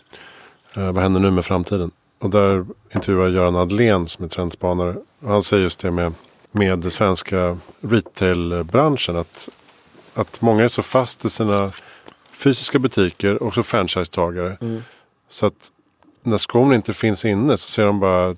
Eh, 0.76 0.92
vad 0.92 1.02
händer 1.02 1.20
nu 1.20 1.30
med 1.30 1.44
framtiden? 1.44 1.90
Och 2.18 2.30
där 2.30 2.66
intervjuar 2.94 3.24
jag 3.24 3.34
Göran 3.34 3.56
Adlén 3.56 4.06
som 4.06 4.24
är 4.24 4.28
trendspanare. 4.28 4.96
Och 5.20 5.28
han 5.28 5.42
säger 5.42 5.62
just 5.62 5.80
det 5.80 5.90
med, 5.90 6.14
med 6.52 6.78
den 6.78 6.90
svenska 6.90 7.58
retailbranschen. 7.80 9.16
Att, 9.16 9.48
att 10.18 10.40
många 10.40 10.64
är 10.64 10.68
så 10.68 10.82
fast 10.82 11.24
i 11.24 11.30
sina 11.30 11.72
fysiska 12.32 12.78
butiker 12.78 13.42
och 13.42 13.54
så 13.54 13.62
franchisetagare. 13.62 14.56
Mm. 14.60 14.82
Så 15.28 15.46
att 15.46 15.72
när 16.22 16.38
skon 16.38 16.74
inte 16.74 16.92
finns 16.92 17.24
inne 17.24 17.56
så 17.56 17.68
ser 17.68 17.84
de 17.84 18.00
bara 18.00 18.36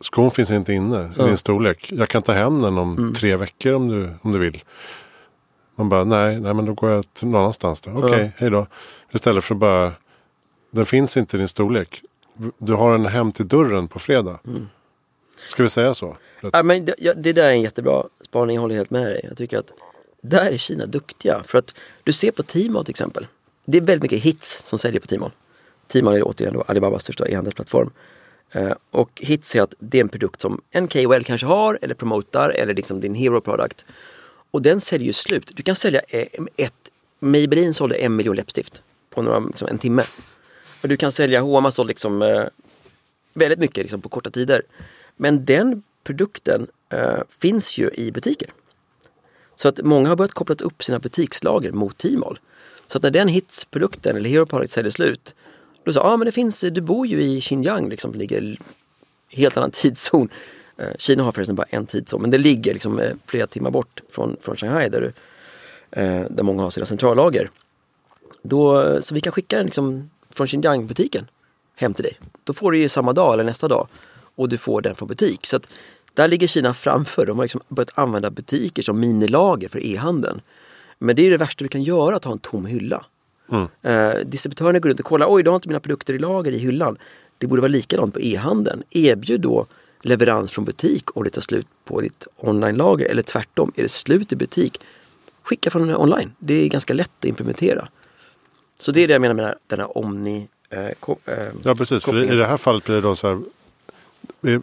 skon 0.00 0.30
finns 0.30 0.50
inte 0.50 0.72
inne 0.72 1.10
i 1.18 1.22
din 1.22 1.36
storlek. 1.36 1.92
Jag 1.92 2.08
kan 2.08 2.22
ta 2.22 2.32
hem 2.32 2.62
den 2.62 2.78
om 2.78 2.98
mm. 2.98 3.14
tre 3.14 3.36
veckor 3.36 3.72
om 3.72 3.88
du, 3.88 4.10
om 4.22 4.32
du 4.32 4.38
vill. 4.38 4.64
Man 5.74 5.88
bara, 5.88 6.04
nej, 6.04 6.40
nej 6.40 6.54
men 6.54 6.64
då 6.64 6.74
går 6.74 6.90
jag 6.90 7.14
till 7.14 7.28
någon 7.28 7.40
annanstans 7.40 7.80
då. 7.80 7.90
Okej, 7.90 8.04
okay, 8.04 8.24
ja. 8.24 8.30
hej 8.36 8.50
då. 8.50 8.66
Istället 9.12 9.44
för 9.44 9.54
att 9.54 9.58
bara, 9.58 9.92
den 10.70 10.86
finns 10.86 11.16
inte 11.16 11.36
i 11.36 11.38
din 11.38 11.48
storlek. 11.48 12.02
Du 12.58 12.72
har 12.72 12.92
den 12.92 13.06
hem 13.06 13.32
till 13.32 13.48
dörren 13.48 13.88
på 13.88 13.98
fredag. 13.98 14.38
Mm. 14.46 14.68
Ska 15.46 15.62
vi 15.62 15.68
säga 15.68 15.94
så? 15.94 16.16
Ja, 16.52 16.62
men 16.62 16.84
det, 16.84 16.94
ja, 16.98 17.14
det 17.14 17.32
där 17.32 17.48
är 17.48 17.52
en 17.52 17.62
jättebra 17.62 18.04
spaning, 18.24 18.54
jag 18.54 18.62
håller 18.62 18.74
helt 18.74 18.90
med 18.90 19.06
dig. 19.06 19.20
Jag 19.28 19.36
tycker 19.36 19.58
att 19.58 19.72
där 20.28 20.52
är 20.52 20.56
Kina 20.56 20.86
duktiga. 20.86 21.42
För 21.46 21.58
att 21.58 21.74
du 22.04 22.12
ser 22.12 22.30
på 22.30 22.42
Tmall 22.42 22.84
till 22.84 22.92
exempel. 22.92 23.26
Det 23.64 23.78
är 23.78 23.82
väldigt 23.82 24.02
mycket 24.02 24.22
hits 24.22 24.62
som 24.64 24.78
säljer 24.78 25.00
på 25.00 25.06
Tmall. 25.06 25.30
Tmall 25.88 26.14
är 26.14 26.22
återigen 26.22 26.54
då 26.54 26.62
Alibabas 26.62 27.02
största 27.02 27.28
e-handelsplattform. 27.28 27.90
Eh, 28.52 28.72
och 28.90 29.10
hits 29.22 29.56
är 29.56 29.62
att 29.62 29.74
det 29.78 29.98
är 29.98 30.00
en 30.00 30.08
produkt 30.08 30.40
som 30.40 30.60
en 30.70 30.88
KOL 30.88 31.24
kanske 31.24 31.46
har 31.46 31.78
eller 31.82 31.94
promotar 31.94 32.50
eller 32.50 32.74
liksom 32.74 33.00
din 33.00 33.14
hero 33.14 33.40
product. 33.40 33.84
Och 34.50 34.62
den 34.62 34.80
säljer 34.80 35.06
ju 35.06 35.12
slut. 35.12 35.50
Du 35.54 35.62
kan 35.62 35.76
sälja 35.76 36.00
eh, 36.08 36.26
ett, 36.56 36.72
Maybelline 37.20 37.74
sålde 37.74 37.96
en 37.96 38.16
miljon 38.16 38.36
läppstift 38.36 38.82
på 39.10 39.22
några, 39.22 39.38
liksom 39.38 39.68
en 39.68 39.78
timme. 39.78 40.04
Och 40.82 40.88
du 40.88 40.96
kan 40.96 41.12
sälja, 41.12 41.40
H&M 41.40 41.72
sålde 41.72 41.90
liksom 41.90 42.22
eh, 42.22 42.44
väldigt 43.34 43.58
mycket 43.58 43.84
liksom, 43.84 44.02
på 44.02 44.08
korta 44.08 44.30
tider. 44.30 44.62
Men 45.16 45.44
den 45.44 45.82
produkten 46.04 46.66
finns 47.38 47.78
ju 47.78 47.90
i 47.94 48.12
butiker. 48.12 48.50
Så 49.56 49.68
att 49.68 49.80
många 49.82 50.08
har 50.08 50.16
börjat 50.16 50.34
koppla 50.34 50.54
upp 50.54 50.84
sina 50.84 50.98
butikslager 50.98 51.72
mot 51.72 51.98
Tmall. 51.98 52.38
Så 52.86 52.98
att 52.98 53.02
när 53.02 53.10
den 53.10 53.28
hitsprodukten 53.28 54.16
eller 54.16 54.30
Hero 54.30 54.46
Product 54.46 54.72
säljer 54.72 54.90
slut, 54.90 55.34
då 55.84 55.92
sa 55.92 56.00
ja 56.00 56.06
ah, 56.06 56.16
men 56.16 56.26
det 56.26 56.32
finns, 56.32 56.60
du 56.60 56.80
bor 56.80 57.06
ju 57.06 57.22
i 57.22 57.40
Xinjiang 57.40 57.88
liksom, 57.88 58.14
ligger 58.14 58.58
helt 59.28 59.56
annan 59.56 59.70
tidszon. 59.74 60.28
Eh, 60.76 60.88
Kina 60.98 61.22
har 61.22 61.32
förresten 61.32 61.56
bara 61.56 61.66
en 61.70 61.86
tidszon, 61.86 62.20
men 62.20 62.30
det 62.30 62.38
ligger 62.38 62.72
liksom 62.72 63.00
eh, 63.00 63.12
flera 63.26 63.46
timmar 63.46 63.70
bort 63.70 64.00
från, 64.10 64.36
från 64.40 64.56
Shanghai 64.56 64.88
där, 64.88 65.12
eh, 65.90 66.22
där 66.30 66.42
många 66.42 66.62
har 66.62 66.70
sina 66.70 66.86
centrallager. 66.86 67.50
Då, 68.42 68.98
så 69.02 69.14
vi 69.14 69.20
kan 69.20 69.32
skicka 69.32 69.56
den 69.56 69.66
liksom 69.66 70.10
från 70.30 70.46
Xinjiang-butiken 70.46 71.26
hem 71.74 71.94
till 71.94 72.04
dig. 72.04 72.18
Då 72.44 72.52
får 72.52 72.72
du 72.72 72.78
ju 72.78 72.88
samma 72.88 73.12
dag 73.12 73.34
eller 73.34 73.44
nästa 73.44 73.68
dag 73.68 73.88
och 74.36 74.48
du 74.48 74.58
får 74.58 74.80
den 74.80 74.94
från 74.94 75.08
butik. 75.08 75.46
Så 75.46 75.56
att 75.56 75.68
där 76.16 76.28
ligger 76.28 76.46
Kina 76.46 76.74
framför. 76.74 77.26
De 77.26 77.38
har 77.38 77.44
liksom 77.44 77.60
börjat 77.68 77.98
använda 77.98 78.30
butiker 78.30 78.82
som 78.82 79.00
minilager 79.00 79.68
för 79.68 79.84
e-handeln. 79.84 80.40
Men 80.98 81.16
det 81.16 81.26
är 81.26 81.30
det 81.30 81.36
värsta 81.36 81.64
du 81.64 81.68
kan 81.68 81.82
göra, 81.82 82.16
att 82.16 82.24
ha 82.24 82.32
en 82.32 82.38
tom 82.38 82.66
hylla. 82.66 83.04
Mm. 83.52 83.66
Eh, 83.82 84.20
distributörerna 84.24 84.78
går 84.78 84.88
runt 84.88 85.00
och 85.00 85.06
kollar, 85.06 85.26
oj, 85.30 85.42
du 85.42 85.50
har 85.50 85.54
inte 85.54 85.68
mina 85.68 85.80
produkter 85.80 86.14
i 86.14 86.18
lager 86.18 86.52
i 86.52 86.58
hyllan. 86.58 86.98
Det 87.38 87.46
borde 87.46 87.62
vara 87.62 87.68
likadant 87.68 88.14
på 88.14 88.20
e-handeln. 88.20 88.82
Erbjud 88.90 89.40
då 89.40 89.66
leverans 90.02 90.52
från 90.52 90.64
butik 90.64 91.16
om 91.16 91.24
det 91.24 91.30
tar 91.30 91.40
slut 91.40 91.66
på 91.84 92.00
ditt 92.00 92.26
online-lager 92.36 93.06
eller 93.06 93.22
tvärtom, 93.22 93.72
är 93.76 93.82
det 93.82 93.88
slut 93.88 94.32
i 94.32 94.36
butik, 94.36 94.80
skicka 95.42 95.70
från 95.70 95.96
online. 95.96 96.32
Det 96.38 96.54
är 96.54 96.68
ganska 96.68 96.94
lätt 96.94 97.10
att 97.18 97.24
implementera. 97.24 97.88
Så 98.78 98.92
det 98.92 99.00
är 99.00 99.08
det 99.08 99.12
jag 99.12 99.20
menar 99.20 99.34
med 99.34 99.54
den 99.66 99.80
här 99.80 99.98
omni 99.98 100.48
eh, 100.70 100.86
eh, 100.86 100.92
Ja 101.62 101.74
precis, 101.74 102.04
för 102.04 102.32
i 102.32 102.36
det 102.36 102.46
här 102.46 102.56
fallet 102.56 102.84
blir 102.84 102.94
det 102.94 103.00
då 103.00 103.14
så 103.14 103.28
här 103.28 103.42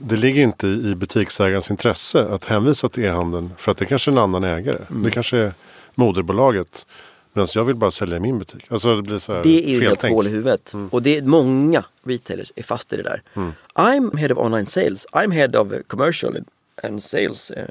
det 0.01 0.15
ligger 0.15 0.41
inte 0.41 0.67
i 0.67 0.95
butiksägarens 0.95 1.71
intresse 1.71 2.25
att 2.25 2.45
hänvisa 2.45 2.89
till 2.89 3.03
e-handeln 3.03 3.51
för 3.57 3.71
att 3.71 3.77
det 3.77 3.85
kanske 3.85 4.11
är 4.11 4.11
en 4.11 4.17
annan 4.17 4.43
ägare. 4.43 4.77
Mm. 4.89 5.03
Det 5.03 5.11
kanske 5.11 5.37
är 5.37 5.53
moderbolaget. 5.95 6.85
Medan 7.33 7.47
jag 7.55 7.63
vill 7.63 7.75
bara 7.75 7.91
sälja 7.91 8.17
i 8.17 8.19
min 8.19 8.39
butik. 8.39 8.65
Alltså 8.69 8.95
det 8.95 9.01
blir 9.01 9.19
så 9.19 9.33
här 9.33 9.43
Det 9.43 9.65
är 9.65 9.69
ju 9.69 9.81
helt 9.81 10.01
hål 10.01 10.27
i 10.27 10.29
huvudet. 10.29 10.73
Mm. 10.73 10.87
Och 10.87 11.01
det 11.01 11.17
är 11.17 11.21
många 11.21 11.83
retailers 12.03 12.51
är 12.55 12.63
fast 12.63 12.93
i 12.93 12.97
det 12.97 13.03
där. 13.03 13.21
Mm. 13.33 13.51
I'm 13.75 14.17
head 14.17 14.31
of 14.31 14.37
online 14.37 14.65
sales. 14.65 15.07
I'm 15.11 15.31
head 15.31 15.55
of 15.61 15.67
commercial 15.87 16.37
and 16.83 17.03
sales. 17.03 17.51
Eh, 17.51 17.65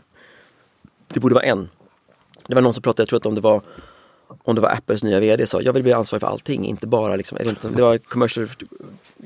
det 1.08 1.20
borde 1.20 1.34
vara 1.34 1.44
en. 1.44 1.68
Det 2.46 2.54
var 2.54 2.62
någon 2.62 2.74
som 2.74 2.82
pratade, 2.82 3.02
jag 3.02 3.08
tror 3.08 3.16
att 3.16 3.26
om 3.26 3.34
det 3.34 3.40
var 3.40 3.62
om 4.42 4.54
det 4.54 4.60
var 4.60 4.68
Apples 4.68 5.02
nya 5.02 5.20
VD 5.20 5.46
sa 5.46 5.60
jag 5.60 5.72
vill 5.72 5.82
bli 5.82 5.92
ansvarig 5.92 6.20
för 6.20 6.26
allting, 6.26 6.66
inte 6.66 6.86
bara 6.86 7.16
liksom, 7.16 7.38
det 7.76 7.82
var 7.82 7.98
commercial 7.98 8.48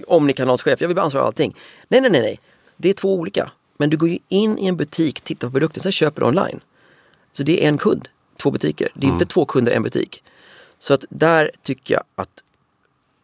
omnikanalschef, 0.07 0.81
jag 0.81 0.89
vill 0.89 0.95
bli 0.95 1.03
ansvarig 1.03 1.23
för 1.23 1.27
allting. 1.27 1.57
Nej, 1.89 2.01
nej, 2.01 2.11
nej, 2.11 2.21
nej. 2.21 2.41
Det 2.77 2.89
är 2.89 2.95
två 2.95 3.15
olika. 3.15 3.51
Men 3.77 3.91
du 3.91 3.97
går 3.97 4.09
ju 4.09 4.19
in 4.29 4.59
i 4.59 4.67
en 4.67 4.77
butik, 4.77 5.21
tittar 5.21 5.49
på 5.49 5.53
produkten, 5.53 5.83
sen 5.83 5.93
köper 5.93 6.21
du 6.21 6.27
online. 6.27 6.61
Så 7.33 7.43
det 7.43 7.65
är 7.65 7.69
en 7.69 7.79
kund, 7.79 8.09
två 8.37 8.51
butiker. 8.51 8.89
Det 8.95 9.07
är 9.07 9.09
mm. 9.09 9.15
inte 9.15 9.27
två 9.27 9.45
kunder, 9.45 9.73
en 9.73 9.83
butik. 9.83 10.23
Så 10.79 10.95
att 10.95 11.05
där 11.11 11.51
tycker 11.63 11.95
jag 11.95 12.03
att 12.15 12.43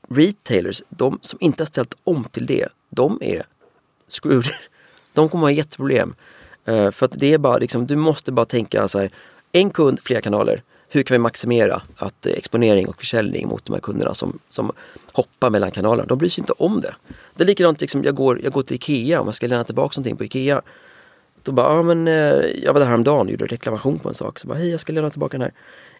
retailers, 0.08 0.82
de 0.88 1.18
som 1.22 1.38
inte 1.42 1.62
har 1.62 1.66
ställt 1.66 1.94
om 2.04 2.24
till 2.24 2.46
det, 2.46 2.68
de 2.90 3.18
är 3.22 3.42
screwed. 4.08 4.46
De 5.14 5.28
kommer 5.28 5.42
ha 5.42 5.50
jätteproblem. 5.50 6.14
Uh, 6.68 6.90
för 6.90 7.06
att 7.06 7.12
det 7.14 7.32
är 7.32 7.38
bara 7.38 7.58
liksom, 7.58 7.86
du 7.86 7.96
måste 7.96 8.32
bara 8.32 8.46
tänka 8.46 8.88
så 8.88 8.98
här, 8.98 9.10
en 9.52 9.70
kund, 9.70 10.00
flera 10.02 10.20
kanaler 10.20 10.62
hur 10.94 11.02
kan 11.02 11.14
vi 11.14 11.18
maximera 11.18 11.82
att 11.96 12.26
eh, 12.26 12.32
exponering 12.32 12.88
och 12.88 12.96
försäljning 12.96 13.48
mot 13.48 13.64
de 13.64 13.72
här 13.72 13.80
kunderna 13.80 14.14
som, 14.14 14.38
som 14.48 14.72
hoppar 15.12 15.50
mellan 15.50 15.70
kanalerna. 15.70 16.06
De 16.06 16.18
bryr 16.18 16.28
sig 16.28 16.42
inte 16.42 16.52
om 16.52 16.80
det. 16.80 16.94
Det 17.34 17.42
är 17.42 17.46
likadant, 17.46 17.80
liksom, 17.80 18.04
jag, 18.04 18.14
går, 18.14 18.42
jag 18.42 18.52
går 18.52 18.62
till 18.62 18.76
Ikea 18.76 19.20
om 19.20 19.26
jag 19.26 19.34
ska 19.34 19.46
lämna 19.46 19.64
tillbaka 19.64 20.00
någonting 20.00 20.16
på 20.16 20.24
Ikea. 20.24 20.62
Då 21.42 21.52
bara, 21.52 21.76
ja 21.76 21.82
men 21.82 22.08
eh, 22.08 22.14
jag 22.62 22.72
var 22.72 22.80
där 22.80 22.86
häromdagen 22.86 23.26
och 23.26 23.30
gjorde 23.30 23.46
reklamation 23.46 23.98
på 23.98 24.08
en 24.08 24.14
sak. 24.14 24.38
Så 24.38 24.48
bara, 24.48 24.58
hej 24.58 24.70
jag 24.70 24.80
ska 24.80 24.92
lämna 24.92 25.10
tillbaka 25.10 25.38
den 25.38 25.42
här. 25.42 25.52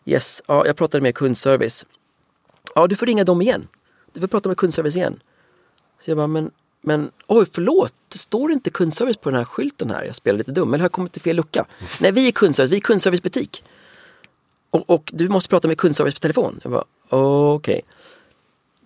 Yes, 0.04 0.42
ja, 0.46 0.66
jag 0.66 0.76
pratade 0.76 1.02
med 1.02 1.14
kundservice. 1.14 1.86
Ja, 2.74 2.86
du 2.86 2.96
får 2.96 3.06
ringa 3.06 3.24
dem 3.24 3.42
igen. 3.42 3.68
Du 4.12 4.20
får 4.20 4.28
prata 4.28 4.48
med 4.48 4.58
kundservice 4.58 4.96
igen. 4.96 5.20
Så 6.00 6.10
jag 6.10 6.16
bara, 6.16 6.26
men, 6.26 6.50
men 6.80 7.10
oj 7.26 7.46
förlåt, 7.52 7.94
det 8.08 8.18
står 8.18 8.52
inte 8.52 8.70
kundservice 8.70 9.16
på 9.16 9.30
den 9.30 9.38
här 9.38 9.44
skylten 9.44 9.90
här. 9.90 10.04
Jag 10.04 10.16
spelar 10.16 10.38
lite 10.38 10.52
dum, 10.52 10.68
eller 10.68 10.78
har 10.78 10.84
jag 10.84 10.92
kommit 10.92 11.12
till 11.12 11.22
fel 11.22 11.36
lucka? 11.36 11.66
Nej, 12.00 12.12
vi 12.12 12.28
är 12.28 12.32
kundservice, 12.32 12.72
vi 12.72 12.76
är 12.76 12.80
kundservicebutik. 12.80 13.64
Och, 14.72 14.90
och, 14.90 15.10
du 15.12 15.28
måste 15.28 15.48
prata 15.48 15.68
med 15.68 15.78
kundservice 15.78 16.14
på 16.14 16.20
telefon. 16.20 16.60
Jag 16.62 16.72
bara, 16.72 16.84
okej. 17.08 17.72
Okay. 17.72 17.82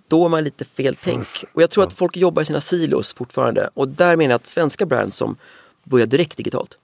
Då 0.08 0.24
är 0.24 0.28
man 0.28 0.44
lite 0.44 0.64
fel 0.64 0.96
tänk. 0.96 1.26
Och 1.52 1.62
jag 1.62 1.70
tror 1.70 1.84
att 1.84 1.92
folk 1.92 2.16
jobbar 2.16 2.42
i 2.42 2.44
sina 2.44 2.60
silos 2.60 3.14
fortfarande. 3.14 3.70
Och 3.74 3.88
där 3.88 4.16
menar 4.16 4.30
jag 4.30 4.36
att 4.36 4.46
svenska 4.46 4.86
brands 4.86 5.16
som 5.16 5.36
börjar 5.84 6.06
direkt 6.06 6.36
digitalt, 6.36 6.78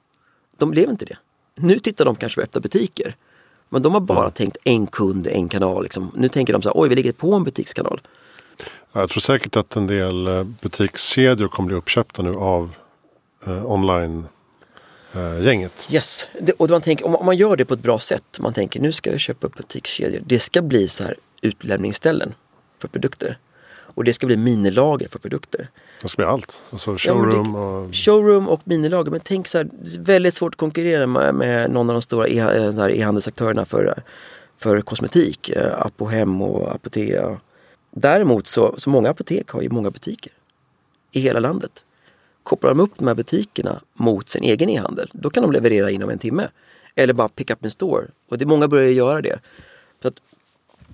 de 0.56 0.70
blev 0.70 0.90
inte 0.90 1.04
det. 1.04 1.16
Nu 1.54 1.78
tittar 1.78 2.04
de 2.04 2.16
kanske 2.16 2.40
på 2.40 2.44
öppna 2.44 2.60
butiker. 2.60 3.16
Men 3.68 3.82
de 3.82 3.92
har 3.92 4.00
bara 4.00 4.20
mm. 4.20 4.32
tänkt 4.32 4.56
en 4.64 4.86
kund, 4.86 5.26
en 5.26 5.48
kanal. 5.48 5.82
Liksom. 5.82 6.10
Nu 6.14 6.28
tänker 6.28 6.52
de 6.52 6.62
så 6.62 6.68
här, 6.68 6.80
oj 6.80 6.88
vi 6.88 6.94
lägger 6.94 7.12
på 7.12 7.34
en 7.34 7.44
butikskanal. 7.44 8.00
Jag 8.92 9.08
tror 9.08 9.20
säkert 9.20 9.56
att 9.56 9.76
en 9.76 9.86
del 9.86 10.26
eh, 10.26 10.44
butikskedjor 10.44 11.48
kommer 11.48 11.66
bli 11.66 11.76
uppköpta 11.76 12.22
nu 12.22 12.34
av 12.34 12.74
eh, 13.46 13.72
online 13.72 14.26
gänget. 15.40 15.88
Yes, 15.90 16.28
det, 16.40 16.52
och 16.52 16.70
man 16.70 16.82
tänker, 16.82 17.06
om, 17.06 17.16
om, 17.16 17.26
man 17.26 17.36
gör 17.36 17.56
det 17.56 17.64
på 17.64 17.74
ett 17.74 17.82
bra 17.82 17.98
sätt, 17.98 18.38
man 18.40 18.52
tänker 18.52 18.80
nu 18.80 18.92
ska 18.92 19.10
jag 19.10 19.20
köpa 19.20 19.46
upp 19.46 19.56
butikskedjor. 19.56 20.22
Det 20.26 20.38
ska 20.38 20.62
bli 20.62 20.88
så 20.88 21.04
här 21.04 21.16
utlämningsställen 21.40 22.34
för 22.78 22.88
produkter. 22.88 23.38
Och 23.94 24.04
det 24.04 24.12
ska 24.12 24.26
bli 24.26 24.36
minilager 24.36 25.08
för 25.08 25.18
produkter. 25.18 25.68
Det 26.02 26.08
ska 26.08 26.16
bli 26.16 26.26
allt. 26.26 26.62
Alltså 26.70 26.96
showroom 26.96 27.54
ja, 27.54 27.60
och... 27.60 27.94
Showroom 27.94 28.48
och 28.48 28.60
minilager. 28.64 29.10
Men 29.10 29.20
tänk 29.20 29.48
så 29.48 29.58
här, 29.58 29.64
det 29.64 29.94
är 29.94 30.00
väldigt 30.00 30.34
svårt 30.34 30.54
att 30.54 30.58
konkurrera 30.58 31.06
med, 31.06 31.34
med 31.34 31.70
någon 31.70 31.90
av 31.90 31.94
de 31.94 32.02
stora 32.02 32.26
eh, 32.26 33.00
e-handelsaktörerna 33.00 33.64
för, 33.64 34.02
för 34.58 34.80
kosmetik. 34.80 35.48
Eh, 35.48 35.82
Apohem 35.82 36.42
och 36.42 36.74
Apotea. 36.74 37.40
Däremot 37.90 38.46
så, 38.46 38.74
så 38.76 38.90
många 38.90 39.10
apotek 39.10 39.48
har 39.48 39.62
ju 39.62 39.68
många 39.68 39.90
butiker 39.90 40.32
i 41.12 41.20
hela 41.20 41.40
landet 41.40 41.84
kopplar 42.42 42.70
de 42.70 42.80
upp 42.80 42.92
de 42.98 43.06
här 43.08 43.14
butikerna 43.14 43.80
mot 43.94 44.28
sin 44.28 44.42
egen 44.42 44.68
e-handel, 44.68 45.10
då 45.12 45.30
kan 45.30 45.42
de 45.42 45.52
leverera 45.52 45.90
inom 45.90 46.10
en 46.10 46.18
timme. 46.18 46.48
Eller 46.94 47.14
bara 47.14 47.28
pick 47.28 47.50
up 47.50 47.64
in 47.64 47.70
store. 47.70 48.06
Och 48.28 48.38
det 48.38 48.44
är 48.44 48.46
många 48.46 48.68
börjar 48.68 48.90
göra 48.90 49.22
det. 49.22 49.40
Så 50.02 50.08
att 50.08 50.14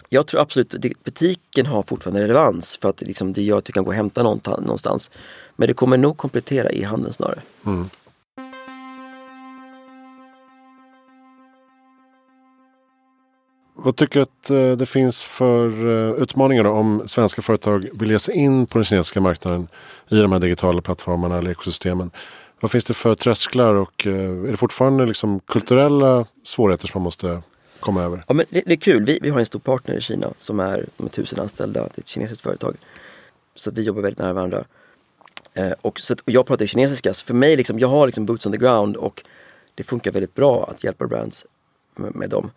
Jag 0.08 0.26
tror 0.26 0.40
absolut 0.40 0.74
att 0.74 1.04
butiken 1.04 1.66
har 1.66 1.82
fortfarande 1.82 2.22
relevans 2.22 2.78
för 2.82 2.88
att 2.88 3.00
liksom, 3.00 3.32
det 3.32 3.42
gör 3.42 3.58
att 3.58 3.64
du 3.64 3.72
kan 3.72 3.84
gå 3.84 3.90
och 3.90 3.94
hämta 3.94 4.22
någonstans. 4.22 5.10
Men 5.56 5.68
det 5.68 5.74
kommer 5.74 5.98
nog 5.98 6.16
komplettera 6.16 6.70
e-handeln 6.70 7.12
snarare. 7.12 7.42
Mm. 7.66 7.88
Vad 13.80 13.96
tycker 13.96 14.18
du 14.18 14.22
att 14.22 14.50
eh, 14.50 14.76
det 14.76 14.86
finns 14.86 15.24
för 15.24 15.68
eh, 15.86 16.22
utmaningar 16.22 16.64
då, 16.64 16.70
om 16.70 17.02
svenska 17.06 17.42
företag 17.42 17.88
vill 17.92 18.10
ge 18.10 18.18
sig 18.18 18.34
in 18.34 18.66
på 18.66 18.78
den 18.78 18.84
kinesiska 18.84 19.20
marknaden 19.20 19.68
i 20.08 20.18
de 20.18 20.32
här 20.32 20.38
digitala 20.38 20.82
plattformarna 20.82 21.38
eller 21.38 21.50
ekosystemen? 21.50 22.10
Vad 22.60 22.70
finns 22.70 22.84
det 22.84 22.94
för 22.94 23.14
trösklar 23.14 23.74
och 23.74 24.06
eh, 24.06 24.14
är 24.14 24.50
det 24.50 24.56
fortfarande 24.56 25.06
liksom 25.06 25.40
kulturella 25.40 26.26
svårigheter 26.44 26.88
som 26.88 27.00
man 27.00 27.04
måste 27.04 27.42
komma 27.80 28.02
över? 28.02 28.24
Ja, 28.28 28.34
men 28.34 28.46
det, 28.50 28.62
det 28.66 28.72
är 28.72 28.76
kul. 28.76 29.04
Vi, 29.04 29.18
vi 29.22 29.30
har 29.30 29.40
en 29.40 29.46
stor 29.46 29.58
partner 29.58 29.94
i 29.94 30.00
Kina 30.00 30.32
som 30.36 30.60
är 30.60 30.86
med 30.96 31.12
tusen 31.12 31.40
anställda. 31.40 31.80
Det 31.80 31.98
är 31.98 32.00
ett 32.00 32.08
kinesiskt 32.08 32.42
företag. 32.42 32.76
Så 33.54 33.70
vi 33.70 33.82
jobbar 33.82 34.02
väldigt 34.02 34.18
nära 34.18 34.32
varandra. 34.32 34.64
Eh, 35.54 35.72
och, 35.80 36.00
så 36.00 36.12
att, 36.12 36.20
och 36.20 36.30
jag 36.30 36.46
pratar 36.46 36.66
kinesiska, 36.66 37.14
så 37.14 37.24
för 37.24 37.34
mig, 37.34 37.56
liksom, 37.56 37.78
jag 37.78 37.88
har 37.88 38.06
liksom 38.06 38.26
boots 38.26 38.46
on 38.46 38.52
the 38.52 38.58
ground 38.58 38.96
och 38.96 39.22
det 39.74 39.82
funkar 39.82 40.12
väldigt 40.12 40.34
bra 40.34 40.68
att 40.70 40.84
hjälpa 40.84 41.06
brands 41.06 41.46
med, 41.96 42.14
med 42.14 42.30
dem. 42.30 42.50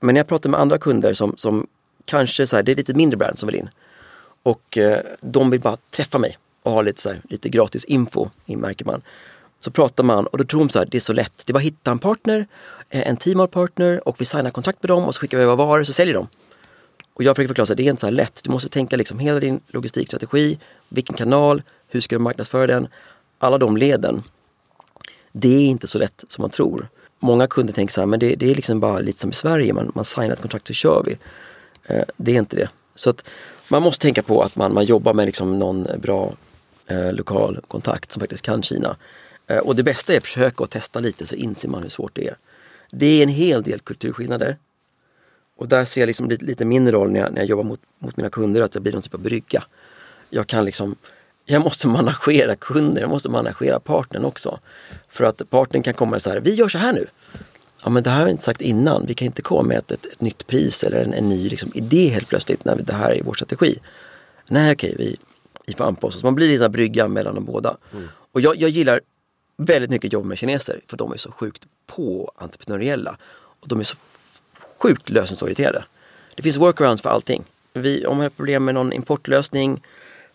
Men 0.00 0.14
när 0.14 0.18
jag 0.18 0.26
pratar 0.26 0.50
med 0.50 0.60
andra 0.60 0.78
kunder 0.78 1.14
som, 1.14 1.34
som 1.36 1.66
kanske 2.04 2.46
så 2.46 2.56
här, 2.56 2.62
det 2.62 2.72
är 2.72 2.76
lite 2.76 2.94
mindre 2.94 3.16
brands 3.16 3.40
som 3.40 3.46
vill 3.46 3.56
in. 3.56 3.68
Och 4.42 4.78
eh, 4.78 5.00
de 5.20 5.50
vill 5.50 5.60
bara 5.60 5.76
träffa 5.90 6.18
mig 6.18 6.38
och 6.62 6.72
ha 6.72 6.82
lite, 6.82 7.00
så 7.00 7.08
här, 7.08 7.20
lite 7.28 7.48
gratis 7.48 7.84
info, 7.84 8.28
märker 8.46 8.84
man. 8.84 9.02
Så 9.60 9.70
pratar 9.70 10.04
man 10.04 10.26
och 10.26 10.38
då 10.38 10.44
tror 10.44 10.60
de 10.60 10.68
så 10.68 10.78
här, 10.78 10.88
det 10.90 10.98
är 10.98 11.00
så 11.00 11.12
lätt. 11.12 11.32
Det 11.46 11.50
är 11.50 11.52
bara 11.52 11.58
att 11.58 11.64
hitta 11.64 11.90
en 11.90 11.98
partner, 11.98 12.46
eh, 12.90 13.08
en 13.08 13.16
teamart-partner 13.16 14.08
och 14.08 14.20
vi 14.20 14.24
signar 14.24 14.50
kontrakt 14.50 14.82
med 14.82 14.90
dem 14.90 15.04
och 15.04 15.14
så 15.14 15.20
skickar 15.20 15.38
vi 15.38 15.44
våra 15.44 15.56
varor 15.56 15.84
så 15.84 15.92
säljer 15.92 16.14
de. 16.14 16.28
Och 17.14 17.22
jag 17.22 17.36
försöker 17.36 17.48
förklara 17.48 17.72
att 17.72 17.76
det 17.76 17.82
är 17.82 17.90
inte 17.90 18.00
så 18.00 18.06
här 18.06 18.12
lätt. 18.12 18.40
Du 18.44 18.50
måste 18.50 18.68
tänka 18.68 18.96
liksom 18.96 19.18
hela 19.18 19.40
din 19.40 19.60
logistikstrategi, 19.66 20.58
vilken 20.88 21.16
kanal, 21.16 21.62
hur 21.88 22.00
ska 22.00 22.14
du 22.14 22.20
marknadsföra 22.20 22.66
den? 22.66 22.88
Alla 23.38 23.58
de 23.58 23.76
leden. 23.76 24.22
Det 25.32 25.48
är 25.48 25.66
inte 25.66 25.86
så 25.86 25.98
lätt 25.98 26.24
som 26.28 26.42
man 26.42 26.50
tror. 26.50 26.88
Många 27.20 27.46
kunder 27.46 27.72
tänker 27.72 27.94
så 27.94 28.00
här, 28.00 28.06
men 28.06 28.20
det, 28.20 28.34
det 28.34 28.50
är 28.50 28.54
liksom 28.54 28.80
bara 28.80 28.98
lite 28.98 29.20
som 29.20 29.30
i 29.30 29.34
Sverige, 29.34 29.72
man, 29.72 29.92
man 29.94 30.04
signar 30.04 30.32
ett 30.32 30.40
kontrakt 30.40 30.66
så 30.66 30.72
kör 30.72 31.02
vi. 31.06 31.18
Eh, 31.84 32.04
det 32.16 32.34
är 32.34 32.38
inte 32.38 32.56
det. 32.56 32.68
Så 32.94 33.10
att 33.10 33.28
man 33.68 33.82
måste 33.82 34.02
tänka 34.02 34.22
på 34.22 34.42
att 34.42 34.56
man, 34.56 34.74
man 34.74 34.84
jobbar 34.84 35.14
med 35.14 35.26
liksom 35.26 35.58
någon 35.58 35.86
bra 35.98 36.34
eh, 36.86 37.12
lokal 37.12 37.60
kontakt 37.68 38.12
som 38.12 38.20
faktiskt 38.20 38.42
kan 38.42 38.62
Kina. 38.62 38.96
Eh, 39.46 39.58
och 39.58 39.76
det 39.76 39.82
bästa 39.82 40.12
är 40.12 40.16
att 40.16 40.22
försöka 40.22 40.64
och 40.64 40.70
testa 40.70 41.00
lite 41.00 41.26
så 41.26 41.34
inser 41.34 41.68
man 41.68 41.82
hur 41.82 41.90
svårt 41.90 42.14
det 42.14 42.28
är. 42.28 42.36
Det 42.90 43.06
är 43.06 43.22
en 43.22 43.28
hel 43.28 43.62
del 43.62 43.80
kulturskillnader. 43.80 44.56
Och 45.56 45.68
där 45.68 45.84
ser 45.84 46.00
jag 46.00 46.06
liksom 46.06 46.28
lite, 46.28 46.44
lite 46.44 46.64
min 46.64 46.92
roll 46.92 47.10
när 47.10 47.20
jag, 47.20 47.32
när 47.32 47.40
jag 47.40 47.48
jobbar 47.48 47.64
mot, 47.64 47.80
mot 47.98 48.16
mina 48.16 48.30
kunder, 48.30 48.62
att 48.62 48.74
jag 48.74 48.82
blir 48.82 48.92
någon 48.92 49.02
typ 49.02 49.14
av 49.14 49.20
brygga. 49.20 49.64
Jag 50.30 50.46
kan 50.46 50.64
liksom 50.64 50.96
jag 51.50 51.62
måste 51.62 51.88
managera 51.88 52.56
kunder, 52.56 53.00
jag 53.00 53.10
måste 53.10 53.28
managera 53.28 53.80
partnern 53.80 54.24
också. 54.24 54.58
För 55.08 55.24
att 55.24 55.50
partnern 55.50 55.82
kan 55.82 55.94
komma 55.94 56.16
och 56.16 56.22
säga, 56.22 56.40
vi 56.40 56.54
gör 56.54 56.68
så 56.68 56.78
här 56.78 56.92
nu. 56.92 57.06
Ja 57.82 57.90
men 57.90 58.02
det 58.02 58.10
här 58.10 58.18
har 58.18 58.24
vi 58.24 58.30
inte 58.30 58.42
sagt 58.42 58.60
innan, 58.60 59.06
vi 59.06 59.14
kan 59.14 59.26
inte 59.26 59.42
komma 59.42 59.62
med 59.62 59.78
ett, 59.78 59.90
ett, 59.90 60.06
ett 60.06 60.20
nytt 60.20 60.46
pris 60.46 60.84
eller 60.84 61.04
en, 61.04 61.12
en 61.12 61.28
ny 61.28 61.48
liksom, 61.48 61.70
idé 61.74 62.08
helt 62.08 62.28
plötsligt 62.28 62.64
när 62.64 62.76
vi, 62.76 62.82
det 62.82 62.92
här 62.92 63.10
är 63.10 63.22
vår 63.22 63.34
strategi. 63.34 63.78
Nej 64.48 64.72
okej, 64.72 64.94
vi, 64.98 65.16
vi 65.66 65.74
får 65.74 65.84
anpassa 65.84 66.16
oss. 66.18 66.24
Man 66.24 66.34
blir 66.34 66.48
lite 66.48 66.68
brygga 66.68 67.08
mellan 67.08 67.34
de 67.34 67.44
båda. 67.44 67.76
Mm. 67.92 68.08
Och 68.32 68.40
jag, 68.40 68.56
jag 68.56 68.70
gillar 68.70 69.00
väldigt 69.56 69.90
mycket 69.90 70.12
jobb 70.12 70.24
med 70.24 70.38
kineser 70.38 70.80
för 70.86 70.96
de 70.96 71.12
är 71.12 71.16
så 71.16 71.32
sjukt 71.32 71.62
på 71.86 72.32
entreprenöriella. 72.36 73.16
Och 73.60 73.68
de 73.68 73.80
är 73.80 73.84
så 73.84 73.96
sjukt 74.78 75.10
lösningsorienterade. 75.10 75.84
Det 76.34 76.42
finns 76.42 76.56
workarounds 76.56 77.02
för 77.02 77.10
allting. 77.10 77.44
Vi, 77.72 78.06
om 78.06 78.18
vi 78.18 78.22
har 78.22 78.30
problem 78.30 78.64
med 78.64 78.74
någon 78.74 78.92
importlösning 78.92 79.82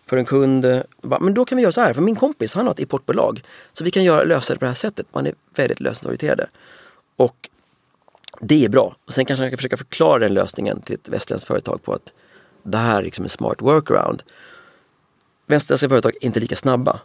för 0.06 0.18
en 0.18 0.26
kund. 0.26 0.66
Eh, 0.66 0.82
Men 1.02 1.34
då 1.34 1.46
kan 1.46 1.56
vi 1.56 1.62
göra 1.62 1.72
så 1.72 1.82
här, 1.82 1.94
för 1.94 2.02
min 2.02 2.16
kompis 2.16 2.54
han 2.54 2.66
har 2.66 2.74
ett 2.74 2.80
importbolag. 2.80 3.44
Så 3.74 3.84
vi 3.84 3.92
kan 3.92 4.04
göra, 4.04 4.24
lösa 4.24 4.54
det 4.54 4.60
på 4.60 4.66
det 4.66 4.70
här 4.70 4.76
sättet. 4.76 5.08
Man 5.12 5.28
är 5.28 5.34
väldigt 5.56 5.80
lösningsorienterade. 5.80 6.48
Och 7.16 7.50
det 8.40 8.66
är 8.66 8.70
bra. 8.70 8.96
Och 9.06 9.14
sen 9.14 9.26
kanske 9.26 9.42
man 9.44 9.50
kan 9.52 9.58
försöka 9.58 9.78
förklara 9.78 10.20
den 10.20 10.34
lösningen 10.34 10.82
till 10.82 10.96
ett 10.96 11.10
västländskt 11.10 11.48
företag 11.48 11.84
på 11.84 11.94
att 11.94 12.14
det 12.64 12.78
här 12.78 13.00
är 13.00 13.04
liksom 13.04 13.26
en 13.26 13.30
smart 13.30 13.62
workaround. 13.62 14.24
Västländska 15.48 15.90
företag 15.90 16.16
är 16.22 16.26
inte 16.26 16.40
lika 16.40 16.56
snabba. 16.56 17.00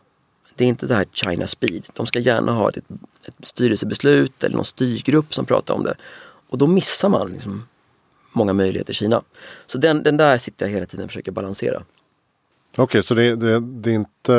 Det 0.55 0.65
är 0.65 0.69
inte 0.69 0.87
det 0.87 0.95
här 0.95 1.07
China 1.13 1.47
speed. 1.47 1.87
De 1.95 2.07
ska 2.07 2.19
gärna 2.19 2.53
ha 2.53 2.69
ett, 2.69 2.77
ett 2.77 3.35
styrelsebeslut 3.43 4.45
eller 4.45 4.57
någon 4.57 4.65
styrgrupp 4.65 5.35
som 5.35 5.47
pratar 5.47 5.75
om 5.75 5.85
det. 5.85 5.95
Och 6.49 6.59
då 6.59 6.67
missar 6.67 7.09
man 7.09 7.33
liksom 7.33 7.67
många 8.33 8.53
möjligheter 8.53 8.91
i 8.91 8.95
Kina. 8.95 9.23
Så 9.67 9.79
den, 9.79 10.03
den 10.03 10.17
där 10.17 10.39
sitter 10.39 10.67
jag 10.67 10.73
hela 10.73 10.87
tiden 10.87 11.05
och 11.05 11.11
försöker 11.11 11.33
balansera. 11.33 11.83
Okej, 12.73 12.83
okay, 12.83 13.03
så 13.03 13.15
det, 13.15 13.37
det, 13.37 13.61
det, 13.61 13.91
är 13.91 13.95
inte 13.95 14.35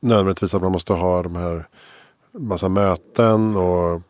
nödvändigtvis 0.00 0.54
att 0.54 0.62
man 0.62 0.72
måste 0.72 0.92
ha 0.92 1.22
de 1.22 1.36
här 1.36 1.68
massa 2.32 2.68
möten 2.68 3.56
och 3.56 4.02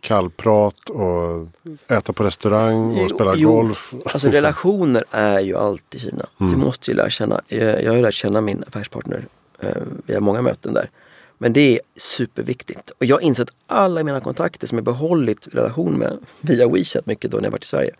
kallprat 0.00 0.90
och 0.90 1.48
äta 1.88 2.12
på 2.12 2.24
restaurang 2.24 2.90
och 2.90 3.02
jo, 3.02 3.08
spela 3.08 3.34
jo, 3.36 3.52
golf. 3.52 3.94
Alltså 4.04 4.28
relationer 4.30 5.04
är 5.10 5.40
ju 5.40 5.56
allt 5.56 5.94
i 5.94 5.98
Kina. 5.98 6.26
Mm. 6.40 6.52
Du 6.52 6.58
måste 6.58 6.90
ju 6.90 6.96
lära 6.96 7.10
känna, 7.10 7.40
jag, 7.48 7.90
har 7.90 7.96
ju 7.96 8.02
lärt 8.02 8.14
känna 8.14 8.40
min 8.40 8.64
affärspartner. 8.66 9.24
Eh, 9.60 9.82
vi 10.06 10.14
har 10.14 10.20
många 10.20 10.42
möten 10.42 10.74
där. 10.74 10.90
Men 11.38 11.52
det 11.52 11.74
är 11.74 11.80
superviktigt. 11.96 12.90
Och 12.90 13.04
jag 13.04 13.16
har 13.16 13.20
insett 13.20 13.50
alla 13.66 14.02
mina 14.02 14.20
kontakter 14.20 14.66
som 14.66 14.78
jag 14.78 14.84
behållit 14.84 15.48
relation 15.52 15.98
med 15.98 16.18
via 16.40 16.68
WeChat 16.68 17.06
mycket 17.06 17.30
då 17.30 17.36
när 17.36 17.44
jag 17.44 17.50
varit 17.50 17.64
i 17.64 17.66
Sverige. 17.66 17.94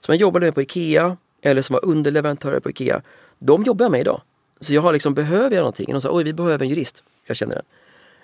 Som 0.00 0.12
jag 0.12 0.20
jobbade 0.20 0.46
med 0.46 0.54
på 0.54 0.62
IKEA 0.62 1.16
eller 1.42 1.62
som 1.62 1.74
var 1.74 1.84
underleverantörer 1.84 2.60
på 2.60 2.70
IKEA. 2.70 3.02
De 3.38 3.62
jobbar 3.62 3.84
jag 3.84 3.90
med 3.90 4.00
idag. 4.00 4.22
Så 4.60 4.74
jag 4.74 4.82
har 4.82 4.92
liksom, 4.92 5.14
behöver 5.14 5.56
jag 5.56 5.60
någonting? 5.60 5.86
Och 5.86 5.92
de 5.92 6.00
sa, 6.00 6.10
oj 6.12 6.24
vi 6.24 6.32
behöver 6.32 6.64
en 6.64 6.70
jurist. 6.70 7.04
Jag 7.26 7.36
känner 7.36 7.54
den. 7.54 7.64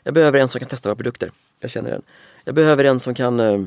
Jag 0.03 0.15
behöver 0.15 0.41
en 0.41 0.49
som 0.49 0.59
kan 0.59 0.69
testa 0.69 0.89
våra 0.89 0.97
produkter. 0.97 1.31
Jag 1.61 1.71
känner 1.71 1.91
den. 1.91 2.03
Jag 2.45 2.55
behöver 2.55 2.85
en 2.85 3.01
som 3.01 3.15
kan 3.15 3.41
eh, 3.41 3.63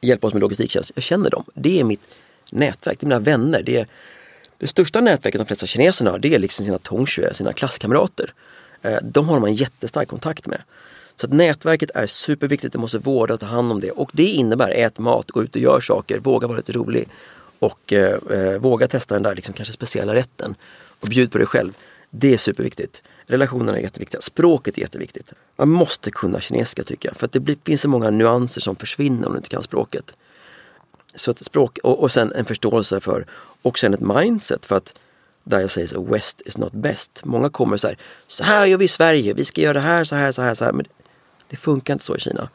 hjälpa 0.00 0.26
oss 0.26 0.32
med 0.32 0.40
logistiktjänst. 0.40 0.92
Jag 0.94 1.02
känner 1.02 1.30
dem. 1.30 1.44
Det 1.54 1.80
är 1.80 1.84
mitt 1.84 2.06
nätverk, 2.52 3.00
det 3.00 3.04
är 3.04 3.08
mina 3.08 3.18
vänner. 3.18 3.62
Det, 3.62 3.76
är, 3.76 3.86
det 4.58 4.66
största 4.66 5.00
nätverket 5.00 5.38
de 5.38 5.46
flesta 5.46 5.66
kineserna 5.66 6.10
har, 6.10 6.18
det 6.18 6.34
är 6.34 6.38
liksom 6.38 6.64
sina 6.64 6.78
Tongshue, 6.78 7.34
sina 7.34 7.52
klasskamrater. 7.52 8.32
Eh, 8.82 8.98
de 9.02 9.28
har 9.28 9.40
man 9.40 9.54
jättestark 9.54 10.08
kontakt 10.08 10.46
med. 10.46 10.62
Så 11.16 11.26
att 11.26 11.32
nätverket 11.32 11.90
är 11.94 12.06
superviktigt, 12.06 12.72
det 12.72 12.78
måste 12.78 12.98
vårda 12.98 13.34
och 13.34 13.40
ta 13.40 13.46
hand 13.46 13.72
om 13.72 13.80
det. 13.80 13.90
Och 13.90 14.10
det 14.12 14.26
innebär 14.26 14.70
ät 14.70 14.98
mat, 14.98 15.30
gå 15.30 15.42
ut 15.42 15.56
och 15.56 15.62
gör 15.62 15.80
saker, 15.80 16.18
våga 16.18 16.46
vara 16.46 16.56
lite 16.56 16.72
rolig. 16.72 17.08
Och 17.60 17.92
eh, 17.92 18.18
eh, 18.30 18.58
våga 18.58 18.86
testa 18.86 19.14
den 19.14 19.22
där 19.22 19.34
liksom, 19.34 19.54
kanske 19.54 19.72
speciella 19.72 20.14
rätten. 20.14 20.54
Och 21.00 21.08
bjud 21.08 21.32
på 21.32 21.38
dig 21.38 21.46
själv. 21.46 21.72
Det 22.10 22.34
är 22.34 22.38
superviktigt. 22.38 23.02
Relationerna 23.26 23.78
är 23.78 23.82
jätteviktiga. 23.82 24.20
Språket 24.20 24.78
är 24.78 24.82
jätteviktigt. 24.82 25.32
Man 25.56 25.70
måste 25.70 26.10
kunna 26.10 26.40
kinesiska 26.40 26.84
tycker 26.84 27.08
jag. 27.08 27.16
För 27.16 27.26
att 27.26 27.32
det 27.32 27.40
blir, 27.40 27.56
finns 27.64 27.80
så 27.80 27.88
många 27.88 28.10
nyanser 28.10 28.60
som 28.60 28.76
försvinner 28.76 29.26
om 29.26 29.32
du 29.32 29.36
inte 29.36 29.48
kan 29.48 29.62
språket. 29.62 30.14
Så 31.14 31.30
att 31.30 31.44
språk 31.44 31.78
och, 31.82 32.02
och 32.02 32.12
sen 32.12 32.32
en 32.32 32.44
förståelse 32.44 33.00
för 33.00 33.26
och 33.62 33.78
sen 33.78 33.94
ett 33.94 34.00
mindset 34.00 34.66
för 34.66 34.76
att 34.76 34.94
där 35.44 35.60
jag 35.60 35.70
säger 35.70 35.86
så 35.86 36.02
West 36.02 36.42
is 36.44 36.58
not 36.58 36.72
best. 36.72 37.24
Många 37.24 37.50
kommer 37.50 37.76
så 37.76 37.88
här, 37.88 37.96
så 38.26 38.44
här 38.44 38.66
gör 38.66 38.78
vi 38.78 38.84
i 38.84 38.88
Sverige, 38.88 39.34
vi 39.34 39.44
ska 39.44 39.60
göra 39.60 39.72
det 39.72 39.80
här, 39.80 40.04
så 40.04 40.16
här, 40.16 40.32
så 40.32 40.42
här, 40.42 40.54
så 40.54 40.64
här. 40.64 40.72
Men 40.72 40.86
det 41.48 41.56
funkar 41.56 41.92
inte 41.92 42.04
så 42.04 42.16
i 42.16 42.20
Kina. 42.20 42.48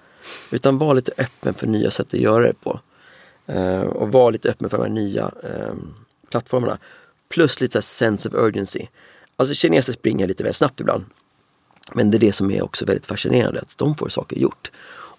Utan 0.51 0.77
var 0.77 0.93
lite 0.93 1.11
öppen 1.17 1.53
för 1.53 1.67
nya 1.67 1.91
sätt 1.91 2.07
att 2.07 2.19
göra 2.19 2.43
det 2.43 2.53
på. 2.63 2.79
Uh, 3.49 3.81
och 3.81 4.11
var 4.11 4.31
lite 4.31 4.49
öppen 4.49 4.69
för 4.69 4.77
de 4.77 4.83
här 4.83 4.89
nya 4.89 5.31
um, 5.69 5.95
plattformarna. 6.29 6.77
Plus 7.29 7.61
lite 7.61 7.81
så 7.81 7.81
sense 7.81 8.29
of 8.29 8.35
urgency. 8.35 8.87
Alltså 9.35 9.53
kineser 9.53 9.93
springer 9.93 10.27
lite 10.27 10.43
väl 10.43 10.53
snabbt 10.53 10.79
ibland. 10.79 11.05
Men 11.93 12.11
det 12.11 12.17
är 12.17 12.19
det 12.19 12.33
som 12.33 12.51
är 12.51 12.63
också 12.63 12.85
väldigt 12.85 13.05
fascinerande, 13.05 13.59
att 13.59 13.77
de 13.77 13.95
får 13.95 14.09
saker 14.09 14.37
gjort. 14.37 14.71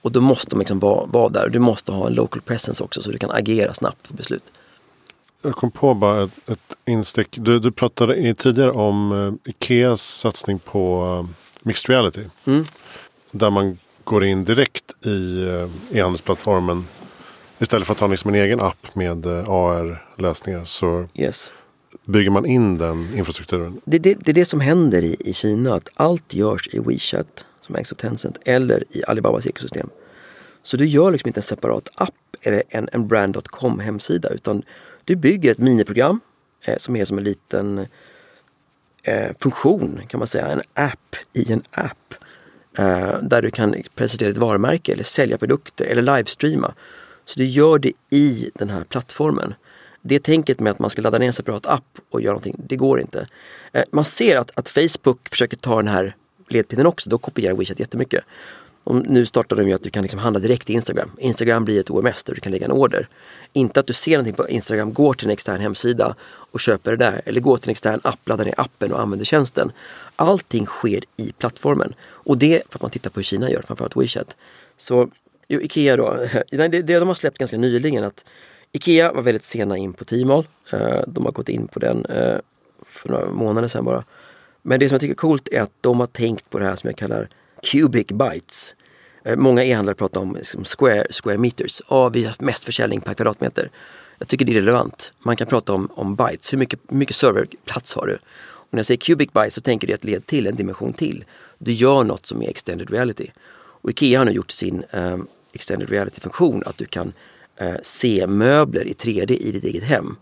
Och 0.02 0.12
då 0.12 0.20
måste 0.20 0.50
de 0.50 0.58
liksom 0.58 0.78
vara, 0.78 1.06
vara 1.06 1.28
där. 1.28 1.48
Du 1.48 1.58
måste 1.58 1.92
ha 1.92 2.06
en 2.06 2.14
local 2.14 2.42
presence 2.42 2.84
också 2.84 3.02
så 3.02 3.10
du 3.10 3.18
kan 3.18 3.30
agera 3.30 3.74
snabbt 3.74 4.08
på 4.08 4.14
beslut. 4.14 4.52
Jag 5.42 5.56
kom 5.56 5.70
på 5.70 5.94
bara 5.94 6.22
ett, 6.22 6.30
ett 6.46 6.76
instick. 6.86 7.38
Du, 7.40 7.58
du 7.58 7.72
pratade 7.72 8.34
tidigare 8.34 8.70
om 8.70 9.12
uh, 9.12 9.34
Ikeas 9.44 10.02
satsning 10.02 10.58
på 10.58 11.04
uh, 11.04 11.28
mixed 11.62 11.90
reality. 11.90 12.22
Mm. 12.44 12.64
Där 13.30 13.50
man 13.50 13.78
går 14.04 14.24
in 14.24 14.44
direkt 14.44 15.06
i 15.06 15.44
uh, 15.44 15.70
e-handelsplattformen. 15.92 16.86
Istället 17.58 17.86
för 17.86 17.94
att 17.94 18.00
ha 18.00 18.06
liksom 18.06 18.34
en 18.34 18.40
egen 18.40 18.60
app 18.60 18.94
med 18.94 19.26
uh, 19.26 19.50
AR-lösningar 19.50 20.64
så 20.64 21.08
yes. 21.14 21.52
bygger 22.04 22.30
man 22.30 22.46
in 22.46 22.78
den 22.78 23.14
infrastrukturen. 23.14 23.80
Det, 23.84 23.98
det, 23.98 24.14
det 24.14 24.30
är 24.30 24.34
det 24.34 24.44
som 24.44 24.60
händer 24.60 25.04
i, 25.04 25.16
i 25.20 25.32
Kina. 25.32 25.74
Att 25.74 25.88
allt 25.94 26.34
görs 26.34 26.68
i 26.72 26.78
WeChat 26.78 27.44
som 27.60 27.76
ägs 27.76 27.92
av 27.92 27.96
Tencent 27.96 28.38
eller 28.44 28.84
i 28.90 29.04
Alibabas 29.04 29.46
ekosystem. 29.46 29.90
Så 30.62 30.76
du 30.76 30.86
gör 30.86 31.10
liksom 31.10 31.28
inte 31.28 31.40
en 31.40 31.44
separat 31.44 31.88
app 31.94 32.14
eller 32.42 32.62
en, 32.68 32.88
en 32.92 33.08
brand.com 33.08 33.80
hemsida 33.80 34.28
utan 34.28 34.62
du 35.04 35.16
bygger 35.16 35.50
ett 35.50 35.58
miniprogram 35.58 36.20
eh, 36.66 36.76
som 36.78 36.96
är 36.96 37.04
som 37.04 37.18
en 37.18 37.24
liten 37.24 37.86
eh, 39.02 39.30
funktion 39.38 40.00
kan 40.08 40.18
man 40.18 40.26
säga, 40.26 40.46
en 40.46 40.62
app 40.74 41.16
i 41.32 41.52
en 41.52 41.62
app. 41.70 42.14
Eh, 42.78 43.22
där 43.22 43.42
du 43.42 43.50
kan 43.50 43.82
presentera 43.94 44.30
ett 44.30 44.36
varumärke 44.36 44.92
eller 44.92 45.04
sälja 45.04 45.38
produkter 45.38 45.84
eller 45.84 46.02
livestreama. 46.02 46.74
Så 47.26 47.38
du 47.38 47.44
gör 47.44 47.78
det 47.78 47.92
i 48.10 48.50
den 48.54 48.70
här 48.70 48.84
plattformen. 48.84 49.54
det 50.02 50.18
tänket 50.18 50.60
med 50.60 50.70
att 50.70 50.78
man 50.78 50.90
ska 50.90 51.02
ladda 51.02 51.18
ner 51.18 51.26
en 51.26 51.32
separat 51.32 51.66
app 51.66 51.98
och 52.10 52.20
göra 52.20 52.32
någonting, 52.32 52.56
det 52.68 52.76
går 52.76 53.00
inte. 53.00 53.28
Eh, 53.72 53.82
man 53.92 54.04
ser 54.04 54.36
att, 54.36 54.50
att 54.54 54.68
Facebook 54.68 55.28
försöker 55.28 55.56
ta 55.56 55.76
den 55.76 55.88
här 55.88 56.16
ledpinnen 56.48 56.86
också, 56.86 57.10
då 57.10 57.18
kopierar 57.18 57.54
WeChat 57.54 57.80
jättemycket. 57.80 58.24
Och 58.84 58.94
nu 58.94 59.26
startar 59.26 59.56
de 59.56 59.68
ju 59.68 59.74
att 59.74 59.82
du 59.82 59.90
kan 59.90 60.02
liksom 60.02 60.20
handla 60.20 60.40
direkt 60.40 60.70
i 60.70 60.72
Instagram. 60.72 61.10
Instagram 61.18 61.64
blir 61.64 61.80
ett 61.80 61.90
OMS 61.90 62.24
där 62.24 62.34
du 62.34 62.40
kan 62.40 62.52
lägga 62.52 62.64
en 62.64 62.72
order. 62.72 63.08
Inte 63.52 63.80
att 63.80 63.86
du 63.86 63.92
ser 63.92 64.12
någonting 64.12 64.34
på 64.34 64.48
Instagram, 64.48 64.94
går 64.94 65.14
till 65.14 65.26
en 65.26 65.32
extern 65.32 65.60
hemsida 65.60 66.14
och 66.22 66.60
köper 66.60 66.90
det 66.90 66.96
där. 66.96 67.22
Eller 67.24 67.40
går 67.40 67.56
till 67.56 67.68
en 67.68 67.70
extern 67.70 68.00
app, 68.04 68.28
laddar 68.28 68.44
ner 68.44 68.54
appen 68.60 68.92
och 68.92 69.00
använder 69.00 69.24
tjänsten. 69.24 69.72
Allting 70.16 70.66
sker 70.66 71.04
i 71.16 71.32
plattformen. 71.38 71.94
Och 72.00 72.38
det 72.38 72.62
för 72.68 72.78
att 72.78 72.82
man 72.82 72.90
tittar 72.90 73.10
på 73.10 73.20
hur 73.20 73.24
Kina 73.24 73.50
gör, 73.50 73.62
framförallt 73.62 73.96
WeChat. 73.96 74.36
Så 74.76 75.10
jo, 75.48 75.60
Ikea 75.60 75.96
då, 75.96 76.26
det, 76.50 76.68
det 76.68 76.98
de 76.98 77.08
har 77.08 77.14
släppt 77.14 77.38
ganska 77.38 77.58
nyligen 77.58 78.04
att 78.04 78.24
Ikea 78.72 79.12
var 79.12 79.22
väldigt 79.22 79.44
sena 79.44 79.76
in 79.76 79.92
på 79.92 80.04
Tmall. 80.04 80.46
Eh, 80.72 81.00
de 81.06 81.24
har 81.24 81.32
gått 81.32 81.48
in 81.48 81.68
på 81.68 81.78
den 81.78 82.06
eh, 82.06 82.38
för 82.86 83.08
några 83.08 83.30
månader 83.30 83.68
sedan 83.68 83.84
bara. 83.84 84.04
Men 84.62 84.80
det 84.80 84.88
som 84.88 84.94
jag 84.94 85.00
tycker 85.00 85.14
är 85.14 85.16
coolt 85.16 85.48
är 85.48 85.60
att 85.60 85.72
de 85.80 86.00
har 86.00 86.06
tänkt 86.06 86.50
på 86.50 86.58
det 86.58 86.64
här 86.64 86.76
som 86.76 86.88
jag 86.88 86.96
kallar 86.96 87.28
cubic 87.62 88.06
bytes. 88.06 88.74
Eh, 89.24 89.36
många 89.36 89.64
e-handlare 89.64 89.94
pratar 89.94 90.20
om 90.20 90.34
liksom 90.34 90.64
square, 90.64 91.06
square 91.10 91.38
meters. 91.38 91.82
Ja, 91.88 92.08
vi 92.08 92.24
har 92.24 92.34
mest 92.38 92.64
försäljning 92.64 93.00
per 93.00 93.14
kvadratmeter. 93.14 93.70
Jag 94.18 94.28
tycker 94.28 94.44
det 94.44 94.52
är 94.52 94.54
relevant. 94.54 95.12
Man 95.18 95.36
kan 95.36 95.46
prata 95.46 95.72
om, 95.72 95.88
om 95.94 96.14
bytes. 96.14 96.52
Hur 96.52 96.58
mycket, 96.58 96.90
mycket 96.90 97.16
serverplats 97.16 97.94
har 97.94 98.06
du? 98.06 98.18
Och 98.38 98.68
när 98.70 98.78
jag 98.78 98.86
säger 98.86 98.98
cubic 98.98 99.32
bytes 99.32 99.54
så 99.54 99.60
tänker 99.60 99.86
du 99.86 99.94
ett 99.94 100.04
led 100.04 100.26
till, 100.26 100.46
en 100.46 100.56
dimension 100.56 100.92
till. 100.92 101.24
Du 101.58 101.72
gör 101.72 102.04
något 102.04 102.26
som 102.26 102.42
är 102.42 102.48
extended 102.48 102.90
reality. 102.90 103.30
Och 103.56 103.90
Ikea 103.90 104.18
har 104.18 104.24
nu 104.24 104.32
gjort 104.32 104.50
sin 104.50 104.84
um, 104.90 105.28
extended 105.56 105.90
reality-funktion 105.90 106.62
att 106.66 106.78
du 106.78 106.84
kan 106.84 107.12
eh, 107.56 107.74
se 107.82 108.26
möbler 108.26 108.84
i 108.84 108.92
3D 108.92 109.30
i 109.30 109.52
ditt 109.52 109.64
eget 109.64 109.84
hem. 109.84 110.16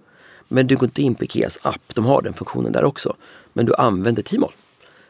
Men 0.48 0.66
du 0.66 0.76
går 0.76 0.84
inte 0.84 1.02
in 1.02 1.14
på 1.14 1.24
Ikeas 1.24 1.58
app, 1.62 1.94
de 1.94 2.04
har 2.04 2.22
den 2.22 2.34
funktionen 2.34 2.72
där 2.72 2.84
också. 2.84 3.16
Men 3.52 3.66
du 3.66 3.74
använder 3.74 4.22
Tmall. 4.22 4.52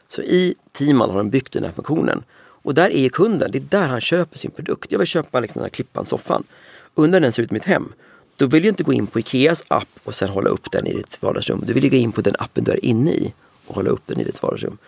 Så 0.08 0.22
i 0.22 0.54
Tmall 0.72 1.10
har 1.10 1.18
de 1.18 1.30
byggt 1.30 1.52
den 1.52 1.64
här 1.64 1.72
funktionen. 1.72 2.24
Och 2.36 2.74
där 2.74 2.90
är 2.90 3.08
kunden, 3.08 3.50
det 3.52 3.58
är 3.58 3.66
där 3.70 3.86
han 3.86 4.00
köper 4.00 4.38
sin 4.38 4.50
produkt. 4.50 4.92
Jag 4.92 4.98
vill 4.98 5.08
köpa 5.08 5.40
liksom 5.40 5.60
den 5.60 5.64
här 5.64 5.70
klippan, 5.70 6.06
soffan. 6.06 6.44
Undrar 6.94 7.20
den 7.20 7.32
ser 7.32 7.42
ut 7.42 7.50
i 7.50 7.54
mitt 7.54 7.64
hem. 7.64 7.92
Då 8.36 8.46
vill 8.46 8.62
du 8.62 8.68
inte 8.68 8.82
gå 8.82 8.92
in 8.92 9.06
på 9.06 9.18
Ikeas 9.18 9.64
app 9.68 9.88
och 10.04 10.14
sen 10.14 10.28
hålla 10.28 10.48
upp 10.50 10.70
den 10.70 10.86
i 10.86 10.92
ditt 10.92 11.22
vardagsrum. 11.22 11.64
Du 11.66 11.72
vill 11.72 11.84
ju 11.84 11.90
gå 11.90 11.96
in 11.96 12.12
på 12.12 12.20
den 12.20 12.34
appen 12.38 12.64
du 12.64 12.72
är 12.72 12.84
inne 12.84 13.10
i 13.10 13.32
och 13.66 13.74
hålla 13.74 13.90
upp 13.90 14.02
den 14.06 14.20
i 14.20 14.24
ditt 14.24 14.42
vardagsrum. 14.42 14.78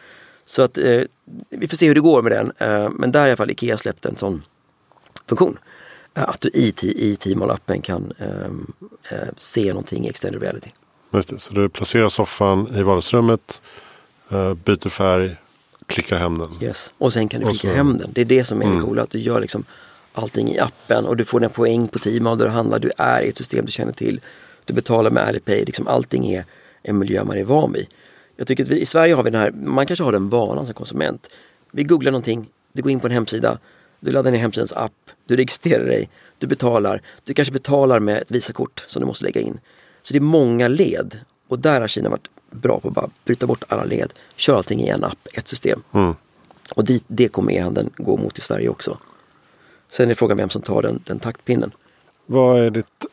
Så 0.44 0.62
att 0.62 0.78
eh, 0.78 1.02
vi 1.50 1.68
får 1.68 1.76
se 1.76 1.86
hur 1.86 1.94
det 1.94 2.00
går 2.00 2.22
med 2.22 2.32
den. 2.32 2.52
Eh, 2.58 2.90
men 2.90 3.12
där 3.12 3.20
har 3.20 3.26
i 3.26 3.30
alla 3.30 3.36
fall 3.36 3.50
Ikea 3.50 3.76
släppt 3.76 4.06
en 4.06 4.16
sån 4.16 4.42
funktion. 5.28 5.58
Eh, 6.14 6.28
att 6.28 6.40
du 6.40 6.48
i, 6.48 6.74
i 6.82 7.16
Tmall-appen 7.20 7.80
kan 7.80 8.12
ehm, 8.18 8.72
eh, 9.10 9.18
se 9.36 9.68
någonting 9.68 10.06
i 10.06 10.08
extended 10.08 10.42
reality. 10.42 10.70
Just 11.12 11.28
det, 11.28 11.38
så 11.38 11.54
du 11.54 11.68
placerar 11.68 12.08
soffan 12.08 12.76
i 12.76 12.82
vardagsrummet, 12.82 13.62
eh, 14.30 14.54
byter 14.54 14.88
färg, 14.88 15.36
klickar 15.86 16.16
hem 16.16 16.38
den. 16.38 16.48
Yes. 16.60 16.92
Och 16.98 17.12
sen 17.12 17.28
kan 17.28 17.40
du 17.40 17.46
klicka 17.46 17.74
hem 17.74 17.98
den. 17.98 18.10
Det 18.12 18.20
är 18.20 18.24
det 18.24 18.44
som 18.44 18.60
är 18.60 18.64
mm. 18.64 18.78
det 18.78 18.84
coola. 18.84 19.02
Att 19.02 19.10
du 19.10 19.18
gör 19.18 19.40
liksom 19.40 19.64
allting 20.12 20.48
i 20.48 20.58
appen 20.58 21.06
och 21.06 21.16
du 21.16 21.24
får 21.24 21.40
den 21.40 21.50
poäng 21.50 21.88
på 21.88 21.98
Tmall 21.98 22.38
där 22.38 22.44
du 22.44 22.50
handlar. 22.50 22.78
Du 22.78 22.90
är 22.96 23.22
i 23.22 23.28
ett 23.28 23.36
system 23.36 23.66
du 23.66 23.72
känner 23.72 23.92
till. 23.92 24.20
Du 24.64 24.74
betalar 24.74 25.10
med 25.10 25.28
Alipay. 25.28 25.64
Liksom 25.64 25.88
allting 25.88 26.26
är 26.26 26.44
en 26.82 26.98
miljö 26.98 27.24
man 27.24 27.38
är 27.38 27.44
van 27.44 27.72
vid. 27.72 27.86
Jag 28.36 28.46
tycker 28.46 28.62
att 28.62 28.68
vi 28.68 28.80
i 28.80 28.86
Sverige 28.86 29.14
har 29.14 29.22
vi 29.22 29.30
den 29.30 29.40
här, 29.40 29.50
man 29.50 29.86
kanske 29.86 30.04
har 30.04 30.12
den 30.12 30.28
vanan 30.28 30.66
som 30.66 30.74
konsument. 30.74 31.30
Vi 31.72 31.84
googlar 31.84 32.12
någonting, 32.12 32.46
du 32.72 32.82
går 32.82 32.92
in 32.92 33.00
på 33.00 33.06
en 33.06 33.12
hemsida, 33.12 33.58
du 34.06 34.12
laddar 34.12 34.30
ner 34.30 34.38
hemsidans 34.38 34.72
app, 34.72 34.92
du 35.26 35.36
registrerar 35.36 35.84
dig, 35.84 36.08
du 36.38 36.46
betalar. 36.46 37.02
Du 37.24 37.34
kanske 37.34 37.52
betalar 37.52 38.00
med 38.00 38.22
ett 38.22 38.30
Visakort 38.30 38.84
som 38.86 39.00
du 39.00 39.06
måste 39.06 39.24
lägga 39.24 39.40
in. 39.40 39.60
Så 40.02 40.12
det 40.12 40.18
är 40.18 40.20
många 40.20 40.68
led 40.68 41.20
och 41.48 41.58
där 41.58 41.80
har 41.80 41.88
Kina 41.88 42.08
varit 42.08 42.28
bra 42.50 42.80
på 42.80 42.88
att 42.88 42.94
bara 42.94 43.10
bryta 43.24 43.46
bort 43.46 43.64
alla 43.68 43.84
led, 43.84 44.12
köra 44.36 44.56
allting 44.56 44.80
i 44.80 44.88
en 44.88 45.04
app, 45.04 45.28
ett 45.32 45.48
system. 45.48 45.82
Mm. 45.92 46.14
Och 46.74 46.84
dit, 46.84 47.04
det 47.06 47.28
kommer 47.28 47.52
e-handeln 47.52 47.90
gå 47.96 48.16
mot 48.16 48.38
i 48.38 48.40
Sverige 48.40 48.68
också. 48.68 48.98
Sen 49.88 50.10
är 50.10 50.14
frågan 50.14 50.36
vem 50.36 50.50
som 50.50 50.62
tar 50.62 50.82
den, 50.82 51.02
den 51.06 51.18
taktpinnen. 51.18 51.70
Vad 52.26 52.58
är 52.58 52.70
ditt 52.70 53.06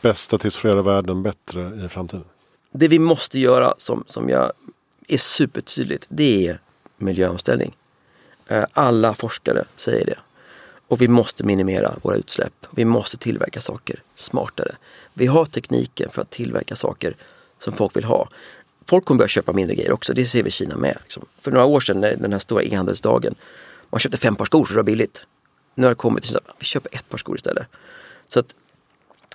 bästa 0.00 0.38
tips 0.38 0.56
för 0.56 0.68
att 0.68 0.72
göra 0.72 0.82
världen 0.82 1.22
bättre 1.22 1.84
i 1.84 1.88
framtiden? 1.88 2.24
Det 2.72 2.88
vi 2.88 2.98
måste 2.98 3.38
göra 3.38 3.74
som, 3.78 4.04
som 4.06 4.28
jag 4.28 4.52
är 5.08 5.18
supertydligt, 5.18 6.06
det 6.08 6.46
är 6.46 6.60
miljöomställning. 6.96 7.76
Eh, 8.48 8.64
alla 8.72 9.14
forskare 9.14 9.64
säger 9.76 10.06
det. 10.06 10.18
Och 10.94 11.00
vi 11.00 11.08
måste 11.08 11.44
minimera 11.44 11.94
våra 12.02 12.16
utsläpp. 12.16 12.66
Vi 12.70 12.84
måste 12.84 13.16
tillverka 13.16 13.60
saker 13.60 14.02
smartare. 14.14 14.74
Vi 15.14 15.26
har 15.26 15.44
tekniken 15.44 16.10
för 16.10 16.22
att 16.22 16.30
tillverka 16.30 16.76
saker 16.76 17.16
som 17.58 17.72
folk 17.72 17.96
vill 17.96 18.04
ha. 18.04 18.28
Folk 18.86 19.04
kommer 19.04 19.18
börja 19.18 19.28
köpa 19.28 19.52
mindre 19.52 19.76
grejer 19.76 19.92
också, 19.92 20.14
det 20.14 20.26
ser 20.26 20.42
vi 20.42 20.48
i 20.48 20.50
Kina 20.50 20.76
med. 20.76 20.98
Liksom. 21.02 21.26
För 21.40 21.50
några 21.50 21.64
år 21.66 21.80
sedan, 21.80 22.00
den 22.00 22.32
här 22.32 22.38
stora 22.38 22.62
e-handelsdagen, 22.62 23.34
man 23.90 23.98
köpte 23.98 24.18
fem 24.18 24.36
par 24.36 24.44
skor 24.44 24.64
för 24.64 24.74
det 24.74 24.78
var 24.78 24.84
billigt. 24.84 25.26
Nu 25.74 25.86
har 25.86 25.90
det 25.90 25.94
kommit 25.94 26.24
till 26.24 26.36
att 26.36 26.42
vi 26.58 26.64
köper 26.64 26.94
ett 26.94 27.08
par 27.08 27.18
skor 27.18 27.36
istället. 27.36 27.66
Så 28.28 28.40
att 28.40 28.54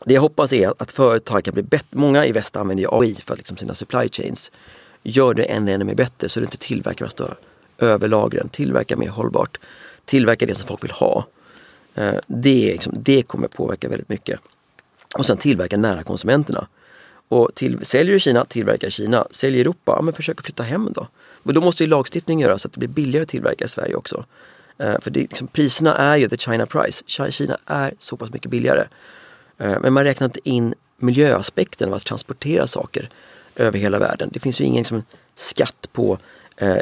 det 0.05 0.14
jag 0.14 0.22
hoppas 0.22 0.53
är 0.53 0.74
att 0.78 0.91
företag 0.91 1.43
kan 1.43 1.53
bli 1.53 1.64
bättre. 1.64 1.88
Många 1.97 2.26
i 2.26 2.32
väst 2.32 2.55
använder 2.55 2.99
AI 3.01 3.16
för 3.16 3.36
liksom 3.36 3.57
sina 3.57 3.76
supply 3.76 4.10
chains. 4.10 4.51
Gör 5.03 5.34
det 5.34 5.43
ännu, 5.43 5.72
ännu 5.72 5.86
mer 5.86 5.95
bättre 5.95 6.30
så 6.30 6.39
du 6.39 6.45
inte 6.45 6.57
tillverkar 6.57 7.05
de 7.05 7.12
stora 7.12 7.36
överlagren. 7.78 8.49
Tillverka 8.49 8.97
mer 8.97 9.10
hållbart. 9.10 9.60
Tillverka 10.05 10.45
det 10.45 10.55
som 10.55 10.68
folk 10.68 10.84
vill 10.84 10.91
ha. 10.91 11.26
Eh, 11.99 12.15
det, 12.27 12.71
liksom, 12.71 12.93
det 12.97 13.23
kommer 13.23 13.47
påverka 13.47 13.89
väldigt 13.89 14.09
mycket. 14.09 14.39
Och 15.15 15.25
sen 15.25 15.37
tillverka 15.37 15.77
nära 15.77 16.03
konsumenterna. 16.03 16.67
Och 17.27 17.49
till, 17.55 17.85
säljer 17.85 18.13
du 18.13 18.19
Kina, 18.19 18.45
tillverka 18.45 18.87
i 18.87 18.91
Kina. 18.91 19.27
Säljer 19.31 19.61
Europa, 19.61 19.93
ja, 19.97 20.01
men 20.01 20.13
försök 20.13 20.39
att 20.39 20.45
flytta 20.45 20.63
hem 20.63 20.89
då. 20.93 21.07
Men 21.43 21.55
då 21.55 21.61
måste 21.61 21.83
ju 21.83 21.89
lagstiftning 21.89 22.41
göra 22.41 22.57
så 22.57 22.67
att 22.67 22.73
det 22.73 22.79
blir 22.79 22.89
billigare 22.89 23.23
att 23.23 23.29
tillverka 23.29 23.65
i 23.65 23.67
Sverige 23.67 23.95
också. 23.95 24.25
Eh, 24.77 24.99
för 25.01 25.11
det, 25.11 25.19
liksom, 25.19 25.47
priserna 25.47 25.95
är 25.95 26.17
ju 26.17 26.29
the 26.29 26.37
China 26.37 26.65
price. 26.65 27.03
Kina 27.31 27.57
är 27.65 27.93
så 27.99 28.17
pass 28.17 28.33
mycket 28.33 28.51
billigare. 28.51 28.87
Eh, 29.57 29.79
men 29.81 29.93
man 29.93 30.03
räknar 30.03 30.25
inte 30.25 30.49
in 30.49 30.73
miljöaspekten 30.97 31.89
av 31.89 31.95
att 31.95 32.05
transportera 32.05 32.67
saker 32.67 33.09
över 33.55 33.79
hela 33.79 33.99
världen. 33.99 34.29
Det 34.33 34.39
finns 34.39 34.61
ju 34.61 34.65
ingen 34.65 34.77
liksom, 34.77 35.03
skatt 35.35 35.89
på, 35.93 36.17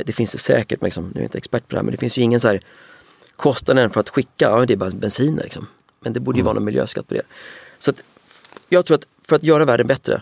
det 0.05 0.15
finns 0.15 0.31
det 0.31 0.37
säkert, 0.37 0.81
men 0.81 0.87
liksom, 0.87 1.03
nu 1.03 1.11
är 1.11 1.19
jag 1.19 1.25
inte 1.25 1.37
expert 1.37 1.67
på 1.67 1.75
det 1.75 1.77
här, 1.77 1.83
men 1.83 1.91
det 1.91 1.97
finns 1.97 2.17
ju 2.17 2.21
ingen 2.21 2.39
så 2.39 2.47
här 2.47 2.61
kostnaden 3.37 3.89
för 3.89 3.99
att 3.99 4.09
skicka, 4.09 4.49
ja 4.49 4.65
det 4.65 4.73
är 4.73 4.77
bara 4.77 4.89
bensin 4.89 5.35
liksom. 5.35 5.67
Men 5.99 6.13
det 6.13 6.19
borde 6.19 6.37
ju 6.37 6.41
mm. 6.41 6.45
vara 6.45 6.53
någon 6.53 6.65
miljöskatt 6.65 7.07
på 7.07 7.13
det. 7.13 7.21
Så 7.79 7.91
att, 7.91 8.01
jag 8.69 8.85
tror 8.85 8.97
att 8.97 9.07
för 9.23 9.35
att 9.35 9.43
göra 9.43 9.65
världen 9.65 9.87
bättre, 9.87 10.21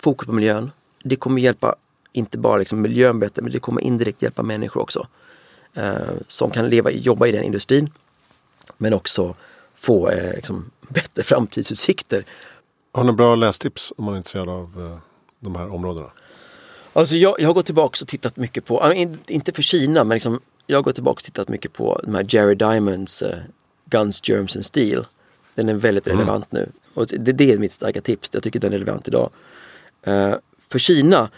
fokus 0.00 0.26
på 0.26 0.32
miljön, 0.32 0.70
det 1.02 1.16
kommer 1.16 1.40
hjälpa 1.40 1.76
inte 2.12 2.38
bara 2.38 2.56
liksom 2.56 2.80
miljön 2.80 3.18
bättre, 3.18 3.42
men 3.42 3.52
det 3.52 3.58
kommer 3.58 3.80
indirekt 3.80 4.22
hjälpa 4.22 4.42
människor 4.42 4.82
också. 4.82 5.06
Eh, 5.74 5.94
som 6.28 6.50
kan 6.50 6.68
leva, 6.68 6.90
jobba 6.90 7.26
i 7.26 7.32
den 7.32 7.44
industrin, 7.44 7.90
men 8.76 8.94
också 8.94 9.34
få 9.74 10.10
eh, 10.10 10.34
liksom, 10.34 10.70
bättre 10.88 11.22
framtidsutsikter. 11.22 12.24
Har 12.92 13.04
ni 13.04 13.12
bra 13.12 13.34
lästips 13.34 13.92
om 13.96 14.04
man 14.04 14.14
är 14.14 14.18
intresserad 14.18 14.48
av 14.48 14.90
eh, 14.90 14.98
de 15.40 15.56
här 15.56 15.74
områdena? 15.74 16.10
Alltså 16.92 17.16
jag, 17.16 17.40
jag 17.40 17.48
har 17.48 17.54
gått 17.54 17.66
tillbaka 17.66 17.98
och 18.02 18.08
tittat 18.08 18.36
mycket 18.36 18.64
på, 18.64 18.92
inte 19.26 19.52
för 19.52 19.62
Kina, 19.62 20.04
men 20.04 20.14
liksom, 20.14 20.40
jag 20.72 20.84
gått 20.84 20.94
tillbaka 20.94 21.18
och 21.18 21.24
tittat 21.24 21.48
mycket 21.48 21.72
på 21.72 22.00
de 22.04 22.14
här 22.14 22.26
Jerry 22.28 22.54
Diamonds 22.54 23.22
uh, 23.22 23.28
Guns, 23.84 24.28
Germs 24.28 24.56
and 24.56 24.64
Steel. 24.64 25.06
Den 25.54 25.68
är 25.68 25.74
väldigt 25.74 26.06
mm. 26.06 26.18
relevant 26.18 26.52
nu. 26.52 26.68
Och 26.94 27.06
det, 27.06 27.32
det, 27.32 27.52
är 27.52 27.58
mitt 27.58 27.72
starka 27.72 28.00
tips. 28.00 28.30
Jag 28.32 28.42
tycker 28.42 28.60
den 28.60 28.72
är 28.72 28.78
relevant 28.78 29.08
idag. 29.08 29.30
Uh, 30.08 30.34
för 30.72 30.78
Kina, 30.78 31.30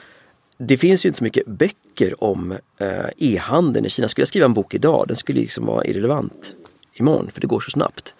det 0.58 0.78
finns 0.78 1.04
ju 1.04 1.08
inte 1.08 1.18
så 1.18 1.24
mycket 1.24 1.46
böcker 1.46 2.24
om 2.24 2.52
uh, 2.52 3.08
e-handeln 3.16 3.86
i 3.86 3.90
Kina. 3.90 4.08
Skulle 4.08 4.22
jag 4.22 4.28
skriva 4.28 4.46
en 4.46 4.54
bok 4.54 4.74
idag, 4.74 5.04
den 5.08 5.16
skulle 5.16 5.40
liksom 5.40 5.66
vara 5.66 5.84
irrelevant 5.84 6.54
imorgon 6.94 7.30
för 7.32 7.40
det 7.40 7.46
går 7.46 7.60
så 7.60 7.70
snabbt. 7.70 8.14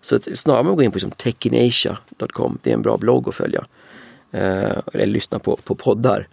Så 0.00 0.16
att, 0.16 0.38
snarare 0.38 0.62
man 0.62 0.74
går 0.74 0.84
in 0.84 0.90
på 0.90 0.96
liksom 0.96 1.10
techinasia.com, 1.10 2.58
det 2.62 2.70
är 2.70 2.74
en 2.74 2.82
bra 2.82 2.96
blogg 2.96 3.28
att 3.28 3.34
följa. 3.34 3.64
Uh, 4.34 4.78
eller 4.92 5.06
lyssna 5.06 5.38
på, 5.38 5.56
på 5.56 5.74
poddar. 5.74 6.28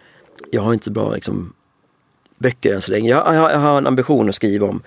Jag 0.51 0.61
har 0.61 0.73
inte 0.73 0.85
så 0.85 0.91
bra 0.91 1.13
liksom, 1.13 1.53
böcker 2.39 2.73
än 2.73 2.81
så 2.81 2.91
länge. 2.91 3.09
Jag, 3.09 3.35
jag, 3.35 3.51
jag, 3.51 3.59
har 3.59 3.77
en 3.77 3.87
ambition 3.87 4.29
att 4.29 4.35
skriva 4.35 4.67
om 4.67 4.81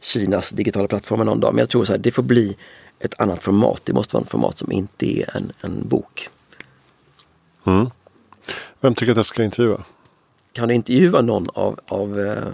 Kinas 0.00 0.50
digitala 0.50 0.88
plattformar 0.88 1.24
någon 1.24 1.40
dag. 1.40 1.54
Men 1.54 1.58
jag 1.58 1.68
tror 1.68 1.90
att 1.90 2.02
det 2.02 2.10
får 2.10 2.22
bli 2.22 2.56
ett 3.00 3.20
annat 3.20 3.42
format. 3.42 3.80
Det 3.84 3.92
måste 3.92 4.16
vara 4.16 4.24
ett 4.24 4.30
format 4.30 4.58
som 4.58 4.72
inte 4.72 5.20
är 5.20 5.36
en, 5.36 5.52
en 5.60 5.88
bok. 5.88 6.28
Mm. 7.66 7.90
Vem 8.80 8.94
tycker 8.94 9.12
att 9.12 9.16
jag 9.16 9.26
ska 9.26 9.44
intervjua? 9.44 9.84
Kan 10.52 10.68
du 10.68 10.74
intervjua 10.74 11.22
någon 11.22 11.46
av, 11.54 11.80
av 11.88 12.20
eh, 12.20 12.48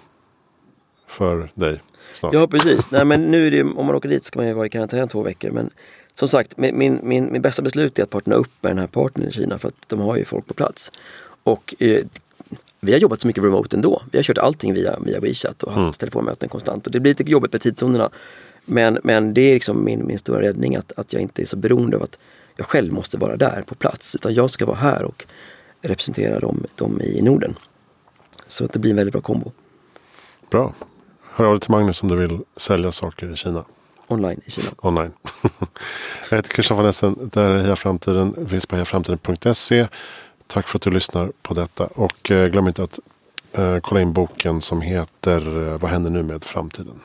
för 1.08 1.50
dig 1.54 1.82
snart. 2.14 2.34
Ja 2.34 2.48
precis. 2.48 2.92
Nej, 2.92 3.06
men 3.06 3.32
nu 3.32 3.48
är 3.48 3.52
det, 3.52 3.64
om 3.64 3.86
man 3.86 3.96
åker 3.96 4.10
dit 4.10 4.26
ska 4.26 4.40
man 4.40 4.48
ju 4.48 4.54
vara 4.54 4.66
i 4.66 4.70
karantän 4.70 5.08
två 5.08 5.22
veckor. 5.22 5.52
Men 5.52 5.70
som 6.14 6.28
sagt, 6.28 6.58
min, 6.58 6.78
min, 6.78 7.00
min, 7.04 7.32
min 7.32 7.42
bästa 7.42 7.62
beslut 7.62 8.00
är 8.00 8.04
att 8.04 8.10
partnera 8.10 8.40
upp 8.40 8.52
med 8.62 8.72
den 8.72 8.80
här 8.80 8.88
partnern 8.88 9.30
i 9.30 9.32
Kina 9.32 9.60
för 9.60 9.68
att 9.68 9.84
de 9.88 10.00
har 10.00 10.18
ju 10.18 10.26
folk 10.26 10.48
på 10.48 10.54
plats. 10.54 10.92
Och 11.44 11.76
eh, 11.80 12.04
vi 12.80 12.92
har 12.92 13.00
jobbat 13.00 13.22
så 13.22 13.28
mycket 13.28 13.44
remote 13.44 13.76
ändå. 13.76 14.02
Vi 14.12 14.18
har 14.18 14.24
kört 14.24 14.38
allting 14.38 14.74
via, 14.74 15.00
via 15.00 15.20
WeChat 15.20 15.64
och 15.64 15.72
haft 15.72 15.80
mm. 15.80 15.94
telefonmöten 15.94 16.50
konstant. 16.50 16.86
Och 16.86 16.92
det 16.92 17.00
blir 17.00 17.12
lite 17.12 17.32
jobbigt 17.32 17.52
med 17.52 17.62
tidszonerna. 17.62 18.10
Men, 18.66 19.00
men 19.04 19.34
det 19.34 19.42
är 19.42 19.54
liksom 19.54 19.84
min, 19.84 20.08
min 20.08 20.20
stora 20.20 20.42
räddning 20.42 20.76
att, 20.76 20.92
att 20.98 21.14
jag 21.14 21.22
inte 21.22 21.42
är 21.42 21.46
så 21.46 21.58
beroende 21.58 21.98
av 21.98 22.04
att 22.04 22.20
jag 22.56 22.68
själv 22.68 22.94
måste 22.94 23.18
vara 23.18 23.38
där 23.38 23.64
på 23.68 23.76
plats. 23.76 24.16
Utan 24.16 24.34
jag 24.34 24.50
ska 24.50 24.66
vara 24.66 24.78
här 24.78 25.04
och 25.04 25.26
representera 25.82 26.40
dem, 26.40 26.66
dem 26.76 27.02
i 27.02 27.22
Norden. 27.22 27.56
Så 28.48 28.66
att 28.66 28.74
det 28.74 28.80
blir 28.80 28.92
en 28.92 28.98
väldigt 28.98 29.14
bra 29.14 29.22
kombo. 29.22 29.52
Bra. 30.50 30.74
Hör 31.32 31.46
av 31.46 31.52
dig 31.52 31.60
till 31.60 31.72
Magnus 31.72 32.04
om 32.04 32.10
du 32.10 32.16
vill 32.16 32.40
sälja 32.58 32.92
saker 32.92 33.32
i 33.32 33.36
Kina. 33.36 33.66
Online 34.08 34.42
i 34.46 34.52
Kina. 34.52 34.68
Online. 34.78 35.12
jag 36.30 36.38
heter 36.38 36.54
Christian 36.54 36.78
von 36.78 36.86
Essen. 36.86 37.30
Det 37.34 37.40
här 37.40 37.52
är 37.52 37.58
Heja 37.58 37.76
Framtiden. 37.76 38.48
Finns 38.48 38.66
på 38.66 38.76
hejaframtiden.se. 38.76 39.88
Tack 40.48 40.68
för 40.68 40.78
att 40.78 40.82
du 40.82 40.92
lyssnar 40.92 41.32
på 41.42 41.54
detta. 41.54 41.86
Och 41.86 42.32
eh, 42.32 42.48
glöm 42.48 42.68
inte 42.68 42.84
att 42.84 43.00
eh, 43.52 43.78
kolla 43.80 44.02
in 44.02 44.14
boken 44.14 44.62
som 44.62 44.82
heter 44.82 45.68
eh, 45.68 45.78
Vad 45.80 45.92
händer 45.92 46.12
nu 46.12 46.24
med 46.24 46.44
framtiden? 46.44 47.00